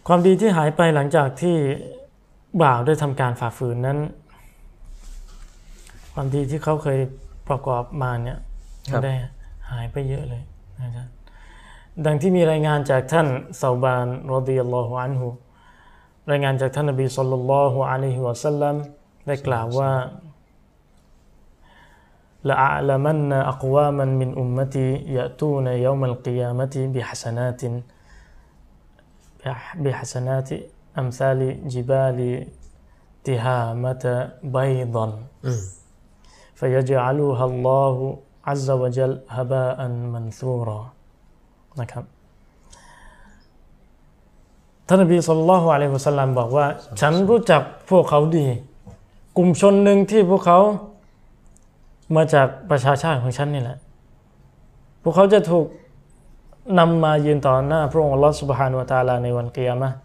[0.07, 1.57] ความดีที่หายไปหลังจากที่
[2.63, 3.99] บ่าวได้ทำการฝ่าฝืนนั้น
[6.13, 6.99] ความดีที่เขาเคย
[7.49, 8.39] ประกอบมาเนี่ย
[8.91, 9.15] ครัมันบได้
[9.71, 10.43] หายไปเยอะเลย
[10.83, 11.07] นะครับ
[12.07, 13.27] ดังที่มีรายงานจากท่าน
[13.63, 15.29] ซาบานรดิยัลลอฮุอันฮุ
[16.31, 18.75] รายงานจากท่านนบีสุลต่านละฮุอะลัยฮิวะสัลลัม
[19.27, 19.91] ได้กล่าวว่า
[22.46, 27.62] لأعلمن أقواما من أمتي يأتون يوم القيامة بحسنات
[29.84, 30.50] بحسنات
[31.02, 31.40] أمثال
[31.74, 32.20] جبال
[33.28, 34.06] تهامة
[34.56, 35.08] بيضا
[35.46, 35.62] อืม
[36.60, 37.96] فيجعلها الله
[38.50, 39.80] عز وجل هباء
[40.14, 40.82] منثورا
[41.80, 42.06] นะครับ
[44.88, 46.66] ท่านนบีสุลต่านละฮ์อะลัยฮิวะสัลลัมบอกว่า
[47.02, 48.48] ฉันรู้จักพวกเขาดี
[49.38, 50.60] กลุ่มชนหนึ่งที่พวกเขา
[52.15, 53.79] มาจากประชาชาติของฉันนี่แหละ
[55.03, 55.67] พวกเขาจะถูก
[56.79, 59.97] นำมายืนต่อหน้าพระองค์อัลลอฮฺสุบฮานุวะตะอาลาในวันเกียามะห์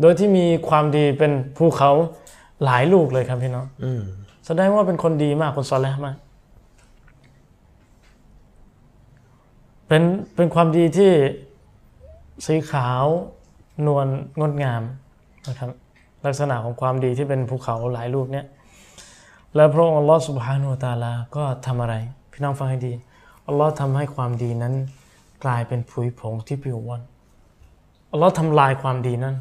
[0.00, 1.90] โดยที่มีความดีเป็นภูเขา
[2.64, 4.02] หลายลูกเลยครับพี่น้องอืม
[4.46, 6.16] แสดงว่าเป็นคนดีมากคนซอลแลห์มาก
[9.88, 10.02] เป็น
[10.34, 11.12] เป็นความดีที่
[12.46, 13.04] สีขาว
[13.86, 14.06] นวล
[14.40, 14.82] งดงาม
[15.48, 15.70] นะครับ
[16.24, 18.46] ลักษณะของความดีที่เป็นภูเขาหลายลูกเนี่ย
[19.56, 21.94] แล้วพระองค์อัลลอฮฺสุบฮานุวะตะอาลาก็ทำอะไร
[22.32, 22.92] พี่น้องฟังให้ดี
[23.48, 24.74] อัลลอฮ์ทำให้ความดีนั้น
[25.44, 27.02] กลายเป็นผุยผงที่ปลิวว่อน
[28.12, 29.34] อัลลอฮ์ทำลายความดีนั้น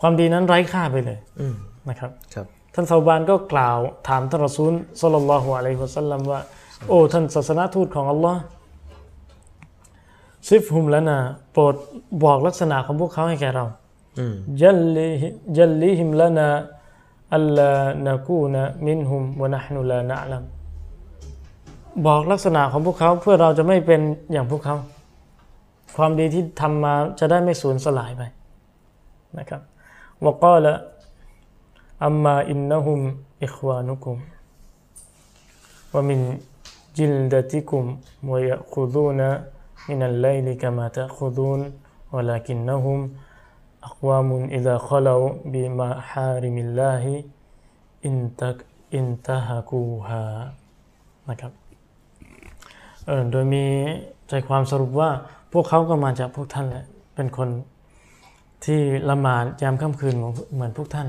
[0.00, 1.54] ความดีนั้นไร้ค่าไปเลยอืม
[1.88, 3.78] นะครับครับท่านซาบานก็กล่าว
[4.08, 6.40] ถามท่านรอซูลสัลลัลลอฮุอะลัยฮิวะสัลลัมว่า
[6.88, 8.40] โอ้ท่านศาสนทูตของอัลลอฮ์
[10.48, 11.18] ซิฟฮุมแล้วนะ
[11.52, 11.74] โปรด
[12.24, 13.64] บอกลักษณะของพวกเขาให้แก่เรา
[14.18, 15.08] อืมจัลลิ
[15.56, 16.48] จัลลิฮิมละนา
[17.34, 17.72] อัลลา
[18.06, 20.44] นะกูนะมินฮุมวะนะฮนุลานะลัม
[22.06, 24.00] บอกลักษณะของพวกเขาเพื่อเราจะไม่เป็น
[24.32, 24.76] อย่างพวกเขา
[25.96, 28.22] ความดีที่ทำมาจะได้ไม่สูญสลายไป
[29.38, 29.60] นะครับ
[30.24, 30.72] วกาละ
[32.04, 33.00] อัมมาอินนะฮุม
[33.44, 34.16] อิควานุกุม
[35.94, 36.20] วะมิน
[36.96, 37.84] จิลดะติกุม
[38.30, 39.28] วะยะคุดูนะ
[39.86, 41.60] มินัลไลลิกะมาตะคุดูน
[42.14, 43.00] วะลากินนะฮุม
[43.89, 47.03] أقوام إذا خلوا بمحارم الله
[48.05, 48.57] انتك
[48.99, 50.25] انتهكوها
[51.29, 51.51] นะครับ
[53.05, 53.65] เออโดยมี
[54.29, 55.09] ใจความสรุปว่า
[55.53, 56.85] พวกเขาก็มาจากพวกท่านแหละ
[57.15, 57.49] เป็นคน
[58.65, 58.79] ที่
[59.09, 61.07] ละหมาดยามค่ำคืนเหมือนเหมือนพวกท่าน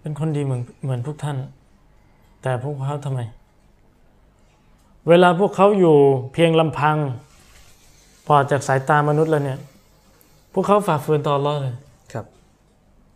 [0.00, 1.36] เป็นคนดีเหมือนเหมือนพวกท่าน
[2.42, 3.20] แต่พวกเขาทำไม
[5.08, 5.96] เวลาพวกเขาอยู่
[6.32, 6.96] เพียงลำพัง
[8.28, 9.58] ปลอดจากสายตามนุษย์แล้วเนี่ย
[10.53, 11.75] พวกเขาฝ่าฝืนต่ออัลเลอเลย
[12.13, 12.25] ครับ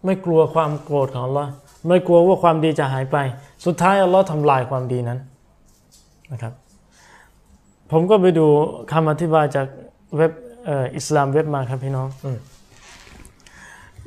[0.06, 1.52] ไม่กลัวความโกรธของอัลลอฮ์
[1.88, 3.18] ไม่กลัวว่าความดีจะหายไป
[3.66, 5.20] สุดท้ายอัลลอฮ์ทำลายความดีนั้น
[6.32, 6.54] นะครับ
[7.92, 8.46] ผมก็ไปดู
[8.92, 9.68] คำอธิบายจาก
[10.18, 10.32] เว็บ
[10.66, 12.38] เอ่ออิสลามเว็บมาครับพี่น้องอืม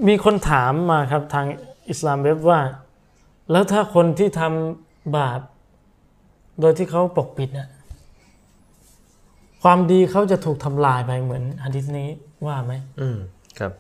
[0.06, 1.46] มีคนถามมาครับทาง
[1.90, 2.60] อิสลามเว็บว่า
[3.50, 5.40] แล้วถ้าคนที่ทำบาป
[6.60, 7.68] โดยที่เขาปกปิดนะ
[9.68, 12.08] ความดีเขาจะถูกทำลายไปเหมือนฮะดิษนี้
[12.46, 13.18] ว่าไหมอืม
[13.58, 13.72] ครับ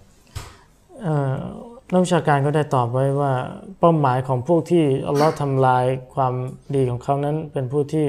[1.02, 1.34] เอ่อ
[1.92, 3.32] นักวิชาการก็ได้ตอบไว้ว่า
[3.78, 5.84] เป้าหมายของพวกที่อัลลอฮ์ทำลาย
[6.14, 6.34] ความ
[6.74, 8.06] ดีของเขานั้นเป็นผู้ที่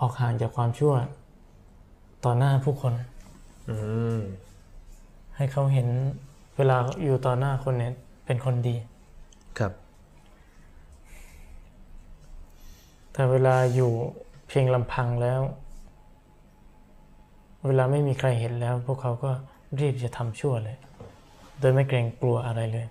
[0.00, 0.94] ออกห่างจากความชั่ว
[2.24, 2.92] ต่อหน้าผู้คน
[3.70, 3.76] อื
[4.16, 4.18] ม
[5.36, 5.88] ให้เขาเห็น
[6.56, 7.92] เวลาอยู่ต่อหน้าคนเนี่ย
[8.26, 8.76] เป็นคนดี
[9.58, 9.72] ครับ
[13.12, 13.92] แต่เวลาอยู่
[14.48, 15.40] เพียงลำพังแล้ว
[17.66, 19.30] เวลาไม่มีใครเห็นแล้ว พวกเขาก็
[19.80, 20.76] รีบจะทำชั่วเลย
[21.60, 22.86] โดยไม่เกรงกลัวอะไรเลย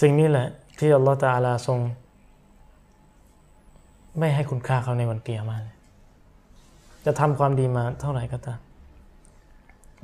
[0.00, 0.48] สิ่งนี้แหละ
[0.78, 1.78] ที่อัลลอฮฺตาอาลาทรง
[4.18, 5.76] ไม่ให้คุณค่าเขาในวันเกียรมาเลย
[7.04, 8.60] จะทำความดีมาเท่าไหร่ก็ตาม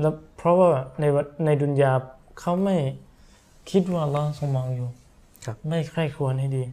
[0.00, 0.68] แล้วเพราะว่า
[1.00, 1.92] ในวันในดุนยา
[2.40, 2.76] เขาไม่
[3.70, 4.88] คิดว่าอัลลอฮ์ทรงมองอยู่
[5.44, 6.64] ครับไม่ใคร่ครวญให้ดี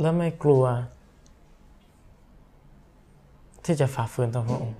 [0.00, 0.64] และไม่กลัว
[3.64, 4.78] ที่จะฝ่าฝืนต่อพระองค์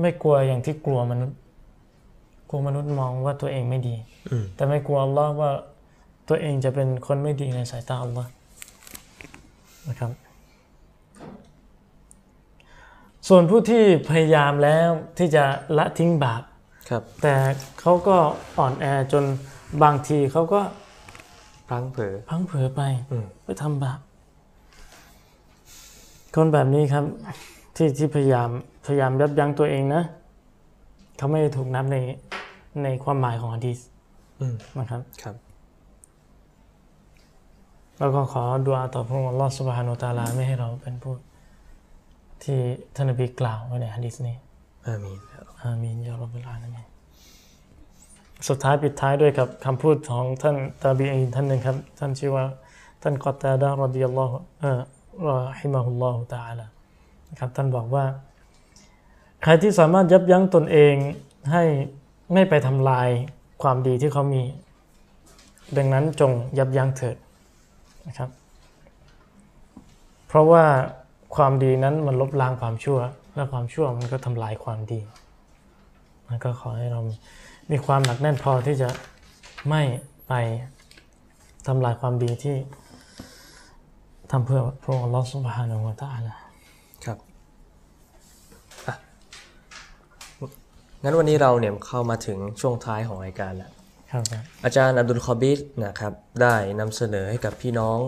[0.00, 1.38] ไม่กลัวอย่างที่กลัวมนุษย์
[2.48, 3.94] กลัวมนุษย์มองว่าตัวเองไม่ดี
[4.30, 5.50] อืมแต่ไม่กลัวอัลลอฮ์ว่า
[6.28, 8.30] ตัวเองจะเป็นคนไม่ดีในสายตาอัลลอฮ์
[9.88, 10.10] นะครับ
[13.28, 15.44] ส่วนผู้ที่พยายามแล้วที่จะ
[15.78, 16.42] ละทิ้งบาป
[16.88, 17.34] ครับ แต่
[17.80, 18.16] เขาก็
[18.58, 19.24] อ่อนแอจน
[19.82, 20.60] บางทีเขาก็
[21.68, 24.00] พลังเผลอพลังเผลอไปอืมไปทำบาป
[26.36, 27.04] คนแบบนี้ครับ
[27.76, 28.48] ที่ที่พยายาม
[28.86, 30.02] พยายามยับยั้งตัวเองนะ
[31.16, 31.96] เขาไม่ได้ถูกนับใน
[32.82, 33.78] ในความหมายของฮะดีษ
[34.40, 35.34] อืมนะครับครับ
[37.98, 41.14] แล้วก็ขอดุอาต่อพระองค์อัลลอฮฺสุบฮานุตะอาลาไม่ให้เราเป็นผู้
[42.42, 42.58] ที่
[42.94, 44.36] ท่านนบีกล่าวไว้ในฮะดีษนี้
[44.86, 45.18] อามีน
[45.62, 46.86] อามีนยารับบิลอาลามีน
[48.48, 52.44] สุดท้ายปิดท้ายด้วยกับคำพูดของท่านตาบีอีนท่านหนึ่งครับ ท่านชื่อว่า
[53.02, 54.80] ท่านกอตาดารอดิยัลลอฮุเอ่อ
[55.24, 56.66] รอฮิมะฮุลลอฮุตะอาลา
[57.30, 58.04] นะครับท่านบอกว่า
[59.42, 60.94] ใครที่สามารถยับยั้งตนเอง
[61.52, 61.64] ให้
[62.32, 63.08] ไม่ไปทำลาย
[63.62, 64.42] ความดีที่เขามี
[65.76, 67.16] ดังนั้นจงยับยั้งเถิด
[68.06, 68.30] นะครับ
[70.26, 70.64] เพราะว่า
[71.36, 72.98] ความดีนั้นมันลบล้างความชั่ว
[73.34, 75.00] และความชั่วมันก็ทำลายความดี
[76.28, 77.00] มันก็ขอให้เรา
[77.70, 78.88] มีความหนักแน่นพอที่จะ
[79.68, 79.82] ไม่
[80.28, 80.32] ไป
[81.66, 82.56] ทำลายความดีที่
[84.30, 86.34] ทำเพื่อพระองค์อัลลอฮฺสุบฮานะฮูวะตะอาลา
[87.04, 87.18] ครับ
[88.86, 88.94] อะ
[91.02, 93.70] งั้นวันนี้เราเนี่ยเข้ามาถึงช่วงท้ายของรายการแล้ว
[94.10, 94.22] ครับ
[94.64, 96.12] อาจารย์อับดุลคอบิดนะครับ
[96.42, 97.98] ได้นำเสนอให้กับพี่น้อง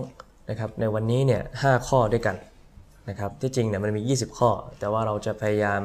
[0.51, 2.37] นะครับในวันนี้เนี่ยหข้อด้วยกัน
[3.09, 5.81] นะครับที่จริงเนี่ยมันมี 20 ข้อ แต่ว่าเราจะพยายาม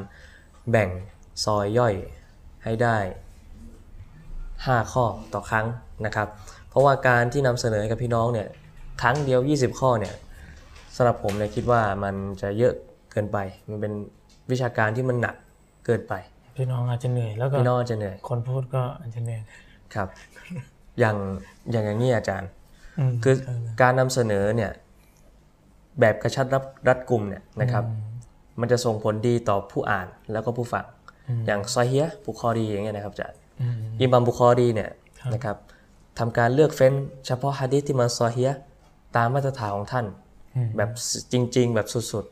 [0.72, 0.90] แบ่ง
[1.46, 1.94] ซอยย่อย
[2.64, 2.98] ให้ได้
[3.96, 5.66] 5 ข้อต่อครั้ง
[6.06, 6.28] นะครับ
[6.70, 8.48] เพราะว่าการที่นำเสนอให้กับพี่น้องเนี่ย
[9.02, 10.14] ครั้งเดียว 20 ข้อเนี่ย
[10.96, 12.74] สำหรับผมเนี่ยคิดว่ามันจะเยอะ
[13.12, 13.38] เกินไป
[13.70, 13.94] มันเป็น
[14.52, 15.36] วิชาการที่มันหนัก
[15.86, 16.14] เกินไป
[16.56, 19.42] พี่น้องอาจจะเหนื่อยแล้วก็พี่น้องอาจจะเหนื่อยคนพูดก็อาจจะเหนื่อย
[19.96, 20.08] ครับ
[21.00, 21.18] อย่าง
[21.72, 22.50] อย่างอย่างนี้อาจารย์
[23.10, 24.72] มคือเออการนำเสนอเนี่ย
[26.00, 27.84] แบบกระชับรัดรัดกลุ่มเนี่ยนะครับ
[28.60, 30.86] มันจะส่งผลดีต่อผู้อ่านแล้วก็ผู้ฟัง
[31.46, 34.90] อย่างซอฮียะห์บุคอรีอย่างเงี้ยนะครับอาจารย์อืมอิมามบุคอรีเนี่ย
[35.20, 35.58] ครับนะครับ
[36.20, 36.94] ทำการเลือกเฟ้น
[37.26, 38.60] เฉพาะฮะดีษที่มันซอฮียะห์
[39.16, 40.23] ตามมาตรฐานของท่านอืม
[40.78, 40.90] แบบ
[41.32, 42.26] จริง ๆ แบบสุด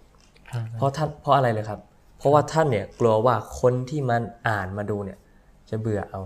[0.52, 1.80] ครับๆเพราะท่านเพราะอะไรเลยครับ
[2.18, 5.18] เพราะว่าท่านเนี่ยกลัวว่าคนที่มันอ่านมาดูเนี่ย
[5.69, 6.22] จะเบื่อเอา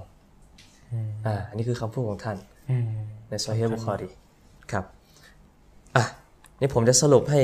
[1.25, 2.37] อ่าอันนี้คือคำพูดของท่าน
[2.69, 2.89] อืม
[3.29, 4.09] ในซอฮีฮ์บุคอรี
[4.71, 4.85] ครับ
[5.95, 6.03] อะ
[6.59, 7.41] นี่ผมจะสรุปให้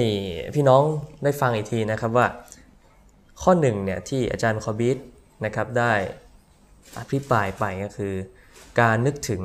[0.55, 0.83] พี่น้อง
[1.23, 2.27] ได้ฟังอีกทีนะครับว่า
[3.41, 4.97] ข้อหนึ่งเนี่ยที่อาจารย์คอบิด
[5.45, 5.93] นะครับได้
[6.99, 8.13] อภิปรายไปก็คือ
[8.79, 9.41] การนึกถึง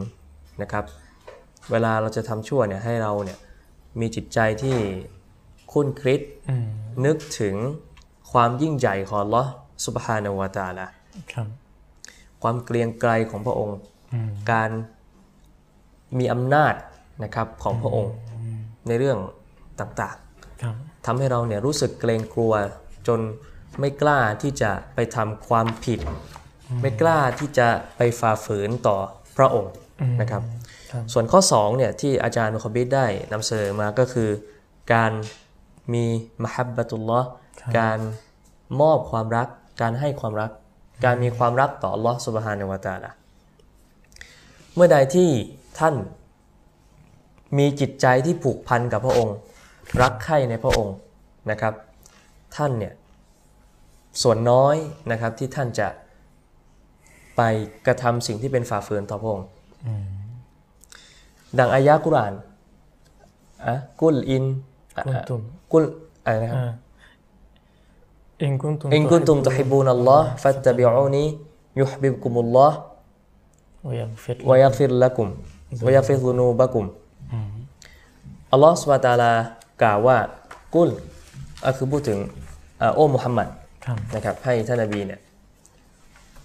[0.63, 0.85] นะครับ
[1.71, 3.39] เวลาเราจะทำชั่วเนี่ยให้เราเนี่ย
[4.01, 4.77] มีจิตใจที่
[5.73, 6.67] คุ้นคิดอืม
[7.07, 7.57] นึกถึง
[8.33, 9.51] ความยิ่งใหญ่ของอัลลอฮ์
[9.87, 10.87] สุบฮานาวะตะอาลา
[11.33, 11.47] ครับ
[12.43, 13.77] ความเกรียงไกรของพระองค์
[14.13, 14.71] อืมการ
[16.19, 16.75] มีอำนาจ
[17.25, 18.13] นะครับของพระองค์
[18.89, 19.19] ในเรื่อง
[19.81, 20.17] ต่าง
[20.63, 22.53] ครับๆทำให้เราเนี่ยรู้สึกเกรงกลัว
[23.09, 23.21] จน
[23.81, 26.01] ไม่กล้าที่จะไปทำความผิด
[26.83, 28.97] ไม่กล้าที่จะไปฝ่าฝืนต่อ
[29.37, 29.73] พระองค์
[30.21, 30.56] นะครับครับ
[31.13, 34.31] ส่วนข้อ2เนี่ยที่อาจารย์มุคบิดได้นำเสนอมาก็คือ
[34.95, 35.13] การ
[35.93, 36.05] มี
[36.43, 37.29] มหับบะตุลลอฮ์
[37.79, 37.99] การ
[38.81, 39.49] มอบความรัก
[39.81, 40.51] การให้ความรัก
[41.05, 43.11] การมีความรักต่อ Allah Subhanahu wa Taala
[44.75, 45.31] เมื่อใดที่
[45.79, 45.95] ท่าน
[47.59, 49.37] มีจิตใจที่ผูกพันกับพระองค์
[50.03, 50.95] รักใคร่ในพระองค์
[51.51, 51.75] นะครับ
[52.57, 52.95] ท่านเนี่ย
[54.23, 54.77] ส่วนน้อย
[55.11, 55.89] นะครับที่ท่านจะ
[57.37, 57.43] ไป
[57.87, 59.47] กระทำสิ่งที่เป็นฝ่าฝืนต่อพระองค์
[61.59, 62.35] ดังอายะกุรอาน
[63.67, 64.45] อะกุลอิน
[64.97, 65.41] อะกุนตุม
[65.73, 65.85] กุล
[66.25, 66.73] อะไรนะครับอ่า
[68.43, 71.25] อินกุนตุมอินกุนตุมตุฮิบูนัลลอฮ์ฟัตตะบิอูนี
[71.81, 72.77] ยุฮบิบกุมุลลอฮ์
[73.89, 75.29] วยัฟิรวะยักฟิรละกุม
[75.87, 76.87] วะยักฟิรซุนูบะกุม
[78.53, 79.33] อัลลอฮ์สุบฮาตะอาลา
[79.83, 80.19] กล่าวว่า
[80.75, 80.91] กุล
[81.65, 82.19] ก็คือพูดถึง
[82.81, 83.49] อ่าโอ้มุฮัมมัด
[83.85, 85.21] ครับนะครับให้ท่านนบีเนี่ย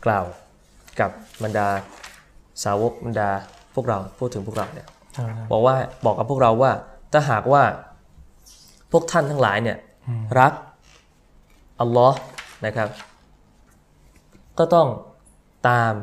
[0.06, 0.26] กล่าว
[1.00, 1.12] กับ
[1.44, 1.68] บรรดา
[2.64, 3.30] สาวกบรรดา
[3.74, 5.01] พวกเราพูดถึงพวกเราเนี่ยอ่า
[5.52, 5.76] บอกว่า
[6.06, 6.72] บอกกับพวกเราว่า
[7.12, 7.64] ถ้าหากว่า
[8.92, 9.78] พวกท่านทั้งหลายเนี่ย
[10.40, 10.54] รัก
[11.80, 12.18] อัลลอฮ์
[12.66, 12.90] นะครับ
[14.58, 14.88] ก็ต้อง
[15.70, 15.94] ตาม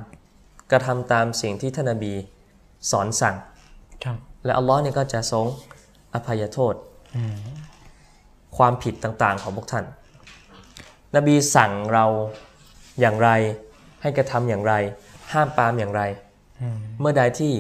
[0.70, 2.12] กระทำตามสิ่งที่ท่านนบี
[2.90, 3.36] สอนสั่ง
[4.05, 5.47] ครับและอัลลอฮ์เนี่ยก็จะทรง
[6.14, 6.74] อภัยโทษ
[8.56, 9.85] ความผิดต่างๆของพวกท่าน
[11.16, 12.05] นบีสั่งเรา
[13.01, 13.30] อย่างไร
[14.02, 14.74] ให้กระทำอย่างไร
[15.32, 16.02] ห้ามปรามอย่างไร
[17.01, 17.52] เมื่อใดที่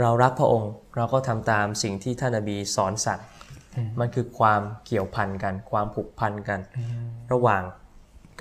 [0.00, 3.20] เรารักพระองค์เราก็ทำตามสิ่งที่ท่านนบีสอนสั่ง
[4.00, 6.60] มันคือความเกี่ยวพันกัน ความผูกพันกัน
[7.32, 7.62] ระหว่าง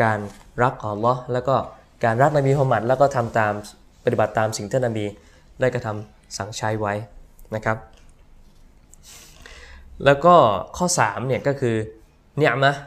[0.01, 0.19] การ
[0.61, 1.55] รักอัลลอฮ์แล้วก็
[2.03, 3.53] การรักนบีมุฮัมมัดแล้วก็ทำตาม
[4.03, 5.05] ปฏิบัติตามสิ่งที่ท่านนบี
[5.59, 6.93] ได้กระทำสั่งใช้ไว้
[7.55, 7.77] นะครับ
[10.05, 10.35] แล้วก็
[10.77, 11.75] ข้อ3เนี่ยก็คือ
[12.37, 12.79] เนี่ยมะห์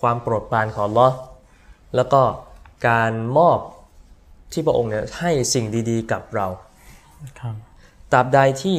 [0.00, 1.16] ความโปรดปรานของอัลลอฮ์
[1.96, 2.22] แล้วก็
[2.88, 3.58] การมอบ
[4.52, 6.46] ที่พระองค์เนี่ยให้สิ่งดีๆกับเรา
[7.40, 7.56] ครับ
[8.14, 8.78] ตราบใดที่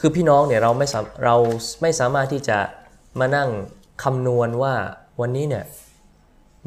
[0.00, 1.36] คือพี่น้องเนี่ยเราไม่สามเรา
[1.82, 2.58] ไม่สามารถที่จะ
[3.20, 3.48] มานั่ง
[4.02, 4.74] คำนวณว่า
[5.20, 5.64] วันนี้เนี่ย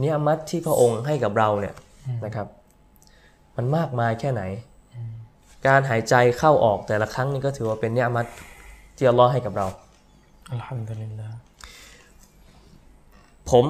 [0.01, 1.75] เนียะอ์มัตที่พระองค์ให้กับเราเนี่ย
[2.25, 2.47] นะครับ
[3.55, 4.43] มันมากมายแค่ไหน
[5.67, 8.25] การหายใจเข้าออกแต่ละครั้งนี่ก็ถือว่าเป็นเนียะอ์มัต
[8.97, 9.67] ที่อัลลอฮ์ให้กับเรา
[10.51, 11.37] الحمد لله
[13.51, 13.65] ผม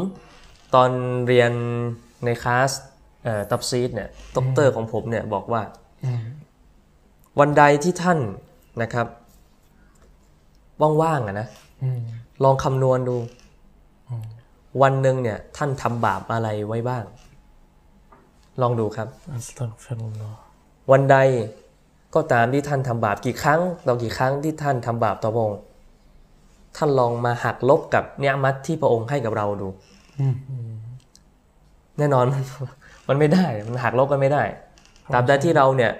[0.75, 0.89] ตอน
[1.27, 1.51] เรียน
[2.25, 2.71] ในคลาส
[3.23, 5.61] เอ่อตัฟซีรเนี่ยด็อกเตอร์ของผมเนี่ยบอกว่า
[7.39, 8.19] วันใดที่ท่าน
[8.81, 9.07] นะครับ
[11.01, 11.47] ว่างๆอะนะ
[11.83, 12.01] อืม
[12.43, 13.17] ลองคำนวณดู
[14.81, 17.03] วันหนึ่งเนี่ย ท่านทำบาปอะไรไว้บ้าง
[18.61, 20.39] ลองดูครับอัสตัฆฟิรุลลอฮ์
[20.91, 21.17] วันใด
[22.15, 25.61] ก็ตามที่ท่านทำบาปกี่ครั้งต่อกี่ครั้งที่ท่านทำบาปต่อพระองค์
[26.77, 29.67] ท่านลองมาหักลบกับเนียมัตที่พระองค์ให้กับเราดู
[30.19, 30.35] อืม
[31.97, 32.43] แน่นอนมัน
[33.07, 34.43] มันไม่ได้ มันหักลบกันไม่ได้
[35.13, 35.91] ตราบใดที่เราเนี่ย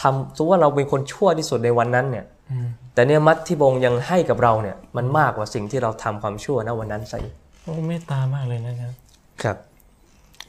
[0.00, 8.92] ทำสมมติว่าเราเป็นคนชั่วที่สุดในวันนั้นเนี่ยอืมแต่เนี่ยมัดที่พระองค์ยังให้กับเราเนี่ย มันมากกว่าสิ่งที่เราทำความชั่วนะวันนั้นซะอีกโอ้เมตตามากเลยนะครับ
[9.42, 9.56] ครับ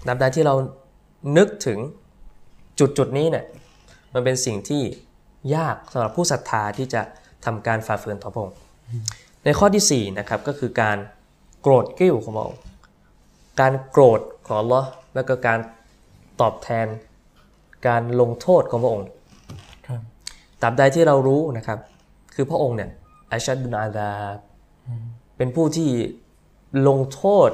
[0.07, 0.55] ตราบใดที่เรา
[1.37, 1.79] นึกถึง
[2.79, 3.45] จุดจุดๆนี้เนี่ย
[4.13, 4.83] มันเป็นสิ่งที่
[5.55, 7.01] ยากสำหรับผู้ศรัทธาที่จะ
[7.45, 8.57] ทำการฝ่าฝืนต่อพระองค์
[9.43, 10.97] ในข้อที่4นะครับก็คือการ
[11.61, 12.61] โกรธกริ้วของพระองค์
[13.59, 15.59] การโกรธของอัลลอฮ์แล้วก็การ
[16.41, 16.87] ตอบแทน
[17.87, 19.07] การลงโทษของพระองค์
[19.87, 20.01] ครับ
[20.61, 21.79] ตราบใดที่เรารู้นะครับ
[22.33, 22.89] คือพระองค์เนี่ย
[23.31, 24.37] อัชชัดดุนอาดาบ
[25.37, 25.89] เป็นผู้ที่
[26.87, 27.49] ลงโทษ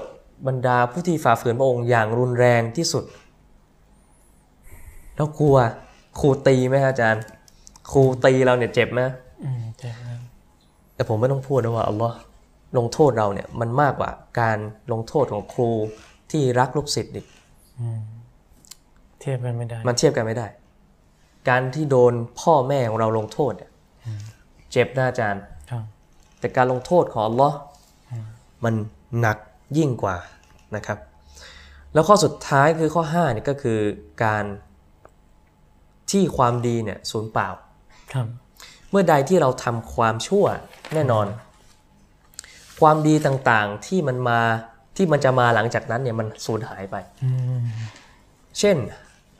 [0.48, 3.04] บรรดาผู้ที่ฝ่าฝืนพระองค์อย่างรุนแรงที่สุด
[5.16, 5.58] แล้วกลัว
[6.20, 7.24] ครูตีไหมครับอาจารย์
[7.92, 9.02] ครูตีเราเนี่ยเจ็บไหม
[9.44, 10.20] อืมเจ็บนะ
[10.96, 12.16] แต่ผมไม่ต้องพูดนะว่าอัลลอฮ์
[12.78, 14.58] ลงโทษเราเนี่ยมันมากกว่าการ
[14.92, 15.72] ลงโทษของครู
[16.32, 17.26] ที่รักลูกศิษย์อีก
[19.24, 20.48] เทียบกันไม่ได้ มันเทียบกันไม่ได้
[21.50, 23.72] การที่โดนพ่อแม่ของเราลงโทษเนี่ย
[24.72, 25.84] เจ็บนะอาจารย์ครับ
[26.40, 27.58] แต่การลงโทษของอัลลอฮ์
[28.64, 28.74] มัน
[29.20, 29.38] หนัก
[29.78, 30.16] ยิ่งกว่า
[30.76, 30.98] นะครับ
[31.94, 33.80] แล้วข้อสุดท้ายคือข้อ5เนี่ยก็คือ
[34.24, 34.46] การ
[36.12, 37.50] ที่ความดีเนี่ยสูญเปล่า
[38.14, 38.28] ครับ
[38.90, 40.46] เมื่อใดที่เราทำความชั่ว
[40.94, 41.28] แน่นอน
[42.82, 44.40] ความดีต่างๆที่มันมา
[44.98, 47.64] ที่มันจะมาหลังจากนั้นเนี่ยมันสูญหายไปอืม
[48.60, 48.78] เช่น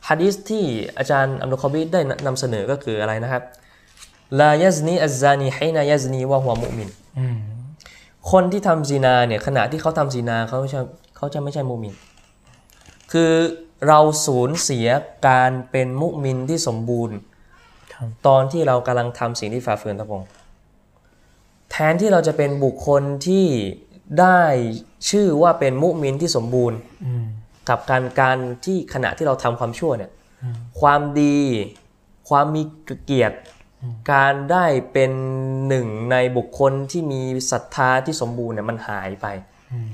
[0.08, 0.64] ฮะดีษที่
[0.98, 3.42] อาจารย์อัมรุคอบีได้นำเสนอก็คืออะไรนะครับ
[4.40, 7.38] ลายซนีอัซซานีให้นายซนีวะหัวมุมินอืม
[8.30, 10.80] คนที่ทำซีนาเนี่ยขณะที่เขาทำซีนาเขาจะ
[11.16, 11.94] เขาจะไม่ใช่มุมิน
[13.12, 13.32] คือ
[13.88, 14.86] เราสูญเสีย
[15.28, 17.16] การเป็นมุมินที่สมบูรณ์
[17.92, 20.30] ครับตอนที่เรากำลังทำสิ่งที่ฝ่าฝืนต่อพระองค์
[21.70, 23.46] แทแทนที่เราจะเป็นบุคคลที่
[24.20, 24.40] ได้
[25.10, 27.24] ชื่อว่าเป็นมุมินที่สมบูรณ์อืม
[27.68, 30.10] กับการการที่ขณะที่เราทำความชั่วเนี่ย
[30.42, 31.38] อืมความดี
[32.28, 32.62] ความมี
[33.04, 33.36] เกียรติ
[34.12, 35.12] การได้เป็น
[35.68, 39.26] หนึ่งในบุคคลที่มีศรัทธาที่สมบูรณ์เนี่ยมันหายไป
[39.72, 39.90] อืม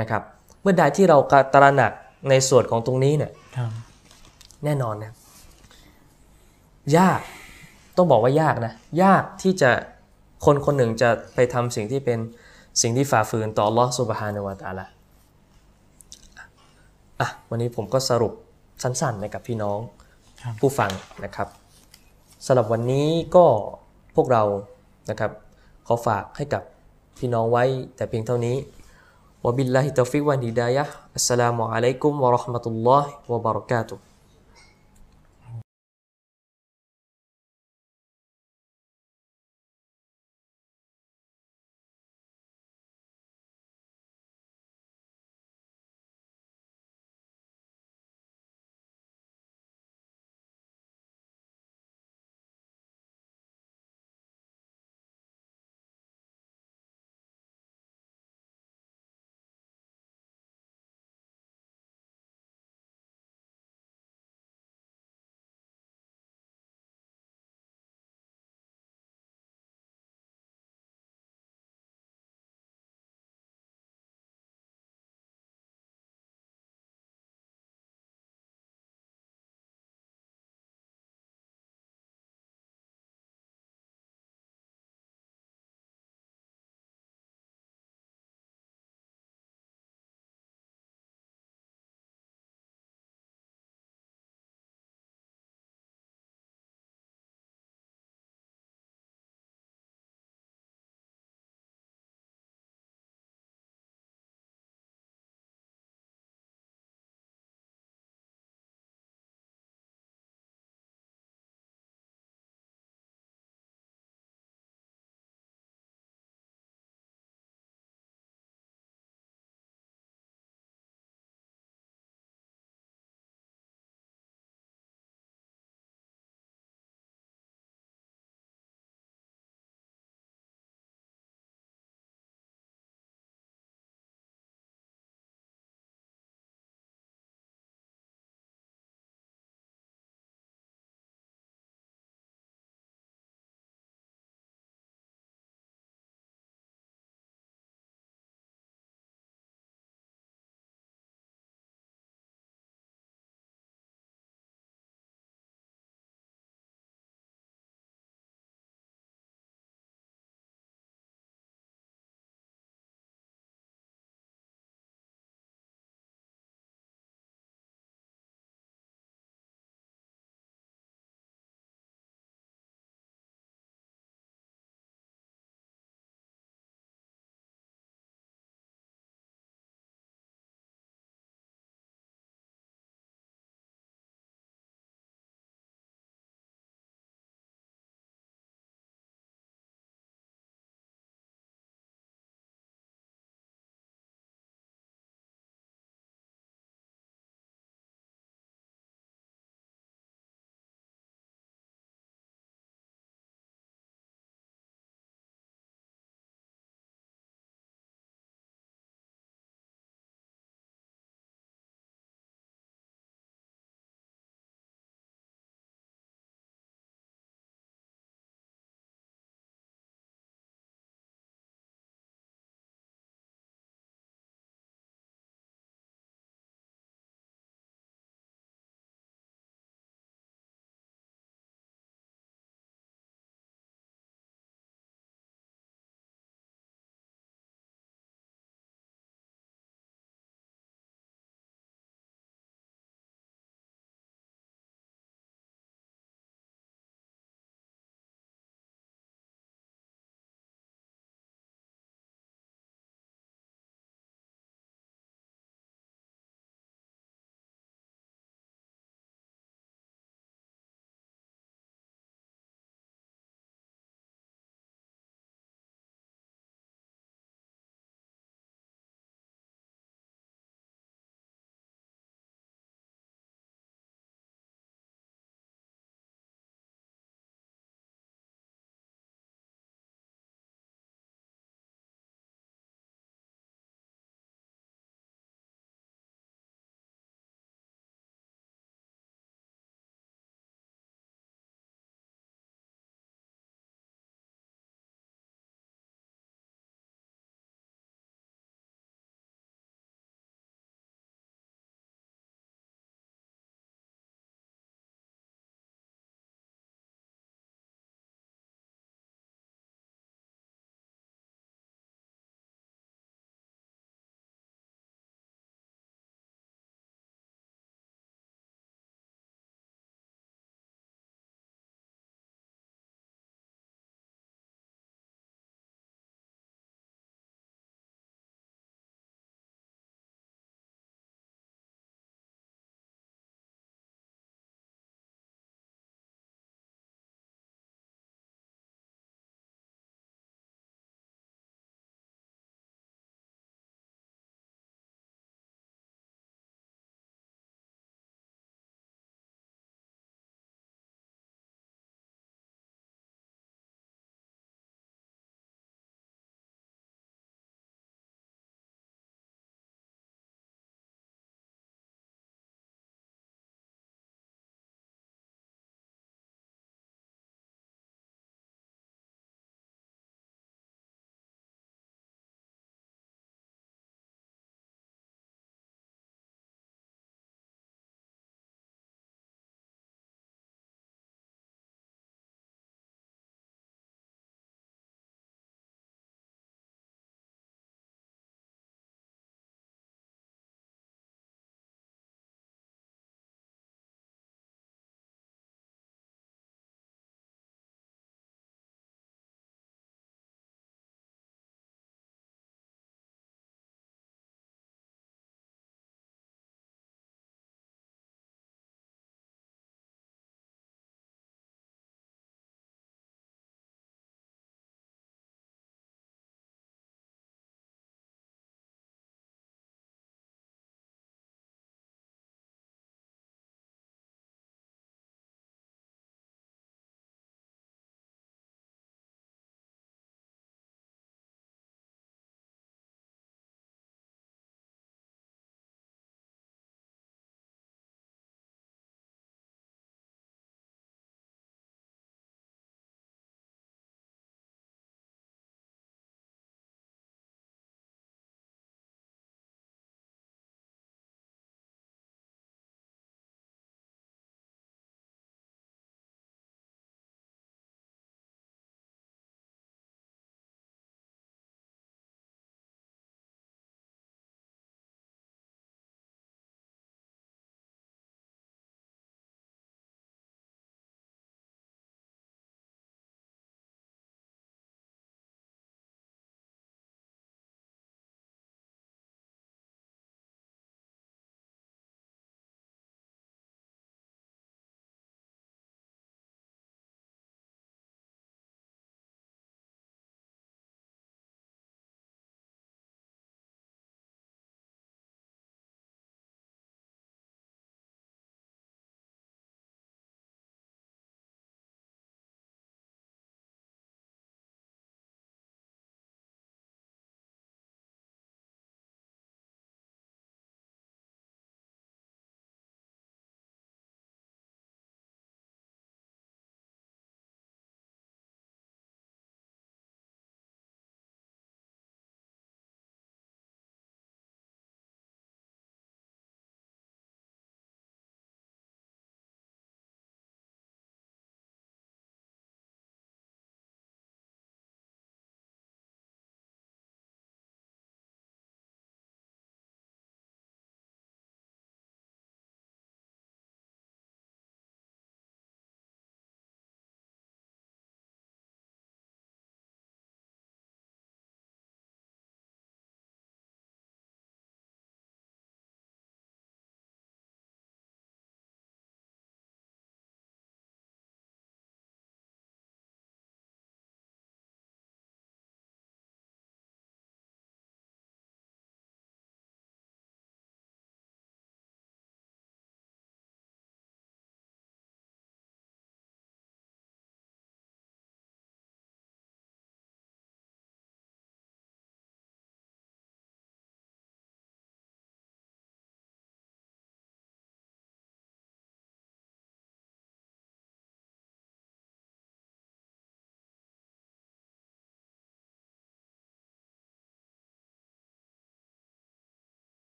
[0.00, 0.22] นะครับ
[0.62, 1.92] เมื่อใดที่เรากระตระหนัก
[2.30, 3.70] ในส่วนของตรงนี้เนี่ยครับ
[4.64, 5.12] แน่นอนนะ
[6.98, 7.20] ยาก
[7.96, 8.72] ต้องบอกว่ายากนะ
[9.02, 9.70] ยากที่จะ
[10.44, 12.18] คนคนหนึ่งจะไปทำสิ่งที่เป็น
[12.82, 14.86] สิ่งที่ฝ่าฝืนต่อ Allah Subhanahu wa Taala
[17.20, 18.32] อะวันนี้ผมก็สรุป
[18.82, 19.78] สั้นๆนะครับพี่น้อง
[20.42, 20.90] ครับผู้ฟัง
[21.24, 21.48] นะครับ
[22.46, 23.44] สำหรับวันนี้ก็
[24.16, 24.42] พวกเรา
[25.10, 25.30] นะครับ
[25.86, 26.62] ขอฝากให้กับ
[27.18, 27.64] พี่น้องไว้
[27.96, 28.56] แต่เพียงเท่านี้
[29.44, 34.02] วะบิลลาฮิตอฟิกวันฮิดายะฮ์อัสสลามุอะลัยกุมวะเราะห์มะตุลลอฮิวะบะเราะกาตุฮ์